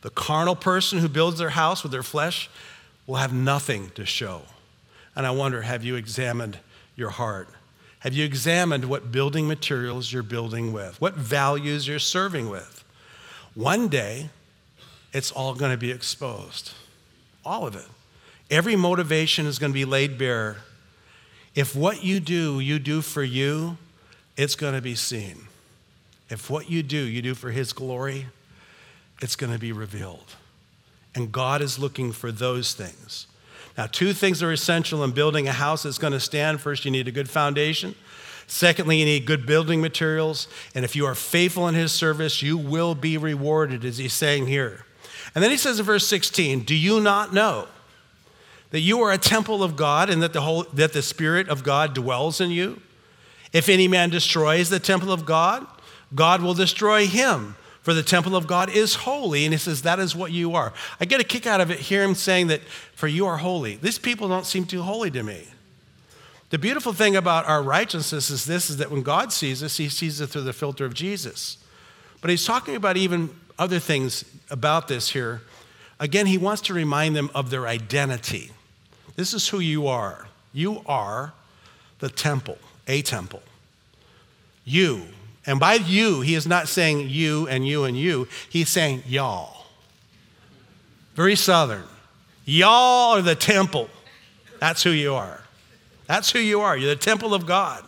The 0.00 0.10
carnal 0.10 0.56
person 0.56 1.00
who 1.00 1.08
builds 1.10 1.38
their 1.38 1.50
house 1.50 1.82
with 1.82 1.92
their 1.92 2.02
flesh 2.02 2.48
will 3.06 3.16
have 3.16 3.34
nothing 3.34 3.90
to 3.90 4.06
show. 4.06 4.42
And 5.14 5.26
I 5.26 5.32
wonder 5.32 5.60
have 5.60 5.84
you 5.84 5.96
examined 5.96 6.58
your 6.96 7.10
heart? 7.10 7.50
Have 8.00 8.14
you 8.14 8.24
examined 8.24 8.84
what 8.84 9.10
building 9.10 9.48
materials 9.48 10.12
you're 10.12 10.22
building 10.22 10.72
with? 10.72 11.00
What 11.00 11.14
values 11.14 11.88
you're 11.88 11.98
serving 11.98 12.48
with? 12.48 12.84
One 13.54 13.88
day, 13.88 14.30
it's 15.12 15.32
all 15.32 15.54
going 15.54 15.72
to 15.72 15.76
be 15.76 15.90
exposed. 15.90 16.72
All 17.44 17.66
of 17.66 17.74
it. 17.74 17.86
Every 18.50 18.76
motivation 18.76 19.46
is 19.46 19.58
going 19.58 19.72
to 19.72 19.74
be 19.74 19.84
laid 19.84 20.16
bare. 20.16 20.58
If 21.54 21.74
what 21.74 22.04
you 22.04 22.20
do, 22.20 22.60
you 22.60 22.78
do 22.78 23.02
for 23.02 23.22
you, 23.22 23.78
it's 24.36 24.54
going 24.54 24.74
to 24.74 24.80
be 24.80 24.94
seen. 24.94 25.48
If 26.30 26.50
what 26.50 26.70
you 26.70 26.82
do, 26.82 26.98
you 26.98 27.22
do 27.22 27.34
for 27.34 27.50
His 27.50 27.72
glory, 27.72 28.26
it's 29.20 29.34
going 29.34 29.52
to 29.52 29.58
be 29.58 29.72
revealed. 29.72 30.36
And 31.14 31.32
God 31.32 31.62
is 31.62 31.78
looking 31.78 32.12
for 32.12 32.30
those 32.30 32.74
things. 32.74 33.26
Now, 33.78 33.86
two 33.86 34.12
things 34.12 34.42
are 34.42 34.50
essential 34.50 35.04
in 35.04 35.12
building 35.12 35.46
a 35.46 35.52
house 35.52 35.84
that's 35.84 35.98
going 35.98 36.12
to 36.12 36.18
stand. 36.18 36.60
First, 36.60 36.84
you 36.84 36.90
need 36.90 37.06
a 37.06 37.12
good 37.12 37.30
foundation. 37.30 37.94
Secondly, 38.48 38.98
you 38.98 39.04
need 39.04 39.24
good 39.24 39.46
building 39.46 39.80
materials. 39.80 40.48
And 40.74 40.84
if 40.84 40.96
you 40.96 41.06
are 41.06 41.14
faithful 41.14 41.68
in 41.68 41.76
his 41.76 41.92
service, 41.92 42.42
you 42.42 42.58
will 42.58 42.96
be 42.96 43.16
rewarded, 43.16 43.84
as 43.84 43.98
he's 43.98 44.14
saying 44.14 44.48
here. 44.48 44.84
And 45.32 45.44
then 45.44 45.52
he 45.52 45.56
says 45.56 45.78
in 45.78 45.86
verse 45.86 46.08
16, 46.08 46.64
Do 46.64 46.74
you 46.74 47.00
not 47.00 47.32
know 47.32 47.68
that 48.70 48.80
you 48.80 49.00
are 49.02 49.12
a 49.12 49.18
temple 49.18 49.62
of 49.62 49.76
God 49.76 50.10
and 50.10 50.20
that 50.22 50.32
the, 50.32 50.40
whole, 50.40 50.64
that 50.72 50.92
the 50.92 51.02
Spirit 51.02 51.48
of 51.48 51.62
God 51.62 51.94
dwells 51.94 52.40
in 52.40 52.50
you? 52.50 52.82
If 53.52 53.68
any 53.68 53.86
man 53.86 54.10
destroys 54.10 54.70
the 54.70 54.80
temple 54.80 55.12
of 55.12 55.24
God, 55.24 55.64
God 56.16 56.42
will 56.42 56.54
destroy 56.54 57.06
him. 57.06 57.54
For 57.88 57.94
the 57.94 58.02
temple 58.02 58.36
of 58.36 58.46
God 58.46 58.68
is 58.68 58.94
holy. 58.94 59.46
And 59.46 59.54
he 59.54 59.58
says, 59.58 59.80
That 59.80 59.98
is 59.98 60.14
what 60.14 60.30
you 60.30 60.54
are. 60.54 60.74
I 61.00 61.06
get 61.06 61.22
a 61.22 61.24
kick 61.24 61.46
out 61.46 61.62
of 61.62 61.70
it, 61.70 61.78
hear 61.78 62.02
him 62.02 62.14
saying 62.14 62.48
that, 62.48 62.60
For 62.60 63.08
you 63.08 63.24
are 63.24 63.38
holy. 63.38 63.76
These 63.76 63.98
people 63.98 64.28
don't 64.28 64.44
seem 64.44 64.66
too 64.66 64.82
holy 64.82 65.10
to 65.12 65.22
me. 65.22 65.46
The 66.50 66.58
beautiful 66.58 66.92
thing 66.92 67.16
about 67.16 67.46
our 67.46 67.62
righteousness 67.62 68.28
is 68.28 68.44
this 68.44 68.68
is 68.68 68.76
that 68.76 68.90
when 68.90 69.02
God 69.02 69.32
sees 69.32 69.62
us, 69.62 69.78
he 69.78 69.88
sees 69.88 70.20
it 70.20 70.26
through 70.26 70.42
the 70.42 70.52
filter 70.52 70.84
of 70.84 70.92
Jesus. 70.92 71.56
But 72.20 72.28
he's 72.28 72.44
talking 72.44 72.76
about 72.76 72.98
even 72.98 73.30
other 73.58 73.78
things 73.78 74.22
about 74.50 74.88
this 74.88 75.08
here. 75.08 75.40
Again, 75.98 76.26
he 76.26 76.36
wants 76.36 76.60
to 76.64 76.74
remind 76.74 77.16
them 77.16 77.30
of 77.34 77.48
their 77.48 77.66
identity. 77.66 78.50
This 79.16 79.32
is 79.32 79.48
who 79.48 79.60
you 79.60 79.86
are. 79.86 80.28
You 80.52 80.82
are 80.84 81.32
the 82.00 82.10
temple, 82.10 82.58
a 82.86 83.00
temple. 83.00 83.40
You 84.66 85.04
and 85.48 85.58
by 85.58 85.74
you, 85.76 86.20
he 86.20 86.34
is 86.34 86.46
not 86.46 86.68
saying 86.68 87.08
you 87.08 87.48
and 87.48 87.66
you 87.66 87.84
and 87.84 87.96
you, 87.96 88.28
he's 88.50 88.68
saying 88.68 89.02
y'all. 89.06 89.64
Very 91.14 91.36
southern. 91.36 91.84
Y'all 92.44 93.16
are 93.16 93.22
the 93.22 93.34
temple. 93.34 93.88
That's 94.60 94.82
who 94.82 94.90
you 94.90 95.14
are. 95.14 95.42
That's 96.06 96.30
who 96.30 96.38
you 96.38 96.60
are. 96.60 96.76
You're 96.76 96.90
the 96.90 97.00
temple 97.00 97.32
of 97.32 97.46
God. 97.46 97.82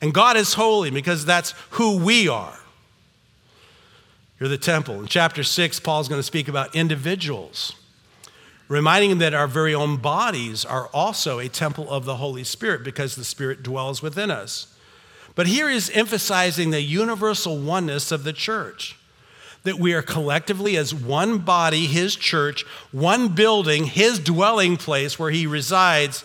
And 0.00 0.14
God 0.14 0.36
is 0.36 0.54
holy 0.54 0.92
because 0.92 1.24
that's 1.24 1.54
who 1.70 1.98
we 1.98 2.28
are. 2.28 2.56
You're 4.38 4.48
the 4.48 4.56
temple. 4.56 5.00
In 5.00 5.06
chapter 5.08 5.42
6, 5.42 5.80
Paul's 5.80 6.08
going 6.08 6.20
to 6.20 6.22
speak 6.22 6.46
about 6.46 6.72
individuals, 6.76 7.74
reminding 8.68 9.10
them 9.10 9.18
that 9.18 9.34
our 9.34 9.48
very 9.48 9.74
own 9.74 9.96
bodies 9.96 10.64
are 10.64 10.86
also 10.94 11.40
a 11.40 11.48
temple 11.48 11.90
of 11.90 12.04
the 12.04 12.18
Holy 12.18 12.44
Spirit 12.44 12.84
because 12.84 13.16
the 13.16 13.24
Spirit 13.24 13.64
dwells 13.64 14.02
within 14.02 14.30
us. 14.30 14.73
But 15.34 15.46
here 15.46 15.68
is 15.68 15.90
emphasizing 15.90 16.70
the 16.70 16.82
universal 16.82 17.58
oneness 17.58 18.12
of 18.12 18.24
the 18.24 18.32
church 18.32 18.96
that 19.64 19.78
we 19.78 19.94
are 19.94 20.02
collectively, 20.02 20.76
as 20.76 20.94
one 20.94 21.38
body, 21.38 21.86
his 21.86 22.14
church, 22.14 22.64
one 22.92 23.28
building, 23.28 23.84
his 23.86 24.18
dwelling 24.18 24.76
place 24.76 25.18
where 25.18 25.30
he 25.30 25.46
resides. 25.46 26.22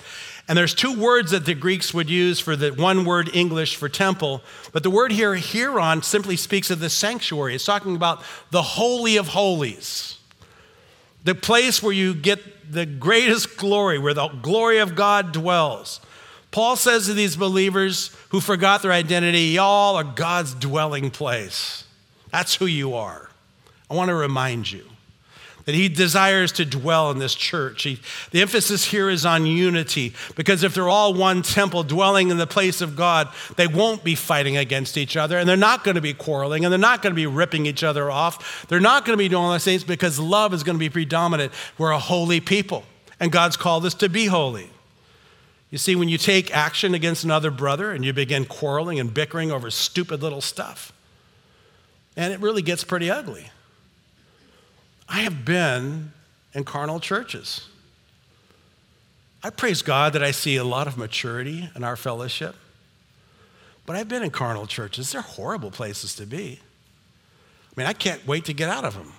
And 0.47 0.57
there's 0.57 0.73
two 0.73 0.99
words 0.99 1.31
that 1.31 1.45
the 1.45 1.53
Greeks 1.53 1.93
would 1.93 2.09
use 2.09 2.39
for 2.39 2.55
the 2.55 2.71
one 2.71 3.05
word 3.05 3.29
English 3.33 3.77
for 3.77 3.87
temple, 3.87 4.41
but 4.73 4.83
the 4.83 4.89
word 4.89 5.13
here, 5.13 5.35
hieron, 5.35 6.03
simply 6.03 6.35
speaks 6.35 6.69
of 6.69 6.79
the 6.79 6.89
sanctuary. 6.89 7.55
It's 7.55 7.65
talking 7.65 7.95
about 7.95 8.23
the 8.51 8.61
Holy 8.61 9.15
of 9.15 9.29
Holies, 9.29 10.17
the 11.23 11.35
place 11.35 11.81
where 11.81 11.93
you 11.93 12.13
get 12.13 12.71
the 12.71 12.85
greatest 12.85 13.57
glory, 13.57 13.97
where 13.97 14.13
the 14.13 14.27
glory 14.27 14.79
of 14.79 14.95
God 14.95 15.31
dwells. 15.31 16.01
Paul 16.51 16.75
says 16.75 17.05
to 17.05 17.13
these 17.13 17.35
believers 17.35 18.15
who 18.29 18.39
forgot 18.39 18.81
their 18.81 18.91
identity, 18.91 19.41
y'all 19.41 19.95
are 19.95 20.03
God's 20.03 20.53
dwelling 20.53 21.11
place. 21.11 21.83
That's 22.31 22.55
who 22.55 22.65
you 22.65 22.95
are. 22.95 23.29
I 23.89 23.93
want 23.95 24.09
to 24.09 24.15
remind 24.15 24.71
you 24.71 24.83
that 25.65 25.75
he 25.75 25.87
desires 25.87 26.51
to 26.53 26.65
dwell 26.65 27.11
in 27.11 27.19
this 27.19 27.35
church. 27.35 27.83
He, 27.83 27.99
the 28.31 28.41
emphasis 28.41 28.85
here 28.85 29.07
is 29.07 29.23
on 29.23 29.45
unity 29.45 30.13
because 30.35 30.63
if 30.63 30.73
they're 30.73 30.89
all 30.89 31.13
one 31.13 31.43
temple 31.43 31.83
dwelling 31.83 32.29
in 32.29 32.37
the 32.37 32.47
place 32.47 32.81
of 32.81 32.95
God, 32.95 33.29
they 33.55 33.67
won't 33.67 34.03
be 34.03 34.15
fighting 34.15 34.57
against 34.57 34.97
each 34.97 35.15
other 35.15 35.37
and 35.37 35.47
they're 35.47 35.57
not 35.57 35.83
going 35.83 35.93
to 35.93 36.01
be 36.01 36.15
quarreling 36.15 36.65
and 36.65 36.71
they're 36.71 36.79
not 36.79 37.03
going 37.03 37.11
to 37.11 37.15
be 37.15 37.27
ripping 37.27 37.67
each 37.67 37.83
other 37.83 38.09
off. 38.09 38.65
They're 38.67 38.79
not 38.79 39.05
going 39.05 39.15
to 39.15 39.21
be 39.23 39.29
doing 39.29 39.43
all 39.43 39.51
those 39.51 39.63
things 39.63 39.83
because 39.83 40.19
love 40.19 40.55
is 40.55 40.63
going 40.63 40.75
to 40.75 40.79
be 40.79 40.89
predominant. 40.89 41.53
We're 41.77 41.91
a 41.91 41.99
holy 41.99 42.39
people 42.39 42.83
and 43.19 43.31
God's 43.31 43.57
called 43.57 43.85
us 43.85 43.93
to 43.95 44.09
be 44.09 44.25
holy. 44.25 44.71
You 45.71 45.77
see, 45.77 45.95
when 45.95 46.09
you 46.09 46.17
take 46.17 46.55
action 46.55 46.93
against 46.93 47.23
another 47.23 47.51
brother 47.51 47.91
and 47.91 48.03
you 48.03 48.11
begin 48.11 48.45
quarreling 48.45 48.99
and 48.99 49.13
bickering 49.13 49.51
over 49.51 49.69
stupid 49.69 50.21
little 50.21 50.41
stuff, 50.41 50.91
and 52.15 52.33
it 52.33 52.39
really 52.39 52.61
gets 52.61 52.83
pretty 52.83 53.09
ugly. 53.09 53.49
I 55.07 55.21
have 55.21 55.45
been 55.45 56.11
in 56.53 56.63
carnal 56.63 56.99
churches. 56.99 57.67
I 59.43 59.51
praise 59.51 59.81
God 59.81 60.13
that 60.13 60.23
I 60.23 60.31
see 60.31 60.57
a 60.57 60.63
lot 60.63 60.87
of 60.87 60.97
maturity 60.97 61.69
in 61.75 61.83
our 61.83 61.95
fellowship. 61.95 62.55
But 63.85 63.95
I've 63.95 64.07
been 64.07 64.23
in 64.23 64.31
carnal 64.31 64.67
churches. 64.67 65.11
They're 65.11 65.21
horrible 65.21 65.71
places 65.71 66.15
to 66.15 66.25
be. 66.25 66.59
I 66.61 67.73
mean, 67.79 67.87
I 67.87 67.93
can't 67.93 68.25
wait 68.27 68.45
to 68.45 68.53
get 68.53 68.69
out 68.69 68.85
of 68.85 68.95
them. 68.95 69.13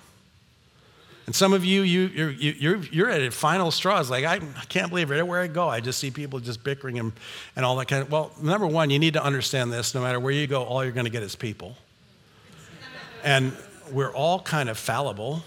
And 1.27 1.35
some 1.35 1.53
of 1.53 1.63
you, 1.63 1.83
you 1.83 2.07
you're, 2.07 2.31
you're, 2.31 2.77
you're 2.85 3.09
at 3.09 3.21
a 3.21 3.31
final 3.31 3.71
straws. 3.71 4.09
Like, 4.09 4.25
I, 4.25 4.35
I 4.35 4.65
can't 4.69 4.89
believe 4.89 5.11
it. 5.11 5.15
Everywhere 5.15 5.41
I 5.41 5.47
go, 5.47 5.69
I 5.69 5.79
just 5.79 5.99
see 5.99 6.11
people 6.11 6.39
just 6.39 6.63
bickering 6.63 6.99
and, 6.99 7.13
and 7.55 7.63
all 7.63 7.75
that 7.77 7.87
kind 7.87 8.01
of. 8.01 8.11
Well, 8.11 8.31
number 8.41 8.67
one, 8.67 8.89
you 8.89 8.99
need 8.99 9.13
to 9.13 9.23
understand 9.23 9.71
this. 9.71 9.93
No 9.93 10.01
matter 10.01 10.19
where 10.19 10.31
you 10.31 10.47
go, 10.47 10.63
all 10.63 10.83
you're 10.83 10.93
going 10.93 11.05
to 11.05 11.11
get 11.11 11.23
is 11.23 11.35
people. 11.35 11.77
and 13.23 13.55
we're 13.91 14.13
all 14.13 14.39
kind 14.39 14.67
of 14.67 14.77
fallible. 14.77 15.43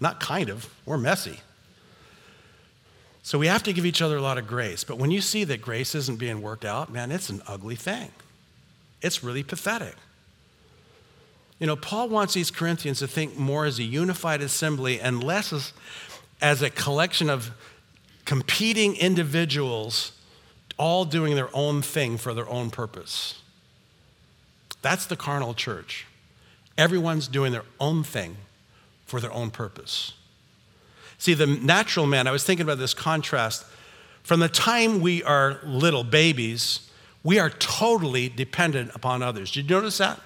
Not 0.00 0.20
kind 0.20 0.48
of, 0.48 0.72
we're 0.86 0.98
messy. 0.98 1.40
So 3.22 3.38
we 3.38 3.48
have 3.48 3.62
to 3.64 3.72
give 3.72 3.84
each 3.84 4.00
other 4.00 4.16
a 4.16 4.22
lot 4.22 4.38
of 4.38 4.46
grace. 4.46 4.84
But 4.84 4.98
when 4.98 5.10
you 5.10 5.20
see 5.20 5.44
that 5.44 5.60
grace 5.60 5.94
isn't 5.94 6.18
being 6.18 6.40
worked 6.40 6.64
out, 6.64 6.90
man, 6.90 7.10
it's 7.10 7.28
an 7.28 7.42
ugly 7.46 7.76
thing. 7.76 8.10
It's 9.02 9.22
really 9.22 9.42
pathetic. 9.42 9.96
You 11.58 11.66
know, 11.66 11.76
Paul 11.76 12.08
wants 12.08 12.34
these 12.34 12.50
Corinthians 12.50 13.00
to 13.00 13.08
think 13.08 13.36
more 13.36 13.64
as 13.64 13.78
a 13.78 13.82
unified 13.82 14.42
assembly 14.42 15.00
and 15.00 15.22
less 15.22 15.52
as, 15.52 15.72
as 16.40 16.62
a 16.62 16.70
collection 16.70 17.28
of 17.28 17.50
competing 18.24 18.94
individuals 18.96 20.12
all 20.76 21.04
doing 21.04 21.34
their 21.34 21.50
own 21.54 21.82
thing 21.82 22.16
for 22.16 22.32
their 22.32 22.48
own 22.48 22.70
purpose. 22.70 23.42
That's 24.82 25.06
the 25.06 25.16
carnal 25.16 25.54
church. 25.54 26.06
Everyone's 26.76 27.26
doing 27.26 27.50
their 27.50 27.64
own 27.80 28.04
thing 28.04 28.36
for 29.04 29.20
their 29.20 29.32
own 29.32 29.50
purpose. 29.50 30.12
See, 31.18 31.34
the 31.34 31.46
natural 31.46 32.06
man, 32.06 32.28
I 32.28 32.30
was 32.30 32.44
thinking 32.44 32.62
about 32.62 32.78
this 32.78 32.94
contrast. 32.94 33.64
From 34.22 34.38
the 34.38 34.48
time 34.48 35.00
we 35.00 35.24
are 35.24 35.58
little 35.64 36.04
babies, 36.04 36.88
we 37.24 37.40
are 37.40 37.50
totally 37.50 38.28
dependent 38.28 38.92
upon 38.94 39.22
others. 39.22 39.50
Did 39.50 39.68
you 39.68 39.76
notice 39.76 39.98
that? 39.98 40.20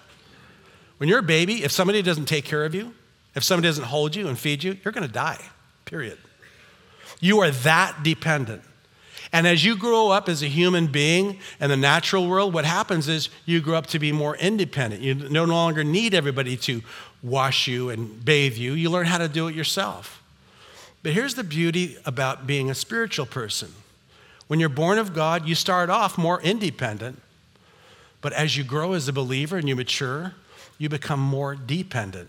When 1.02 1.08
you're 1.08 1.18
a 1.18 1.20
baby, 1.24 1.64
if 1.64 1.72
somebody 1.72 2.00
doesn't 2.00 2.26
take 2.26 2.44
care 2.44 2.64
of 2.64 2.76
you, 2.76 2.94
if 3.34 3.42
somebody 3.42 3.66
doesn't 3.66 3.86
hold 3.86 4.14
you 4.14 4.28
and 4.28 4.38
feed 4.38 4.62
you, 4.62 4.78
you're 4.84 4.92
going 4.92 5.04
to 5.04 5.12
die, 5.12 5.40
period. 5.84 6.16
You 7.18 7.40
are 7.40 7.50
that 7.50 8.04
dependent. 8.04 8.62
And 9.32 9.44
as 9.44 9.64
you 9.64 9.76
grow 9.76 10.10
up 10.10 10.28
as 10.28 10.44
a 10.44 10.46
human 10.46 10.86
being 10.86 11.40
in 11.60 11.70
the 11.70 11.76
natural 11.76 12.28
world, 12.28 12.54
what 12.54 12.64
happens 12.64 13.08
is 13.08 13.30
you 13.46 13.60
grow 13.60 13.74
up 13.74 13.88
to 13.88 13.98
be 13.98 14.12
more 14.12 14.36
independent. 14.36 15.02
You 15.02 15.16
no 15.16 15.42
longer 15.42 15.82
need 15.82 16.14
everybody 16.14 16.56
to 16.58 16.82
wash 17.20 17.66
you 17.66 17.90
and 17.90 18.24
bathe 18.24 18.56
you. 18.56 18.74
You 18.74 18.88
learn 18.88 19.06
how 19.06 19.18
to 19.18 19.26
do 19.26 19.48
it 19.48 19.56
yourself. 19.56 20.22
But 21.02 21.14
here's 21.14 21.34
the 21.34 21.42
beauty 21.42 21.96
about 22.06 22.46
being 22.46 22.70
a 22.70 22.76
spiritual 22.76 23.26
person. 23.26 23.72
When 24.46 24.60
you're 24.60 24.68
born 24.68 24.98
of 24.98 25.14
God, 25.14 25.48
you 25.48 25.56
start 25.56 25.90
off 25.90 26.16
more 26.16 26.40
independent. 26.42 27.20
But 28.20 28.32
as 28.34 28.56
you 28.56 28.62
grow 28.62 28.92
as 28.92 29.08
a 29.08 29.12
believer 29.12 29.56
and 29.56 29.68
you 29.68 29.74
mature, 29.74 30.34
you 30.82 30.88
become 30.88 31.20
more 31.20 31.54
dependent 31.54 32.28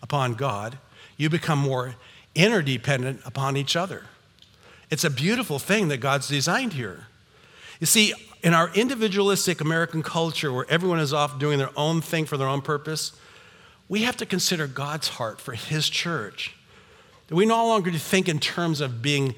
upon 0.00 0.32
God. 0.32 0.78
You 1.18 1.28
become 1.28 1.58
more 1.58 1.96
interdependent 2.34 3.20
upon 3.26 3.58
each 3.58 3.76
other. 3.76 4.04
It's 4.90 5.04
a 5.04 5.10
beautiful 5.10 5.58
thing 5.58 5.88
that 5.88 5.98
God's 5.98 6.26
designed 6.26 6.72
here. 6.72 7.08
You 7.80 7.86
see, 7.86 8.14
in 8.42 8.54
our 8.54 8.70
individualistic 8.74 9.60
American 9.60 10.02
culture 10.02 10.50
where 10.50 10.64
everyone 10.70 10.98
is 10.98 11.12
off 11.12 11.38
doing 11.38 11.58
their 11.58 11.72
own 11.76 12.00
thing 12.00 12.24
for 12.24 12.38
their 12.38 12.48
own 12.48 12.62
purpose, 12.62 13.12
we 13.86 14.04
have 14.04 14.16
to 14.16 14.24
consider 14.24 14.66
God's 14.66 15.08
heart 15.08 15.38
for 15.38 15.52
His 15.52 15.90
church. 15.90 16.54
We 17.28 17.44
no 17.44 17.66
longer 17.66 17.90
think 17.92 18.30
in 18.30 18.38
terms 18.38 18.80
of 18.80 19.02
being 19.02 19.34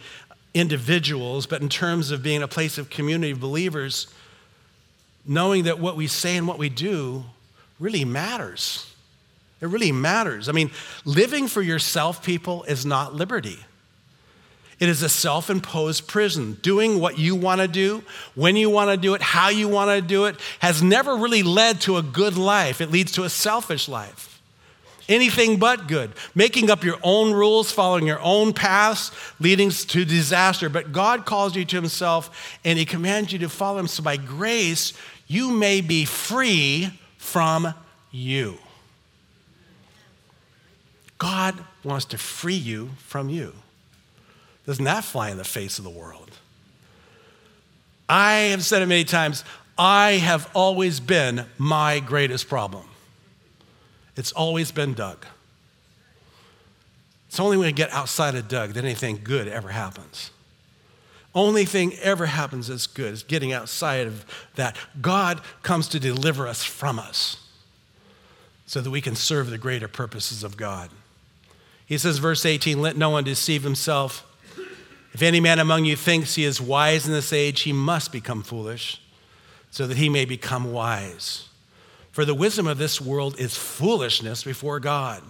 individuals, 0.55 1.47
but 1.47 1.63
in 1.63 1.69
terms 1.69 2.13
of 2.13 2.23
being 2.23 2.45
a 2.45 2.49
place 2.49 2.79
of 2.79 2.91
community 2.91 3.33
of 3.33 3.41
believers, 3.41 4.07
knowing 5.27 5.65
that 5.65 5.81
what 5.81 5.97
we 5.97 6.07
say 6.07 6.37
and 6.37 6.47
what 6.47 6.59
we 6.59 6.69
do 6.69 7.25
really 7.79 8.05
matters. 8.05 8.93
It 9.61 9.67
really 9.67 9.93
matters. 9.93 10.49
I 10.49 10.53
mean, 10.53 10.71
living 11.05 11.49
for 11.49 11.63
yourself, 11.63 12.23
people, 12.23 12.65
is 12.65 12.85
not 12.85 13.15
liberty. 13.15 13.59
It 14.79 14.91
is 14.91 15.03
a 15.03 15.09
self 15.09 15.49
imposed 15.49 16.07
prison. 16.07 16.59
Doing 16.61 17.01
what 17.01 17.19
you 17.19 17.35
want 17.35 17.63
to 17.63 17.69
do, 17.69 18.03
when 18.35 18.57
you 18.57 18.69
want 18.69 18.91
to 18.91 18.97
do 18.99 19.15
it, 19.15 19.23
how 19.23 19.49
you 19.49 19.69
want 19.69 19.91
to 19.91 20.07
do 20.07 20.27
it, 20.27 20.37
has 20.59 20.83
never 20.83 21.17
really 21.17 21.43
led 21.43 21.81
to 21.83 21.97
a 21.97 22.03
good 22.03 22.37
life. 22.37 22.81
It 22.81 22.91
leads 22.91 23.13
to 23.13 23.25
a 23.25 23.31
selfish 23.31 23.89
life. 23.89 24.35
Anything 25.09 25.59
but 25.59 25.87
good. 25.87 26.11
Making 26.35 26.69
up 26.69 26.85
your 26.85 26.99
own 27.03 27.33
rules, 27.33 27.71
following 27.71 28.07
your 28.07 28.21
own 28.21 28.53
paths, 28.53 29.13
leading 29.39 29.71
to 29.71 30.05
disaster. 30.05 30.69
But 30.69 30.93
God 30.93 31.25
calls 31.25 31.57
you 31.57 31.65
to 31.65 31.77
Himself 31.77 32.59
and 32.65 32.79
He 32.79 32.85
commands 32.85 33.33
you 33.33 33.39
to 33.39 33.49
follow 33.49 33.79
Him. 33.79 33.87
So 33.87 34.03
by 34.03 34.17
grace, 34.17 34.93
you 35.27 35.51
may 35.53 35.81
be 35.81 36.05
free 36.05 36.91
from 37.27 37.75
you. 38.13 38.57
God 41.19 41.55
wants 41.83 42.05
to 42.07 42.19
free 42.19 42.55
you 42.55 42.91
from 42.99 43.29
you. 43.29 43.53
Doesn't 44.65 44.85
that 44.85 45.05
fly 45.05 45.31
in 45.31 45.37
the 45.37 45.45
face 45.45 45.79
of 45.79 45.85
the 45.85 45.91
world? 45.91 46.31
I 48.09 48.33
have 48.53 48.65
said 48.65 48.81
it 48.81 48.87
many 48.87 49.05
times 49.05 49.43
I 49.77 50.13
have 50.13 50.49
always 50.55 51.01
been 51.01 51.45
my 51.59 51.99
greatest 51.99 52.49
problem. 52.49 52.89
It's 54.17 54.33
always 54.33 54.71
been 54.71 54.95
Doug. 54.95 55.27
It's 57.29 57.41
only 57.41 57.57
when 57.57 57.67
we 57.67 57.73
get 57.73 57.91
outside 57.93 58.37
of 58.37 58.47
Doug 58.47 58.75
that 58.75 58.85
anything 58.85 59.21
good 59.23 59.49
ever 59.49 59.69
happens. 59.71 60.31
Only 61.37 61.67
thing 61.67 61.93
ever 61.99 62.25
happens 62.25 62.69
that's 62.69 62.87
good 62.87 63.13
is 63.13 63.23
getting 63.23 63.53
outside 63.53 64.07
of 64.07 64.25
that. 64.55 64.75
God 65.03 65.43
comes 65.63 65.87
to 65.89 66.01
deliver 66.01 66.49
us 66.49 66.65
from 66.65 66.99
us 66.99 67.37
so 68.65 68.81
that 68.81 68.91
we 68.91 69.03
can 69.03 69.15
serve 69.15 69.51
the 69.51 69.59
greater 69.59 69.87
purposes 69.87 70.43
of 70.43 70.57
God. 70.57 70.89
He 71.85 71.99
says, 71.99 72.17
verse 72.17 72.47
18, 72.47 72.81
let 72.81 72.97
no 72.97 73.11
one 73.11 73.23
deceive 73.23 73.65
himself. 73.65 74.27
If 75.13 75.21
any 75.21 75.39
man 75.39 75.59
among 75.59 75.85
you 75.85 75.95
thinks 75.95 76.37
he 76.37 76.45
is 76.45 76.59
wise 76.59 77.07
in 77.07 77.13
this 77.13 77.35
age, 77.35 77.61
he 77.61 77.73
must 77.73 78.13
become 78.13 78.43
foolish, 78.43 79.03
so 79.71 79.87
that 79.87 79.99
he 79.99 80.09
may 80.09 80.25
become 80.25 80.73
wise. 80.73 81.49
For 82.13 82.25
the 82.25 82.35
wisdom 82.35 82.67
of 82.67 82.79
this 82.79 82.99
world 82.99 83.39
is 83.39 83.55
foolishness 83.55 84.43
before 84.43 84.81
God. 84.81 85.23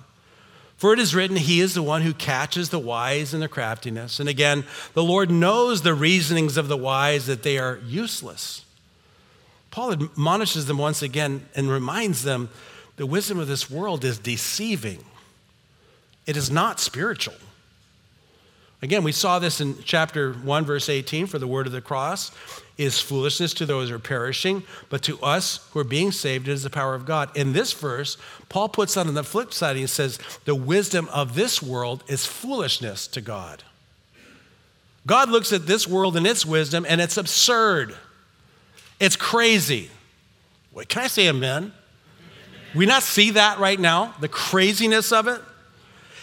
For 0.77 0.93
it 0.93 0.99
is 0.99 1.15
written, 1.15 1.37
He 1.37 1.61
is 1.61 1.75
the 1.75 1.83
one 1.83 2.03
who 2.03 2.13
catches 2.13 2.69
the 2.69 2.79
wise 2.79 3.33
in 3.33 3.41
their 3.41 3.49
craftiness. 3.49 4.21
And 4.21 4.29
again, 4.29 4.65
the 4.93 5.03
Lord 5.03 5.31
knows 5.31 5.83
the 5.83 5.95
reasonings 5.95 6.57
of 6.57 6.69
the 6.69 6.77
wise 6.77 7.27
that 7.27 7.43
they 7.43 7.59
are 7.59 7.81
useless. 7.87 8.65
Paul 9.71 9.93
admonishes 9.93 10.67
them 10.67 10.79
once 10.79 11.03
again 11.03 11.47
and 11.55 11.71
reminds 11.71 12.23
them 12.23 12.49
the 12.97 13.07
wisdom 13.07 13.39
of 13.39 13.49
this 13.49 13.71
world 13.71 14.05
is 14.05 14.19
deceiving, 14.19 15.05
it 16.27 16.37
is 16.37 16.51
not 16.51 16.81
spiritual. 16.81 17.35
Again, 18.83 19.05
we 19.05 19.13
saw 19.13 19.39
this 19.39 19.61
in 19.61 19.83
chapter 19.85 20.33
1, 20.33 20.65
verse 20.65 20.89
18 20.89 21.27
for 21.27 21.39
the 21.39 21.47
word 21.47 21.67
of 21.67 21.73
the 21.73 21.81
cross 21.81 22.31
is 22.79 23.01
foolishness 23.01 23.55
to 23.55 23.67
those 23.67 23.89
who 23.89 23.95
are 23.95 23.99
perishing, 23.99 24.63
but 24.91 25.03
to 25.03 25.19
us 25.21 25.69
who 25.73 25.81
are 25.81 25.85
being 25.85 26.13
saved, 26.13 26.49
it 26.49 26.53
is 26.53 26.63
the 26.63 26.71
power 26.71 26.95
of 26.95 27.07
God. 27.07 27.35
In 27.37 27.53
this 27.53 27.73
verse, 27.73 28.19
Paul 28.49 28.69
puts 28.69 28.97
on 28.97 29.13
the 29.15 29.25
flip 29.25 29.55
side. 29.55 29.77
He 29.77 29.87
says, 29.87 30.19
The 30.45 30.55
wisdom 30.55 31.09
of 31.13 31.35
this 31.35 31.63
world 31.63 32.05
is 32.07 32.27
foolishness 32.27 33.07
to 33.09 33.21
God. 33.21 33.63
God 35.07 35.31
looks 35.31 35.53
at 35.53 35.67
this 35.67 35.87
world 35.87 36.17
and 36.17 36.27
its 36.27 36.45
wisdom, 36.45 36.85
and 36.89 37.01
it's 37.01 37.17
absurd. 37.17 37.97
It's 38.99 39.17
crazy. 39.17 39.91
Wait, 40.73 40.89
can 40.89 41.05
I 41.05 41.07
say 41.07 41.29
amen? 41.29 41.73
We 42.75 42.85
not 42.85 43.03
see 43.03 43.31
that 43.31 43.59
right 43.59 43.79
now, 43.79 44.15
the 44.21 44.29
craziness 44.29 45.13
of 45.13 45.29
it? 45.29 45.41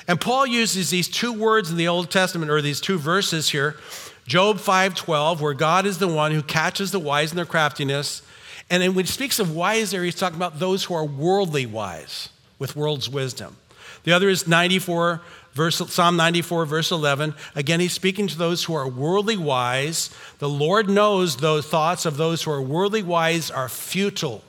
And 0.07 0.19
Paul 0.19 0.45
uses 0.45 0.89
these 0.89 1.07
two 1.07 1.31
words 1.31 1.71
in 1.71 1.77
the 1.77 1.87
Old 1.87 2.11
Testament, 2.11 2.51
or 2.51 2.61
these 2.61 2.81
two 2.81 2.97
verses 2.97 3.49
here, 3.49 3.77
Job 4.25 4.59
5:12, 4.59 5.41
where 5.41 5.53
God 5.53 5.85
is 5.85 5.97
the 5.97 6.07
one 6.07 6.31
who 6.31 6.41
catches 6.41 6.91
the 6.91 6.99
wise 6.99 7.31
in 7.31 7.35
their 7.35 7.45
craftiness. 7.45 8.21
And 8.69 8.95
when 8.95 9.05
he 9.05 9.11
speaks 9.11 9.39
of 9.39 9.51
wise 9.51 9.91
there, 9.91 10.03
he's 10.03 10.15
talking 10.15 10.37
about 10.37 10.59
those 10.59 10.85
who 10.85 10.93
are 10.93 11.03
worldly 11.05 11.65
wise, 11.65 12.29
with 12.57 12.75
world's 12.75 13.09
wisdom. 13.09 13.57
The 14.03 14.13
other 14.13 14.29
is 14.29 14.47
94, 14.47 15.21
verse, 15.53 15.81
Psalm 15.93 16.15
94, 16.15 16.65
verse 16.65 16.91
11. 16.91 17.35
Again, 17.55 17.79
he's 17.79 17.93
speaking 17.93 18.27
to 18.27 18.37
those 18.37 18.63
who 18.63 18.73
are 18.73 18.87
worldly 18.87 19.37
wise. 19.37 20.09
The 20.39 20.49
Lord 20.49 20.89
knows 20.89 21.37
those 21.37 21.65
thoughts 21.65 22.05
of 22.05 22.17
those 22.17 22.43
who 22.43 22.51
are 22.51 22.61
worldly 22.61 23.03
wise 23.03 23.51
are 23.51 23.69
futile. 23.69 24.43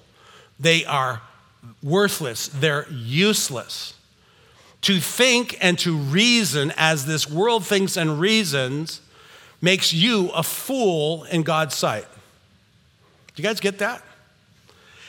They 0.59 0.85
are 0.85 1.23
worthless. 1.83 2.49
They're 2.49 2.87
useless. 2.91 3.95
To 4.83 5.01
think 5.01 5.57
and 5.61 5.79
to 5.81 5.97
reason 5.97 6.73
as 6.77 7.07
this 7.07 7.29
world 7.29 7.65
thinks 7.67 7.97
and 7.97 8.21
reasons 8.21 9.01
makes 9.65 9.93
you 9.93 10.31
a 10.31 10.43
fool 10.43 11.25
in 11.25 11.43
God's 11.43 11.75
sight. 11.75 12.07
Do 13.35 13.43
you 13.43 13.49
guys 13.49 13.59
get 13.59 13.79
that? 13.79 14.03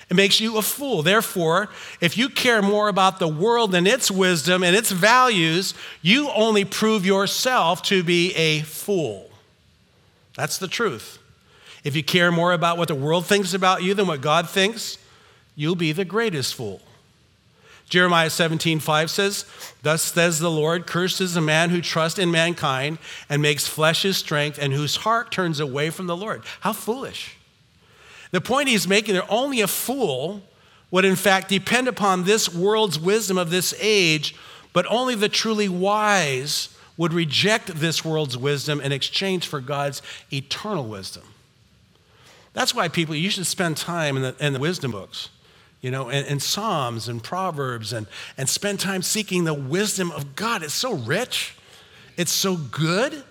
It 0.10 0.16
makes 0.16 0.40
you 0.40 0.58
a 0.58 0.62
fool. 0.62 1.04
Therefore, 1.04 1.70
if 2.00 2.18
you 2.18 2.30
care 2.30 2.62
more 2.62 2.88
about 2.88 3.20
the 3.20 3.28
world 3.28 3.76
and 3.76 3.88
its 3.88 4.10
wisdom 4.10 4.64
and 4.64 4.76
its 4.76 4.92
values, 4.92 5.74
you 6.02 6.30
only 6.30 6.64
prove 6.64 7.06
yourself 7.06 7.82
to 7.84 8.04
be 8.04 8.34
a 8.36 8.62
fool. 8.62 9.30
That's 10.36 10.58
the 10.58 10.68
truth. 10.68 11.20
If 11.84 11.96
you 11.96 12.04
care 12.04 12.32
more 12.32 12.54
about 12.54 12.78
what 12.78 12.88
the 12.88 12.96
world 12.96 13.26
thinks 13.26 13.54
about 13.54 13.84
you 13.84 13.94
than 13.94 14.08
what 14.08 14.22
God 14.22 14.50
thinks, 14.50 14.98
you'll 15.56 15.76
be 15.76 15.92
the 15.92 16.06
greatest 16.06 16.56
fool. 16.56 16.82
Jeremiah 17.90 18.30
17, 18.30 18.80
5 18.80 19.12
says, 19.12 19.46
Thus 19.84 20.02
says 20.02 20.40
the 20.40 20.50
Lord, 20.50 20.88
cursed 20.88 21.22
is 21.22 21.36
the 21.36 21.42
man 21.42 21.70
who 21.70 21.82
trusts 21.82 22.18
in 22.18 22.32
mankind 22.32 22.98
and 23.30 23.42
makes 23.42 23.68
flesh 23.68 24.02
his 24.02 24.18
strength 24.18 24.58
and 24.60 24.74
whose 24.74 24.98
heart 24.98 25.32
turns 25.32 25.60
away 25.60 25.92
from 25.92 26.08
the 26.08 26.18
Lord. 26.18 26.44
How 26.62 26.74
foolish. 26.74 27.38
The 28.32 28.42
point 28.42 28.70
he's 28.70 28.88
making 28.88 29.14
there, 29.14 29.32
only 29.32 29.62
a 29.62 29.68
fool 29.68 30.42
would 30.90 31.06
in 31.06 31.16
fact 31.16 31.48
depend 31.50 31.88
upon 31.88 32.24
this 32.24 32.54
world's 32.54 33.00
wisdom 33.00 33.38
of 33.38 33.52
this 33.52 33.74
age, 33.80 34.36
but 34.74 34.86
only 34.90 35.14
the 35.14 35.30
truly 35.30 35.70
wise 35.70 36.70
would 36.98 37.14
reject 37.14 37.68
this 37.68 38.04
world's 38.04 38.38
wisdom 38.38 38.82
in 38.82 38.92
exchange 38.92 39.48
for 39.48 39.60
God's 39.60 40.02
eternal 40.32 40.86
wisdom. 40.86 41.24
That's 42.54 42.74
why 42.74 42.88
people, 42.88 43.16
you 43.16 43.30
should 43.30 43.46
spend 43.46 43.78
time 43.78 44.16
in 44.16 44.24
the, 44.24 44.36
in 44.40 44.54
the 44.54 44.60
wisdom 44.60 44.92
books 44.92 45.30
you 45.86 45.92
know, 45.92 46.10
and, 46.10 46.26
and, 46.26 46.42
Psalms 46.42 47.08
and 47.08 47.24
Proverbs 47.24 47.94
and, 47.94 48.08
and 48.40 48.50
spend 48.50 48.80
time 48.80 49.04
seeking 49.04 49.44
the 49.44 49.54
wisdom 49.54 50.10
of 50.10 50.36
God. 50.36 50.64
It's 50.64 50.74
so 50.74 50.96
rich, 50.96 51.54
it's 52.18 52.32
so 52.32 52.56
good. 52.58 53.24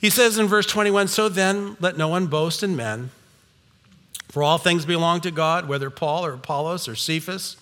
He 0.00 0.10
says 0.10 0.38
in 0.38 0.46
verse 0.46 0.66
21 0.66 1.08
So 1.08 1.28
then, 1.28 1.76
let 1.80 1.98
no 1.98 2.06
one 2.06 2.28
boast 2.28 2.62
in 2.62 2.76
men, 2.76 3.10
for 4.28 4.44
all 4.44 4.58
things 4.58 4.86
belong 4.86 5.22
to 5.22 5.32
God, 5.32 5.66
whether 5.66 5.90
Paul 5.90 6.24
or 6.24 6.34
Apollos 6.34 6.86
or 6.86 6.94
Cephas 6.94 7.56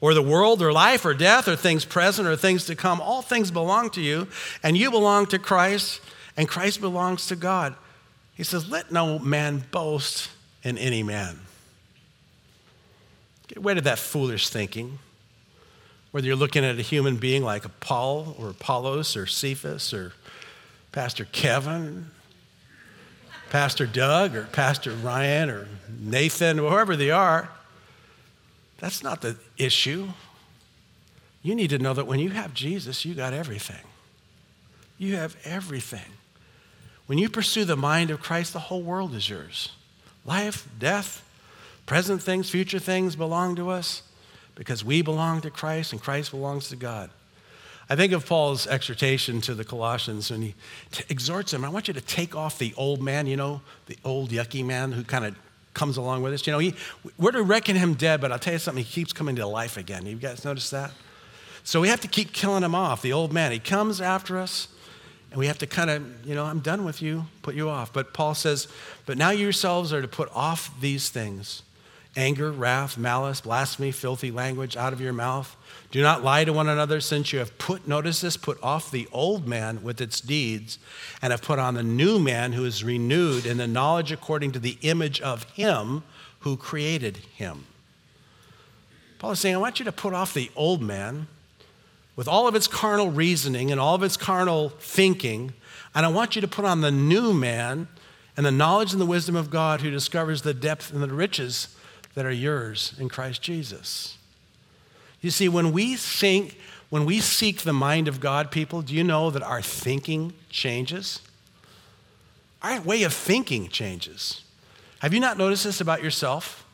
or 0.00 0.14
the 0.14 0.22
world 0.22 0.60
or 0.60 0.72
life 0.72 1.04
or 1.04 1.14
death 1.14 1.46
or 1.46 1.54
things 1.54 1.84
present 1.84 2.26
or 2.26 2.34
things 2.34 2.66
to 2.66 2.74
come. 2.74 3.00
All 3.00 3.22
things 3.22 3.52
belong 3.52 3.90
to 3.90 4.00
you, 4.00 4.26
and 4.64 4.76
you 4.76 4.90
belong 4.90 5.26
to 5.26 5.38
Christ, 5.38 6.00
and 6.36 6.48
Christ 6.48 6.80
belongs 6.80 7.28
to 7.28 7.36
God. 7.36 7.76
He 8.34 8.42
says, 8.42 8.68
Let 8.68 8.90
no 8.90 9.20
man 9.20 9.62
boast 9.70 10.28
in 10.64 10.76
any 10.76 11.04
man. 11.04 11.38
Get 13.48 13.64
rid 13.64 13.78
of 13.78 13.84
that 13.84 13.98
foolish 13.98 14.48
thinking. 14.48 14.98
Whether 16.10 16.26
you're 16.26 16.36
looking 16.36 16.64
at 16.64 16.78
a 16.78 16.82
human 16.82 17.16
being 17.16 17.42
like 17.42 17.64
Paul 17.80 18.36
or 18.38 18.50
Apollos 18.50 19.16
or 19.16 19.26
Cephas 19.26 19.92
or 19.92 20.12
Pastor 20.92 21.26
Kevin, 21.32 22.10
Pastor 23.50 23.86
Doug 23.86 24.36
or 24.36 24.44
Pastor 24.44 24.92
Ryan 24.92 25.50
or 25.50 25.68
Nathan, 25.98 26.58
or 26.58 26.70
whoever 26.70 26.96
they 26.96 27.10
are, 27.10 27.48
that's 28.78 29.02
not 29.02 29.20
the 29.20 29.36
issue. 29.56 30.08
You 31.42 31.54
need 31.54 31.70
to 31.70 31.78
know 31.78 31.94
that 31.94 32.06
when 32.06 32.20
you 32.20 32.30
have 32.30 32.54
Jesus, 32.54 33.04
you 33.04 33.14
got 33.14 33.32
everything. 33.32 33.84
You 34.98 35.16
have 35.16 35.36
everything. 35.44 36.12
When 37.06 37.18
you 37.18 37.28
pursue 37.28 37.64
the 37.64 37.76
mind 37.76 38.10
of 38.10 38.20
Christ, 38.20 38.52
the 38.52 38.58
whole 38.58 38.82
world 38.82 39.14
is 39.14 39.28
yours 39.28 39.70
life, 40.24 40.68
death, 40.78 41.24
Present 41.88 42.22
things, 42.22 42.50
future 42.50 42.78
things 42.78 43.16
belong 43.16 43.56
to 43.56 43.70
us 43.70 44.02
because 44.54 44.84
we 44.84 45.00
belong 45.00 45.40
to 45.40 45.50
Christ 45.50 45.94
and 45.94 46.02
Christ 46.02 46.32
belongs 46.32 46.68
to 46.68 46.76
God. 46.76 47.08
I 47.88 47.96
think 47.96 48.12
of 48.12 48.26
Paul's 48.26 48.66
exhortation 48.66 49.40
to 49.40 49.54
the 49.54 49.64
Colossians 49.64 50.30
when 50.30 50.42
he 50.42 50.54
t- 50.92 51.04
exhorts 51.08 51.52
them, 51.52 51.64
I 51.64 51.70
want 51.70 51.88
you 51.88 51.94
to 51.94 52.02
take 52.02 52.36
off 52.36 52.58
the 52.58 52.74
old 52.76 53.00
man, 53.00 53.26
you 53.26 53.38
know, 53.38 53.62
the 53.86 53.96
old 54.04 54.28
yucky 54.28 54.62
man 54.62 54.92
who 54.92 55.02
kind 55.02 55.24
of 55.24 55.34
comes 55.72 55.96
along 55.96 56.22
with 56.22 56.34
us. 56.34 56.46
You 56.46 56.52
know, 56.52 56.58
he, 56.58 56.74
we're 57.16 57.30
to 57.30 57.42
reckon 57.42 57.74
him 57.74 57.94
dead, 57.94 58.20
but 58.20 58.32
I'll 58.32 58.38
tell 58.38 58.52
you 58.52 58.58
something, 58.58 58.84
he 58.84 58.92
keeps 58.92 59.14
coming 59.14 59.36
to 59.36 59.46
life 59.46 59.78
again. 59.78 60.04
You 60.04 60.16
guys 60.16 60.44
notice 60.44 60.68
that? 60.68 60.90
So 61.64 61.80
we 61.80 61.88
have 61.88 62.02
to 62.02 62.08
keep 62.08 62.34
killing 62.34 62.64
him 62.64 62.74
off, 62.74 63.00
the 63.00 63.14
old 63.14 63.32
man. 63.32 63.50
He 63.50 63.60
comes 63.60 64.02
after 64.02 64.36
us, 64.36 64.68
and 65.30 65.38
we 65.38 65.46
have 65.46 65.56
to 65.60 65.66
kind 65.66 65.88
of, 65.88 66.26
you 66.26 66.34
know, 66.34 66.44
I'm 66.44 66.60
done 66.60 66.84
with 66.84 67.00
you, 67.00 67.24
put 67.40 67.54
you 67.54 67.70
off. 67.70 67.94
But 67.94 68.12
Paul 68.12 68.34
says, 68.34 68.68
but 69.06 69.16
now 69.16 69.30
yourselves 69.30 69.90
are 69.94 70.02
to 70.02 70.08
put 70.08 70.28
off 70.34 70.78
these 70.82 71.08
things 71.08 71.62
anger, 72.18 72.50
wrath, 72.50 72.98
malice, 72.98 73.40
blasphemy, 73.40 73.92
filthy 73.92 74.32
language 74.32 74.76
out 74.76 74.92
of 74.92 75.00
your 75.00 75.12
mouth. 75.12 75.56
Do 75.92 76.02
not 76.02 76.24
lie 76.24 76.44
to 76.44 76.52
one 76.52 76.68
another, 76.68 77.00
since 77.00 77.32
you 77.32 77.38
have 77.38 77.56
put, 77.58 77.86
notice 77.86 78.20
this, 78.20 78.36
put 78.36 78.60
off 78.62 78.90
the 78.90 79.08
old 79.12 79.46
man 79.46 79.84
with 79.84 80.00
its 80.00 80.20
deeds, 80.20 80.80
and 81.22 81.30
have 81.30 81.42
put 81.42 81.60
on 81.60 81.74
the 81.74 81.82
new 81.84 82.18
man 82.18 82.52
who 82.52 82.64
is 82.64 82.82
renewed 82.82 83.46
in 83.46 83.56
the 83.56 83.68
knowledge 83.68 84.10
according 84.10 84.50
to 84.52 84.58
the 84.58 84.76
image 84.82 85.20
of 85.20 85.44
him 85.52 86.02
who 86.40 86.56
created 86.56 87.18
him. 87.36 87.66
Paul 89.20 89.30
is 89.30 89.40
saying, 89.40 89.54
I 89.54 89.58
want 89.58 89.78
you 89.78 89.84
to 89.84 89.92
put 89.92 90.12
off 90.12 90.34
the 90.34 90.50
old 90.56 90.82
man 90.82 91.28
with 92.16 92.26
all 92.26 92.48
of 92.48 92.56
its 92.56 92.66
carnal 92.66 93.10
reasoning 93.10 93.70
and 93.70 93.80
all 93.80 93.94
of 93.94 94.02
its 94.02 94.16
carnal 94.16 94.70
thinking, 94.80 95.52
and 95.94 96.04
I 96.04 96.08
want 96.08 96.34
you 96.34 96.42
to 96.42 96.48
put 96.48 96.64
on 96.64 96.80
the 96.80 96.90
new 96.90 97.32
man 97.32 97.86
and 98.36 98.44
the 98.44 98.50
knowledge 98.50 98.92
and 98.92 99.00
the 99.00 99.06
wisdom 99.06 99.36
of 99.36 99.50
God 99.50 99.80
who 99.80 99.90
discovers 99.90 100.42
the 100.42 100.54
depth 100.54 100.92
and 100.92 101.00
the 101.00 101.08
riches 101.08 101.76
that 102.14 102.26
are 102.26 102.32
yours 102.32 102.94
in 102.98 103.08
Christ 103.08 103.42
Jesus. 103.42 104.16
You 105.20 105.30
see, 105.30 105.48
when 105.48 105.72
we 105.72 105.96
think, 105.96 106.58
when 106.90 107.04
we 107.04 107.20
seek 107.20 107.62
the 107.62 107.72
mind 107.72 108.08
of 108.08 108.20
God, 108.20 108.50
people, 108.50 108.82
do 108.82 108.94
you 108.94 109.04
know 109.04 109.30
that 109.30 109.42
our 109.42 109.62
thinking 109.62 110.32
changes? 110.50 111.20
Our 112.62 112.80
way 112.80 113.02
of 113.02 113.12
thinking 113.12 113.68
changes. 113.68 114.42
Have 115.00 115.14
you 115.14 115.20
not 115.20 115.38
noticed 115.38 115.64
this 115.64 115.80
about 115.80 116.02
yourself? 116.02 116.64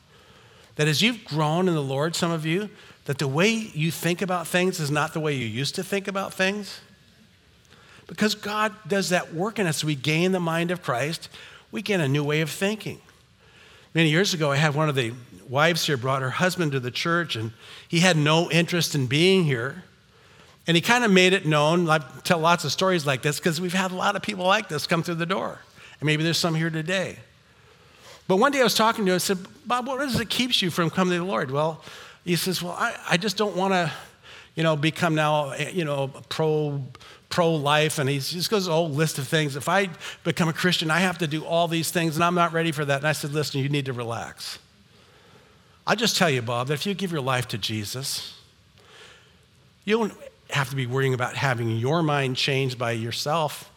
That 0.76 0.88
as 0.88 1.02
you've 1.02 1.24
grown 1.24 1.68
in 1.68 1.74
the 1.74 1.82
Lord, 1.82 2.16
some 2.16 2.30
of 2.30 2.44
you, 2.46 2.70
that 3.04 3.18
the 3.18 3.28
way 3.28 3.50
you 3.50 3.90
think 3.90 4.22
about 4.22 4.46
things 4.46 4.80
is 4.80 4.90
not 4.90 5.12
the 5.12 5.20
way 5.20 5.34
you 5.34 5.46
used 5.46 5.74
to 5.74 5.84
think 5.84 6.08
about 6.08 6.32
things? 6.32 6.80
Because 8.06 8.34
God 8.34 8.74
does 8.86 9.10
that 9.10 9.34
work 9.34 9.58
in 9.58 9.66
us. 9.66 9.84
We 9.84 9.94
gain 9.94 10.32
the 10.32 10.40
mind 10.40 10.70
of 10.70 10.82
Christ, 10.82 11.28
we 11.70 11.82
gain 11.82 12.00
a 12.00 12.08
new 12.08 12.24
way 12.24 12.40
of 12.40 12.50
thinking. 12.50 13.00
Many 13.94 14.10
years 14.10 14.34
ago, 14.34 14.50
I 14.50 14.56
had 14.56 14.74
one 14.74 14.88
of 14.88 14.96
the 14.96 15.12
wives 15.48 15.86
here 15.86 15.96
brought 15.96 16.20
her 16.20 16.30
husband 16.30 16.72
to 16.72 16.80
the 16.80 16.90
church, 16.90 17.36
and 17.36 17.52
he 17.86 18.00
had 18.00 18.16
no 18.16 18.50
interest 18.50 18.96
in 18.96 19.06
being 19.06 19.44
here. 19.44 19.84
And 20.66 20.76
he 20.76 20.80
kind 20.80 21.04
of 21.04 21.12
made 21.12 21.32
it 21.32 21.46
known. 21.46 21.88
I 21.88 21.98
tell 22.24 22.40
lots 22.40 22.64
of 22.64 22.72
stories 22.72 23.06
like 23.06 23.22
this 23.22 23.38
because 23.38 23.60
we've 23.60 23.72
had 23.72 23.92
a 23.92 23.94
lot 23.94 24.16
of 24.16 24.22
people 24.22 24.46
like 24.46 24.68
this 24.68 24.88
come 24.88 25.04
through 25.04 25.16
the 25.16 25.26
door. 25.26 25.60
And 26.00 26.06
maybe 26.06 26.24
there's 26.24 26.38
some 26.38 26.56
here 26.56 26.70
today. 26.70 27.18
But 28.26 28.38
one 28.38 28.50
day 28.50 28.60
I 28.60 28.64
was 28.64 28.74
talking 28.74 29.04
to 29.04 29.12
him 29.12 29.14
and 29.14 29.22
said, 29.22 29.38
Bob, 29.64 29.86
what 29.86 30.00
is 30.00 30.16
it 30.16 30.18
that 30.18 30.30
keeps 30.30 30.60
you 30.60 30.70
from 30.70 30.90
coming 30.90 31.12
to 31.12 31.18
the 31.18 31.30
Lord? 31.30 31.52
Well, 31.52 31.84
he 32.24 32.34
says, 32.34 32.62
Well, 32.62 32.72
I, 32.72 32.96
I 33.10 33.16
just 33.16 33.36
don't 33.36 33.54
want 33.54 33.74
to, 33.74 33.92
you 34.56 34.64
know, 34.64 34.74
become 34.74 35.14
now, 35.14 35.50
eh, 35.50 35.70
you 35.72 35.84
know, 35.84 36.08
pro 36.30 36.82
pro 37.34 37.52
life, 37.52 37.98
and 37.98 38.08
he 38.08 38.20
just 38.20 38.48
goes 38.48 38.68
a 38.68 38.70
whole 38.70 38.88
list 38.88 39.18
of 39.18 39.26
things. 39.26 39.56
If 39.56 39.68
I 39.68 39.90
become 40.22 40.48
a 40.48 40.52
Christian, 40.52 40.88
I 40.88 41.00
have 41.00 41.18
to 41.18 41.26
do 41.26 41.44
all 41.44 41.66
these 41.66 41.90
things, 41.90 42.14
and 42.14 42.22
I'm 42.22 42.36
not 42.36 42.52
ready 42.52 42.70
for 42.70 42.84
that. 42.84 42.98
And 42.98 43.08
I 43.08 43.10
said, 43.10 43.32
Listen, 43.32 43.60
you 43.60 43.68
need 43.68 43.86
to 43.86 43.92
relax. 43.92 44.60
I'll 45.84 45.96
just 45.96 46.16
tell 46.16 46.30
you, 46.30 46.42
Bob, 46.42 46.68
that 46.68 46.74
if 46.74 46.86
you 46.86 46.94
give 46.94 47.10
your 47.10 47.20
life 47.20 47.48
to 47.48 47.58
Jesus, 47.58 48.38
you 49.84 49.98
don't 49.98 50.14
have 50.50 50.70
to 50.70 50.76
be 50.76 50.86
worrying 50.86 51.12
about 51.12 51.34
having 51.34 51.76
your 51.76 52.04
mind 52.04 52.36
changed 52.36 52.78
by 52.78 52.92
yourself. 52.92 53.68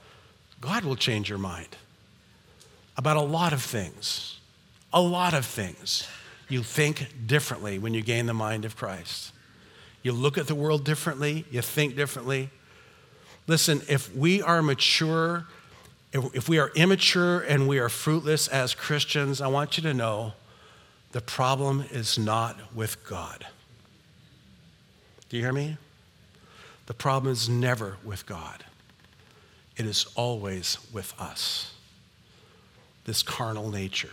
God 0.62 0.86
will 0.86 0.95
change 0.95 1.28
your 1.28 1.39
mind 1.39 1.76
about 2.95 3.18
a 3.18 3.22
lot 3.22 3.53
of 3.53 3.64
things. 3.64 4.39
A 4.93 5.01
lot 5.01 5.34
of 5.34 5.47
things. 5.47 6.08
You 6.47 6.62
think 6.62 7.08
differently 7.26 7.80
when 7.80 7.95
you 7.95 8.03
gain 8.03 8.28
the 8.28 8.36
mind 8.36 8.66
of 8.66 8.76
Christ. 8.76 9.32
You 10.03 10.12
look 10.12 10.38
at 10.38 10.45
the 10.45 10.55
world 10.55 10.86
differently, 10.86 11.45
you 11.49 11.64
think 11.64 11.95
differently. 11.95 12.51
Listen, 13.47 13.81
if 13.87 14.13
we 14.13 14.41
are 14.41 14.61
mature, 14.61 15.45
if, 16.11 16.49
we 16.49 16.59
are 16.59 16.69
immature 16.75 17.39
and 17.39 17.67
we 17.67 17.79
are 17.79 17.87
fruitless 17.87 18.49
as 18.49 18.75
Christians, 18.75 19.39
I 19.39 19.47
want 19.47 19.77
you 19.77 19.83
to 19.83 19.93
know 19.93 20.33
the 21.13 21.21
problem 21.21 21.85
is 21.89 22.19
not 22.19 22.57
with 22.75 23.03
God. 23.05 23.47
Do 25.29 25.37
you 25.37 25.43
hear 25.43 25.53
me? 25.53 25.77
The 26.87 26.93
problem 26.93 27.31
is 27.31 27.47
never 27.47 27.97
with 28.03 28.25
God, 28.25 28.65
it 29.77 29.85
is 29.85 30.05
always 30.15 30.77
with 30.91 31.13
us, 31.19 31.73
this 33.05 33.23
carnal 33.23 33.69
nature. 33.69 34.11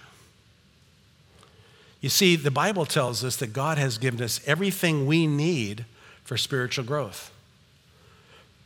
You 2.01 2.11
see, 2.11 2.37
the 2.37 2.51
Bible 2.51 2.85
tells 2.85 3.25
us 3.25 3.37
that 3.37 3.53
God 3.53 3.79
has 3.79 3.97
given 3.97 4.21
us 4.23 4.41
everything 4.47 5.07
we 5.07 5.27
need 5.27 5.87
for 6.23 6.37
spiritual 6.37 6.85
growth. 6.85 7.31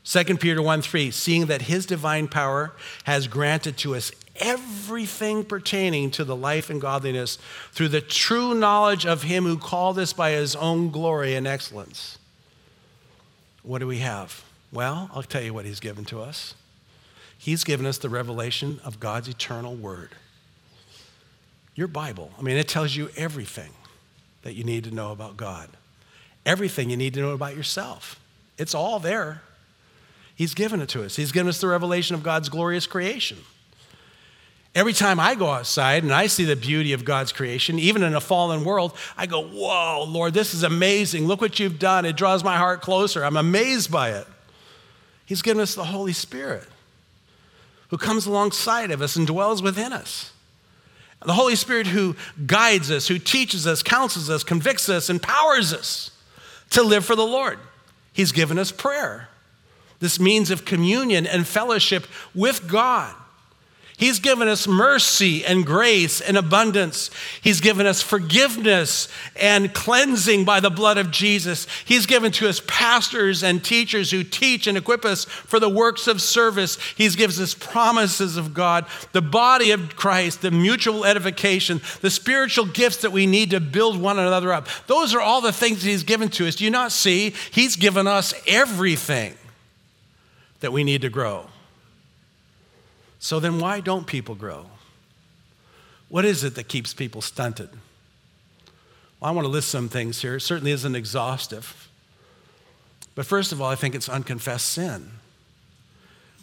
2 0.09 0.39
Peter 0.39 0.63
1 0.63 0.81
3, 0.81 1.11
seeing 1.11 1.47
that 1.47 1.63
his 1.63 1.85
divine 1.85 2.29
power 2.29 2.73
has 3.05 3.27
granted 3.27 3.77
to 3.77 3.95
us 3.95 4.11
everything 4.37 5.45
pertaining 5.45 6.11
to 6.13 6.25
the 6.25 6.35
life 6.35 6.71
and 6.71 6.81
godliness 6.81 7.37
through 7.73 7.89
the 7.89 8.01
true 8.01 8.55
knowledge 8.55 9.05
of 9.05 9.25
him 9.25 9.45
who 9.45 9.59
called 9.59 9.99
us 9.99 10.15
by 10.15 10.31
his 10.31 10.57
own 10.57 10.91
glory 10.91 11.35
and 11.35 11.47
excellence. 11.47 12.17
What 13.63 13.81
do 13.81 13.87
we 13.87 13.99
have? 13.99 14.43
Well, 14.73 15.11
I'll 15.13 15.23
tell 15.23 15.43
you 15.43 15.53
what 15.53 15.67
he's 15.67 15.81
given 15.81 16.07
to 16.07 16.23
us. 16.23 16.55
He's 17.37 17.63
given 17.63 17.85
us 17.85 17.99
the 17.99 18.09
revelation 18.09 18.81
of 18.85 19.01
God's 19.01 19.29
eternal 19.29 19.75
word. 19.75 20.13
Your 21.75 21.87
Bible, 21.87 22.31
I 22.39 22.43
mean, 22.43 22.57
it 22.57 22.67
tells 22.67 22.97
you 22.97 23.11
everything 23.15 23.73
that 24.41 24.55
you 24.55 24.65
need 24.65 24.85
to 24.85 24.91
know 24.91 25.13
about 25.13 25.37
God, 25.37 25.69
everything 26.47 26.89
you 26.89 26.97
need 26.97 27.13
to 27.13 27.21
know 27.21 27.33
about 27.33 27.55
yourself. 27.55 28.19
It's 28.57 28.75
all 28.75 29.01
there. 29.01 29.43
He's 30.39 30.55
given 30.55 30.81
it 30.81 30.89
to 30.91 31.03
us. 31.03 31.17
He's 31.17 31.33
given 31.33 31.49
us 31.49 31.61
the 31.61 31.67
revelation 31.67 32.15
of 32.15 32.23
God's 32.23 32.49
glorious 32.49 32.87
creation. 32.87 33.39
Every 34.73 34.93
time 34.93 35.19
I 35.19 35.35
go 35.35 35.49
outside 35.49 36.05
and 36.05 36.13
I 36.13 36.29
see 36.29 36.45
the 36.45 36.55
beauty 36.55 36.93
of 36.93 37.05
God's 37.05 37.33
creation, 37.33 37.77
even 37.81 38.05
in 38.05 38.15
a 38.15 38.21
fallen 38.21 38.63
world, 38.63 38.97
I 39.17 39.27
go, 39.27 39.43
Whoa, 39.43 40.05
Lord, 40.09 40.35
this 40.35 40.55
is 40.55 40.63
amazing. 40.63 41.27
Look 41.27 41.41
what 41.41 41.59
you've 41.59 41.81
done. 41.81 42.05
It 42.05 42.17
draws 42.17 42.45
my 42.45 42.57
heart 42.57 42.83
closer. 42.83 43.25
I'm 43.25 43.37
amazed 43.37 43.91
by 43.91 44.13
it. 44.13 44.29
He's 45.27 45.43
given 45.43 45.61
us 45.61 45.75
the 45.75 45.87
Holy 45.87 46.13
Spirit 46.13 46.69
who 47.89 47.99
comes 47.99 48.25
alongside 48.25 48.93
of 48.93 49.03
us 49.03 49.17
and 49.17 49.27
dwells 49.27 49.61
within 49.61 49.93
us. 49.93 50.33
The 51.27 51.33
Holy 51.33 51.57
Spirit 51.57 51.89
who 51.89 52.15
guides 52.47 52.93
us, 52.93 53.09
who 53.09 53.19
teaches 53.19 53.67
us, 53.67 53.83
counsels 53.83 54.31
us, 54.31 54.45
convicts 54.45 54.89
us, 54.89 55.11
empowers 55.11 55.75
us 55.75 56.13
to 56.71 56.85
live 56.85 57.05
for 57.05 57.17
the 57.17 57.27
Lord. 57.27 57.59
He's 58.13 58.31
given 58.31 58.57
us 58.57 58.71
prayer, 58.71 59.29
this 60.01 60.21
means 60.21 60.51
of 60.51 60.65
communion 60.65 61.27
and 61.27 61.47
fellowship 61.47 62.07
with 62.35 62.69
God. 62.69 63.15
He's 63.99 64.21
given 64.21 64.47
us 64.47 64.69
mercy 64.69 65.45
and 65.45 65.67
grace 65.67 66.21
and 66.21 66.37
abundance. 66.37 67.11
He's 67.43 67.61
given 67.61 67.85
us 67.85 68.01
forgiveness 68.01 69.09
and 69.35 69.75
cleansing 69.75 70.45
by 70.45 70.61
the 70.61 70.71
blood 70.71 70.99
of 70.99 71.11
Jesus. 71.11 71.67
He's 71.85 72.07
given 72.07 72.31
to 72.33 72.49
us 72.49 72.63
pastors 72.65 73.43
and 73.43 73.63
teachers 73.63 74.13
who 74.13 74.23
teach 74.23 74.69
and 74.69 74.79
equip 74.79 75.05
us 75.05 75.25
for 75.25 75.59
the 75.59 75.69
works 75.69 76.07
of 76.07 76.23
service. 76.23 76.79
He's 76.97 77.17
given 77.17 77.43
us 77.43 77.55
promises 77.55 78.37
of 78.37 78.55
God, 78.55 78.87
the 79.11 79.21
body 79.21 79.73
of 79.73 79.97
Christ, 79.97 80.43
the 80.43 80.53
mutual 80.53 81.05
edification, 81.05 81.81
the 82.01 82.11
spiritual 82.11 82.67
gifts 82.67 82.99
that 82.99 83.11
we 83.11 83.27
need 83.27 83.51
to 83.51 83.59
build 83.59 84.01
one 84.01 84.21
another 84.21 84.53
up. 84.53 84.69
Those 84.87 85.13
are 85.13 85.21
all 85.21 85.41
the 85.41 85.51
things 85.51 85.83
that 85.83 85.91
He's 85.91 86.05
given 86.05 86.29
to 86.31 86.47
us. 86.47 86.55
Do 86.55 86.65
you 86.65 86.71
not 86.71 86.93
see? 86.93 87.35
He's 87.51 87.75
given 87.75 88.07
us 88.07 88.33
everything 88.47 89.35
that 90.61 90.73
we 90.73 90.85
need 90.85 91.03
to 91.03 91.09
grow. 91.09 91.47
So 93.19 93.41
then, 93.41 93.59
why 93.59 93.81
don't 93.81 94.07
people 94.07 94.35
grow? 94.35 94.67
What 96.09 96.25
is 96.25 96.45
it 96.45 96.55
that 96.55 96.69
keeps 96.69 96.95
people 96.95 97.21
stunted? 97.21 97.71
Well, 99.21 99.31
I 99.31 99.35
want 99.35 99.45
to 99.45 99.51
list 99.51 99.69
some 99.69 99.89
things 99.89 100.23
here. 100.23 100.37
It 100.37 100.41
certainly 100.41 100.71
isn't 100.71 100.95
exhaustive. 100.95 101.89
But 103.15 103.27
first 103.27 103.51
of 103.51 103.61
all, 103.61 103.69
I 103.69 103.75
think 103.75 103.95
it's 103.95 104.09
unconfessed 104.09 104.69
sin. 104.69 105.11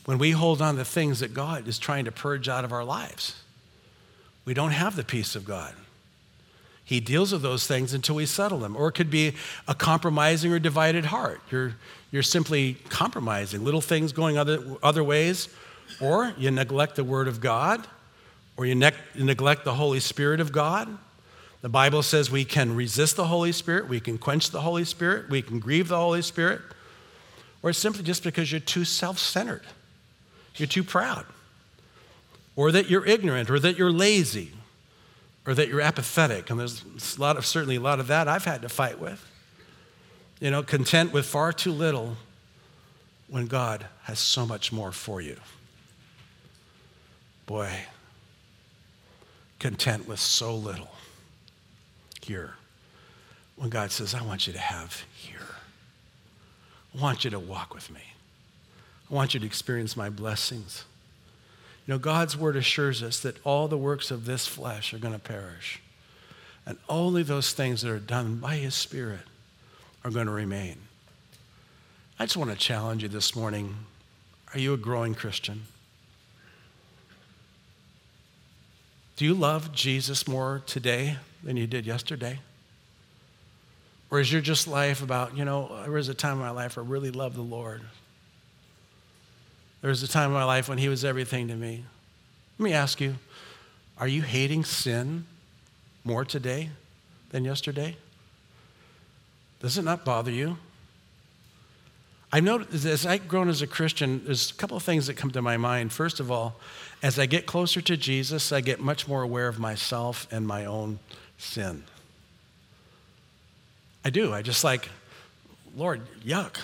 When 0.04 0.18
we 0.18 0.32
hold 0.32 0.62
on 0.62 0.76
to 0.76 0.86
things 0.86 1.22
that 1.22 1.34
God 1.34 1.68
is 1.68 1.80
trying 1.80 2.06
to 2.06 2.12
purge 2.12 2.48
out 2.50 2.66
of 2.66 2.72
our 2.72 2.84
lives, 2.84 3.42
we 4.44 4.54
don't 4.54 4.72
have 4.72 4.96
the 4.96 5.04
peace 5.04 5.36
of 5.36 5.46
God. 5.46 5.74
He 6.84 7.00
deals 7.00 7.32
with 7.32 7.42
those 7.42 7.66
things 7.66 7.94
until 7.94 8.16
we 8.16 8.28
settle 8.28 8.60
them. 8.60 8.76
Or 8.76 8.90
it 8.90 8.92
could 8.92 9.10
be 9.10 9.34
a 9.68 9.74
compromising 9.74 10.54
or 10.54 10.60
divided 10.60 11.06
heart. 11.06 11.42
You're, 11.50 11.76
you're 12.12 12.24
simply 12.24 12.76
compromising, 12.90 13.64
little 13.64 13.82
things 13.82 14.14
going 14.14 14.38
other, 14.38 14.60
other 14.82 15.04
ways, 15.04 15.50
or 16.00 16.34
you 16.38 16.52
neglect 16.52 16.96
the 16.96 17.04
Word 17.04 17.28
of 17.28 17.42
God, 17.42 17.88
or 18.58 18.66
you, 18.66 18.76
ne- 18.76 18.92
you 19.14 19.26
neglect 19.26 19.66
the 19.66 19.74
Holy 19.74 20.00
Spirit 20.00 20.40
of 20.40 20.52
God. 20.52 20.98
The 21.62 21.70
Bible 21.70 22.04
says 22.04 22.30
we 22.30 22.46
can 22.46 22.76
resist 22.76 23.16
the 23.16 23.26
Holy 23.26 23.52
Spirit, 23.52 23.90
we 23.90 24.00
can 24.00 24.18
quench 24.18 24.52
the 24.52 24.62
Holy 24.62 24.86
Spirit, 24.86 25.30
we 25.30 25.42
can 25.42 25.60
grieve 25.60 25.88
the 25.88 25.98
Holy 25.98 26.22
Spirit, 26.22 26.62
or 27.64 27.74
simply 27.74 28.04
just 28.04 28.24
because 28.24 28.52
you're 28.52 28.62
too 28.62 28.86
self 28.86 29.18
centered, 29.18 29.64
you're 30.56 30.68
too 30.68 30.84
proud, 30.84 31.26
or 32.56 32.72
that 32.72 32.90
you're 32.90 33.06
ignorant, 33.06 33.50
or 33.50 33.60
that 33.60 33.78
you're 33.78 33.92
lazy, 33.92 34.52
or 35.48 35.54
that 35.54 35.68
you're 35.68 35.82
apathetic. 35.82 36.50
And 36.50 36.60
there's 36.60 36.84
a 37.18 37.22
lot 37.22 37.36
of, 37.36 37.46
certainly 37.46 37.78
a 37.78 37.82
lot 37.82 38.00
of 38.00 38.08
that 38.08 38.28
I've 38.28 38.46
had 38.46 38.62
to 38.62 38.70
fight 38.70 39.00
with. 39.00 39.26
You 40.40 40.52
know, 40.52 40.64
content 40.64 41.14
with 41.14 41.26
far 41.26 41.54
too 41.54 41.72
little 41.72 42.18
when 43.28 43.48
God 43.48 43.86
has 44.04 44.20
so 44.20 44.46
much 44.46 44.72
more 44.72 44.92
for 44.92 45.22
you. 45.22 45.38
Boy, 47.46 47.70
content 49.60 50.08
with 50.08 50.20
so 50.20 50.56
little 50.56 50.92
here. 52.22 52.56
When 53.56 53.70
God 53.70 53.92
says, 53.92 54.14
I 54.14 54.22
want 54.22 54.48
you 54.48 54.54
to 54.54 54.60
have 54.60 55.06
here. 55.16 55.40
I 56.94 57.02
want 57.02 57.24
you 57.24 57.32
to 57.32 57.40
walk 57.40 57.74
with 57.74 57.90
me. 57.90 58.02
I 59.10 59.14
want 59.14 59.34
you 59.34 59.40
to 59.40 59.46
experience 59.46 59.96
my 59.96 60.10
blessings. 60.10 60.84
You 61.88 61.94
know, 61.94 61.98
God's 61.98 62.36
word 62.36 62.56
assures 62.58 63.02
us 63.02 63.20
that 63.22 63.38
all 63.46 63.68
the 63.68 63.78
works 63.78 64.12
of 64.12 64.26
this 64.26 64.48
flesh 64.48 64.94
are 64.94 64.98
going 64.98 65.14
to 65.14 65.20
perish. 65.20 65.80
And 66.66 66.78
only 66.90 67.24
those 67.24 67.54
things 67.54 67.84
that 67.84 67.92
are 67.92 68.00
done 68.00 68.38
by 68.38 68.56
His 68.56 68.74
Spirit 68.76 69.22
are 70.06 70.12
going 70.12 70.28
to 70.28 70.32
remain. 70.32 70.78
I 72.20 72.26
just 72.26 72.38
want 72.38 72.52
to 72.52 72.56
challenge 72.56 73.02
you 73.02 73.10
this 73.10 73.36
morning. 73.36 73.76
Are 74.54 74.60
you 74.60 74.72
a 74.74 74.78
growing 74.78 75.16
Christian? 75.16 75.64
Do 79.16 79.26
you 79.26 79.34
love 79.34 79.72
Jesus 79.74 80.28
more 80.28 80.62
today 80.68 81.18
than 81.44 81.58
you 81.58 81.66
did 81.66 81.88
yesterday? 81.88 82.40
Or 84.12 84.20
is 84.20 84.32
your 84.32 84.42
just 84.42 84.68
life 84.68 85.02
about, 85.02 85.36
you 85.36 85.44
know, 85.44 85.76
there 85.82 85.92
was 85.92 86.08
a 86.08 86.14
time 86.14 86.34
in 86.34 86.40
my 86.40 86.52
life 86.52 86.78
I 86.78 86.82
really 86.82 87.10
loved 87.10 87.36
the 87.36 87.42
Lord. 87.42 87.82
There 89.82 89.90
was 89.90 90.04
a 90.04 90.08
time 90.08 90.30
in 90.30 90.36
my 90.36 90.44
life 90.44 90.70
when 90.70 90.78
He 90.78 90.88
was 90.88 91.04
everything 91.04 91.48
to 91.48 91.56
me. 91.56 91.84
Let 92.60 92.64
me 92.64 92.74
ask 92.74 93.02
you 93.02 93.16
are 93.98 94.08
you 94.08 94.22
hating 94.22 94.66
sin 94.66 95.26
more 96.04 96.24
today 96.24 96.70
than 97.32 97.44
yesterday? 97.44 97.98
Does 99.66 99.80
it 99.80 99.84
not 99.84 100.06
bother 100.06 100.30
you? 100.30 100.58
I've 102.32 102.44
noticed 102.44 102.86
as 102.86 103.04
I've 103.04 103.28
grown 103.28 103.50
as 103.50 103.64
a 103.64 103.68
Christian, 103.68 104.24
there's 104.24 104.52
a 104.52 104.54
couple 104.54 104.78
of 104.78 104.84
things 104.84 105.08
that 105.08 105.16
come 105.16 105.32
to 105.32 105.42
my 105.42 105.58
mind. 105.58 105.92
First 105.92 106.20
of 106.20 106.30
all, 106.30 106.58
as 107.02 107.18
I 107.18 107.26
get 107.26 107.48
closer 107.48 107.82
to 107.82 107.98
Jesus, 107.98 108.52
I 108.52 108.62
get 108.62 108.80
much 108.80 109.08
more 109.08 109.24
aware 109.24 109.48
of 109.48 109.58
myself 109.58 110.28
and 110.32 110.46
my 110.46 110.66
own 110.66 111.00
sin. 111.40 111.84
I 114.04 114.12
do. 114.12 114.36
I 114.36 114.44
just 114.44 114.64
like, 114.64 114.88
Lord, 115.76 116.02
yuck. 116.24 116.58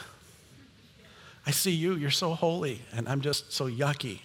I 1.47 1.49
see 1.49 1.71
you, 1.71 1.95
you're 1.95 2.11
so 2.11 2.35
holy, 2.35 2.83
and 2.93 3.09
I'm 3.09 3.21
just 3.21 3.51
so 3.51 3.67
yucky. 3.67 4.19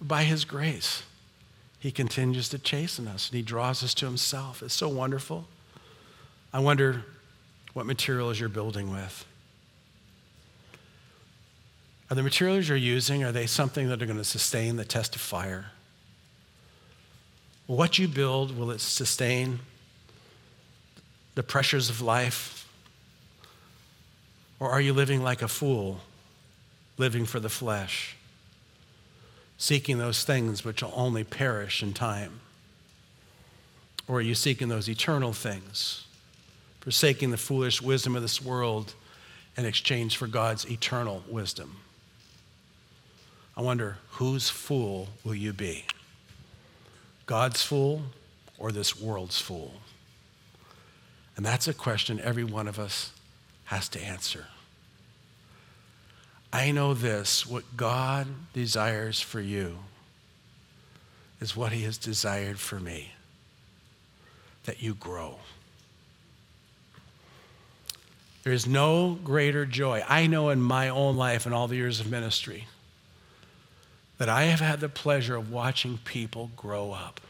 By 0.00 0.22
His 0.22 0.44
grace, 0.44 1.02
He 1.80 1.90
continues 1.90 2.48
to 2.50 2.58
chasten 2.60 3.08
us 3.08 3.30
and 3.30 3.36
He 3.36 3.42
draws 3.42 3.82
us 3.82 3.94
to 3.94 4.06
Himself. 4.06 4.62
It's 4.62 4.74
so 4.74 4.88
wonderful. 4.88 5.48
I 6.54 6.60
wonder 6.60 7.04
what 7.72 7.84
materials 7.84 8.38
you're 8.38 8.48
building 8.48 8.92
with. 8.92 9.26
Are 12.08 12.14
the 12.14 12.22
materials 12.22 12.68
you're 12.68 12.78
using, 12.78 13.24
are 13.24 13.32
they 13.32 13.46
something 13.46 13.88
that 13.88 14.00
are 14.00 14.06
going 14.06 14.18
to 14.18 14.24
sustain 14.24 14.76
the 14.76 14.84
test 14.84 15.16
of 15.16 15.20
fire? 15.20 15.72
What 17.66 17.98
you 17.98 18.06
build, 18.06 18.56
will 18.56 18.70
it 18.70 18.80
sustain 18.80 19.58
the 21.34 21.42
pressures 21.42 21.90
of 21.90 22.00
life? 22.00 22.68
Or 24.60 24.70
are 24.70 24.80
you 24.80 24.92
living 24.92 25.24
like 25.24 25.42
a 25.42 25.48
fool, 25.48 26.02
living 26.98 27.24
for 27.24 27.40
the 27.40 27.48
flesh, 27.48 28.14
seeking 29.58 29.98
those 29.98 30.22
things 30.22 30.64
which 30.64 30.84
will 30.84 30.92
only 30.94 31.24
perish 31.24 31.82
in 31.82 31.94
time? 31.94 32.38
Or 34.06 34.18
are 34.18 34.22
you 34.22 34.36
seeking 34.36 34.68
those 34.68 34.88
eternal 34.88 35.32
things, 35.32 36.04
forsaking 36.84 37.30
the 37.30 37.36
foolish 37.36 37.80
wisdom 37.80 38.14
of 38.14 38.22
this 38.22 38.42
world 38.42 38.94
in 39.56 39.64
exchange 39.64 40.18
for 40.18 40.26
God's 40.26 40.70
eternal 40.70 41.24
wisdom? 41.28 41.78
I 43.56 43.62
wonder, 43.62 43.96
whose 44.10 44.50
fool 44.50 45.08
will 45.24 45.34
you 45.34 45.52
be? 45.52 45.86
God's 47.26 47.62
fool 47.62 48.02
or 48.58 48.70
this 48.70 49.00
world's 49.00 49.40
fool? 49.40 49.74
And 51.36 51.44
that's 51.44 51.66
a 51.66 51.74
question 51.74 52.20
every 52.20 52.44
one 52.44 52.68
of 52.68 52.78
us 52.78 53.12
has 53.64 53.88
to 53.90 54.00
answer. 54.00 54.46
I 56.52 56.70
know 56.70 56.94
this 56.94 57.46
what 57.46 57.76
God 57.76 58.26
desires 58.52 59.20
for 59.20 59.40
you 59.40 59.78
is 61.40 61.56
what 61.56 61.72
He 61.72 61.82
has 61.84 61.96
desired 61.96 62.58
for 62.58 62.78
me 62.78 63.12
that 64.64 64.82
you 64.82 64.94
grow. 64.94 65.38
There 68.44 68.52
is 68.52 68.66
no 68.66 69.18
greater 69.24 69.64
joy. 69.64 70.04
I 70.06 70.26
know 70.26 70.50
in 70.50 70.60
my 70.60 70.90
own 70.90 71.16
life 71.16 71.46
and 71.46 71.54
all 71.54 71.66
the 71.66 71.76
years 71.76 71.98
of 71.98 72.10
ministry 72.10 72.66
that 74.18 74.28
I 74.28 74.44
have 74.44 74.60
had 74.60 74.80
the 74.80 74.88
pleasure 74.88 75.34
of 75.34 75.50
watching 75.50 75.98
people 76.04 76.50
grow 76.54 76.92
up. 76.92 77.22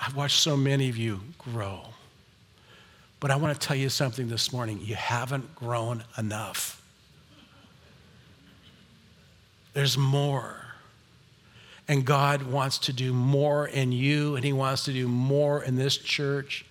I've 0.00 0.16
watched 0.16 0.40
so 0.40 0.56
many 0.56 0.88
of 0.88 0.96
you 0.96 1.20
grow. 1.38 1.80
But 3.20 3.30
I 3.30 3.36
want 3.36 3.58
to 3.58 3.66
tell 3.66 3.76
you 3.76 3.88
something 3.88 4.28
this 4.28 4.52
morning. 4.52 4.80
You 4.82 4.96
haven't 4.96 5.54
grown 5.54 6.04
enough. 6.18 6.82
There's 9.72 9.96
more. 9.96 10.56
And 11.88 12.04
God 12.04 12.42
wants 12.42 12.78
to 12.80 12.92
do 12.92 13.12
more 13.12 13.68
in 13.68 13.92
you, 13.92 14.36
and 14.36 14.44
He 14.44 14.52
wants 14.52 14.84
to 14.84 14.92
do 14.92 15.08
more 15.08 15.62
in 15.62 15.76
this 15.76 15.96
church. 15.96 16.66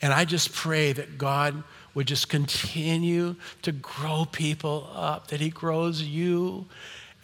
And 0.00 0.12
I 0.12 0.24
just 0.24 0.52
pray 0.52 0.92
that 0.92 1.18
God 1.18 1.62
would 1.94 2.06
just 2.06 2.28
continue 2.28 3.34
to 3.62 3.72
grow 3.72 4.24
people 4.30 4.88
up, 4.94 5.28
that 5.28 5.40
He 5.40 5.50
grows 5.50 6.00
you 6.00 6.66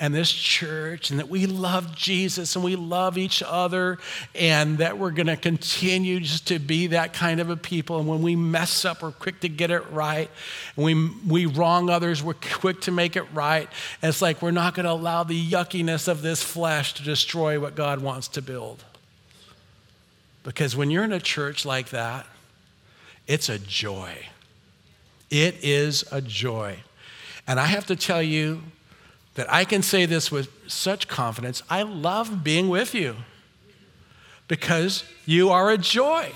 and 0.01 0.13
this 0.13 0.33
church, 0.33 1.11
and 1.11 1.21
that 1.21 1.29
we 1.29 1.47
love 1.47 1.95
Jesus 1.95 2.57
and 2.57 2.65
we 2.65 2.75
love 2.75 3.17
each 3.17 3.45
other, 3.47 3.99
and 4.35 4.79
that 4.79 4.99
we're 4.99 5.13
going 5.13 5.29
to 5.29 5.37
continue 5.37 6.19
just 6.19 6.49
to 6.49 6.59
be 6.59 6.89
that 6.89 7.13
kind 7.13 7.39
of 7.39 7.49
a 7.49 7.57
people. 7.57 8.01
And 8.01 8.09
when 8.09 8.21
we 8.21 8.35
mess 8.35 8.85
up, 8.85 9.03
we're 9.03 9.13
quick 9.13 9.39
to 9.41 9.49
get 9.49 9.71
it 9.71 9.89
right. 9.93 10.29
And 10.75 10.85
we, 10.85 11.11
we 11.25 11.47
wrong 11.47 11.91
others, 11.91 12.25
we're 12.25 12.35
quick 12.35 12.81
to 12.83 12.91
make 12.91 13.15
it 13.15 13.27
right. 13.33 13.69
And 14.03 14.09
it's 14.09 14.21
like 14.21 14.43
we're 14.43 14.51
not 14.51 14.75
going 14.75 14.85
to 14.85 14.93
allow 14.93 15.23
the 15.23 15.41
yuckiness 15.41 16.09
of 16.09 16.23
this 16.23 16.43
flesh 16.43 16.95
to 16.95 17.05
destroy 17.05 17.61
what 17.61 17.77
God 17.77 18.03
wants 18.03 18.27
to 18.29 18.43
build. 18.43 18.83
Because 20.43 20.75
when 20.75 20.91
you're 20.91 21.05
in 21.05 21.13
a 21.13 21.21
church 21.21 21.65
like 21.65 21.91
that, 21.91 22.27
it's 23.27 23.49
a 23.49 23.59
joy. 23.59 24.15
It 25.31 25.57
is 25.63 26.05
a 26.13 26.21
joy. 26.21 26.79
And 27.47 27.59
I 27.59 27.67
have 27.67 27.87
to 27.87 27.97
tell 27.97 28.23
you, 28.23 28.63
that 29.35 29.53
I 29.53 29.65
can 29.65 29.83
say 29.83 30.07
this 30.07 30.31
with 30.31 30.49
such 30.69 31.09
confidence 31.09 31.63
I 31.69 31.83
love 31.83 32.43
being 32.43 32.69
with 32.69 32.95
you 32.95 33.17
because 34.49 35.05
you 35.27 35.51
are 35.51 35.71
a 35.71 35.79
joy. 35.79 36.33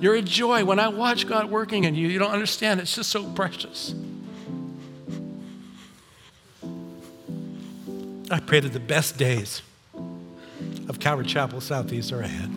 You're 0.00 0.14
a 0.14 0.22
joy. 0.22 0.64
When 0.64 0.78
I 0.78 0.88
watch 0.88 1.26
God 1.26 1.50
working 1.50 1.84
in 1.84 1.94
you, 1.94 2.08
you 2.08 2.18
don't 2.18 2.30
understand. 2.30 2.80
It's 2.80 2.94
just 2.94 3.10
so 3.10 3.24
precious. 3.32 3.94
I 8.30 8.40
pray 8.40 8.60
that 8.60 8.72
the 8.72 8.80
best 8.80 9.18
days 9.18 9.60
of 10.88 10.98
Calvary 10.98 11.26
Chapel 11.26 11.60
Southeast 11.60 12.10
are 12.12 12.22
ahead. 12.22 12.50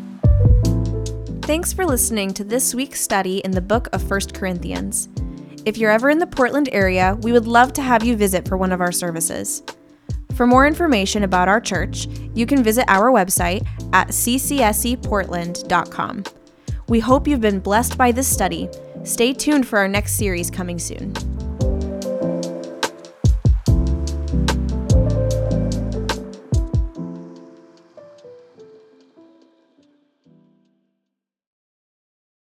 Thanks 1.46 1.72
for 1.72 1.86
listening 1.86 2.34
to 2.34 2.44
this 2.44 2.74
week's 2.74 3.00
study 3.00 3.38
in 3.38 3.52
the 3.52 3.62
book 3.62 3.88
of 3.94 4.10
1 4.10 4.20
Corinthians. 4.34 5.10
If 5.64 5.78
you're 5.78 5.92
ever 5.92 6.10
in 6.10 6.18
the 6.18 6.26
Portland 6.26 6.70
area, 6.72 7.20
we 7.22 7.32
would 7.32 7.46
love 7.46 7.72
to 7.74 7.84
have 7.84 8.04
you 8.04 8.18
visit 8.18 8.48
for 8.48 8.58
one 8.58 8.72
of 8.72 8.82
our 8.82 8.92
services. 8.92 9.62
For 10.34 10.48
more 10.48 10.66
information 10.66 11.22
about 11.22 11.48
our 11.48 11.62
church, 11.62 12.08
you 12.34 12.48
can 12.48 12.64
visit 12.64 12.86
our 12.88 13.12
website 13.12 13.64
at 13.94 14.08
ccseportland.com. 14.08 16.24
We 16.90 17.00
hope 17.00 17.28
you've 17.28 17.42
been 17.42 17.60
blessed 17.60 17.96
by 17.96 18.12
this 18.12 18.28
study. 18.28 18.68
Stay 19.04 19.32
tuned 19.32 19.68
for 19.68 19.78
our 19.78 19.88
next 19.88 20.14
series 20.14 20.50
coming 20.50 20.80
soon. 20.80 21.14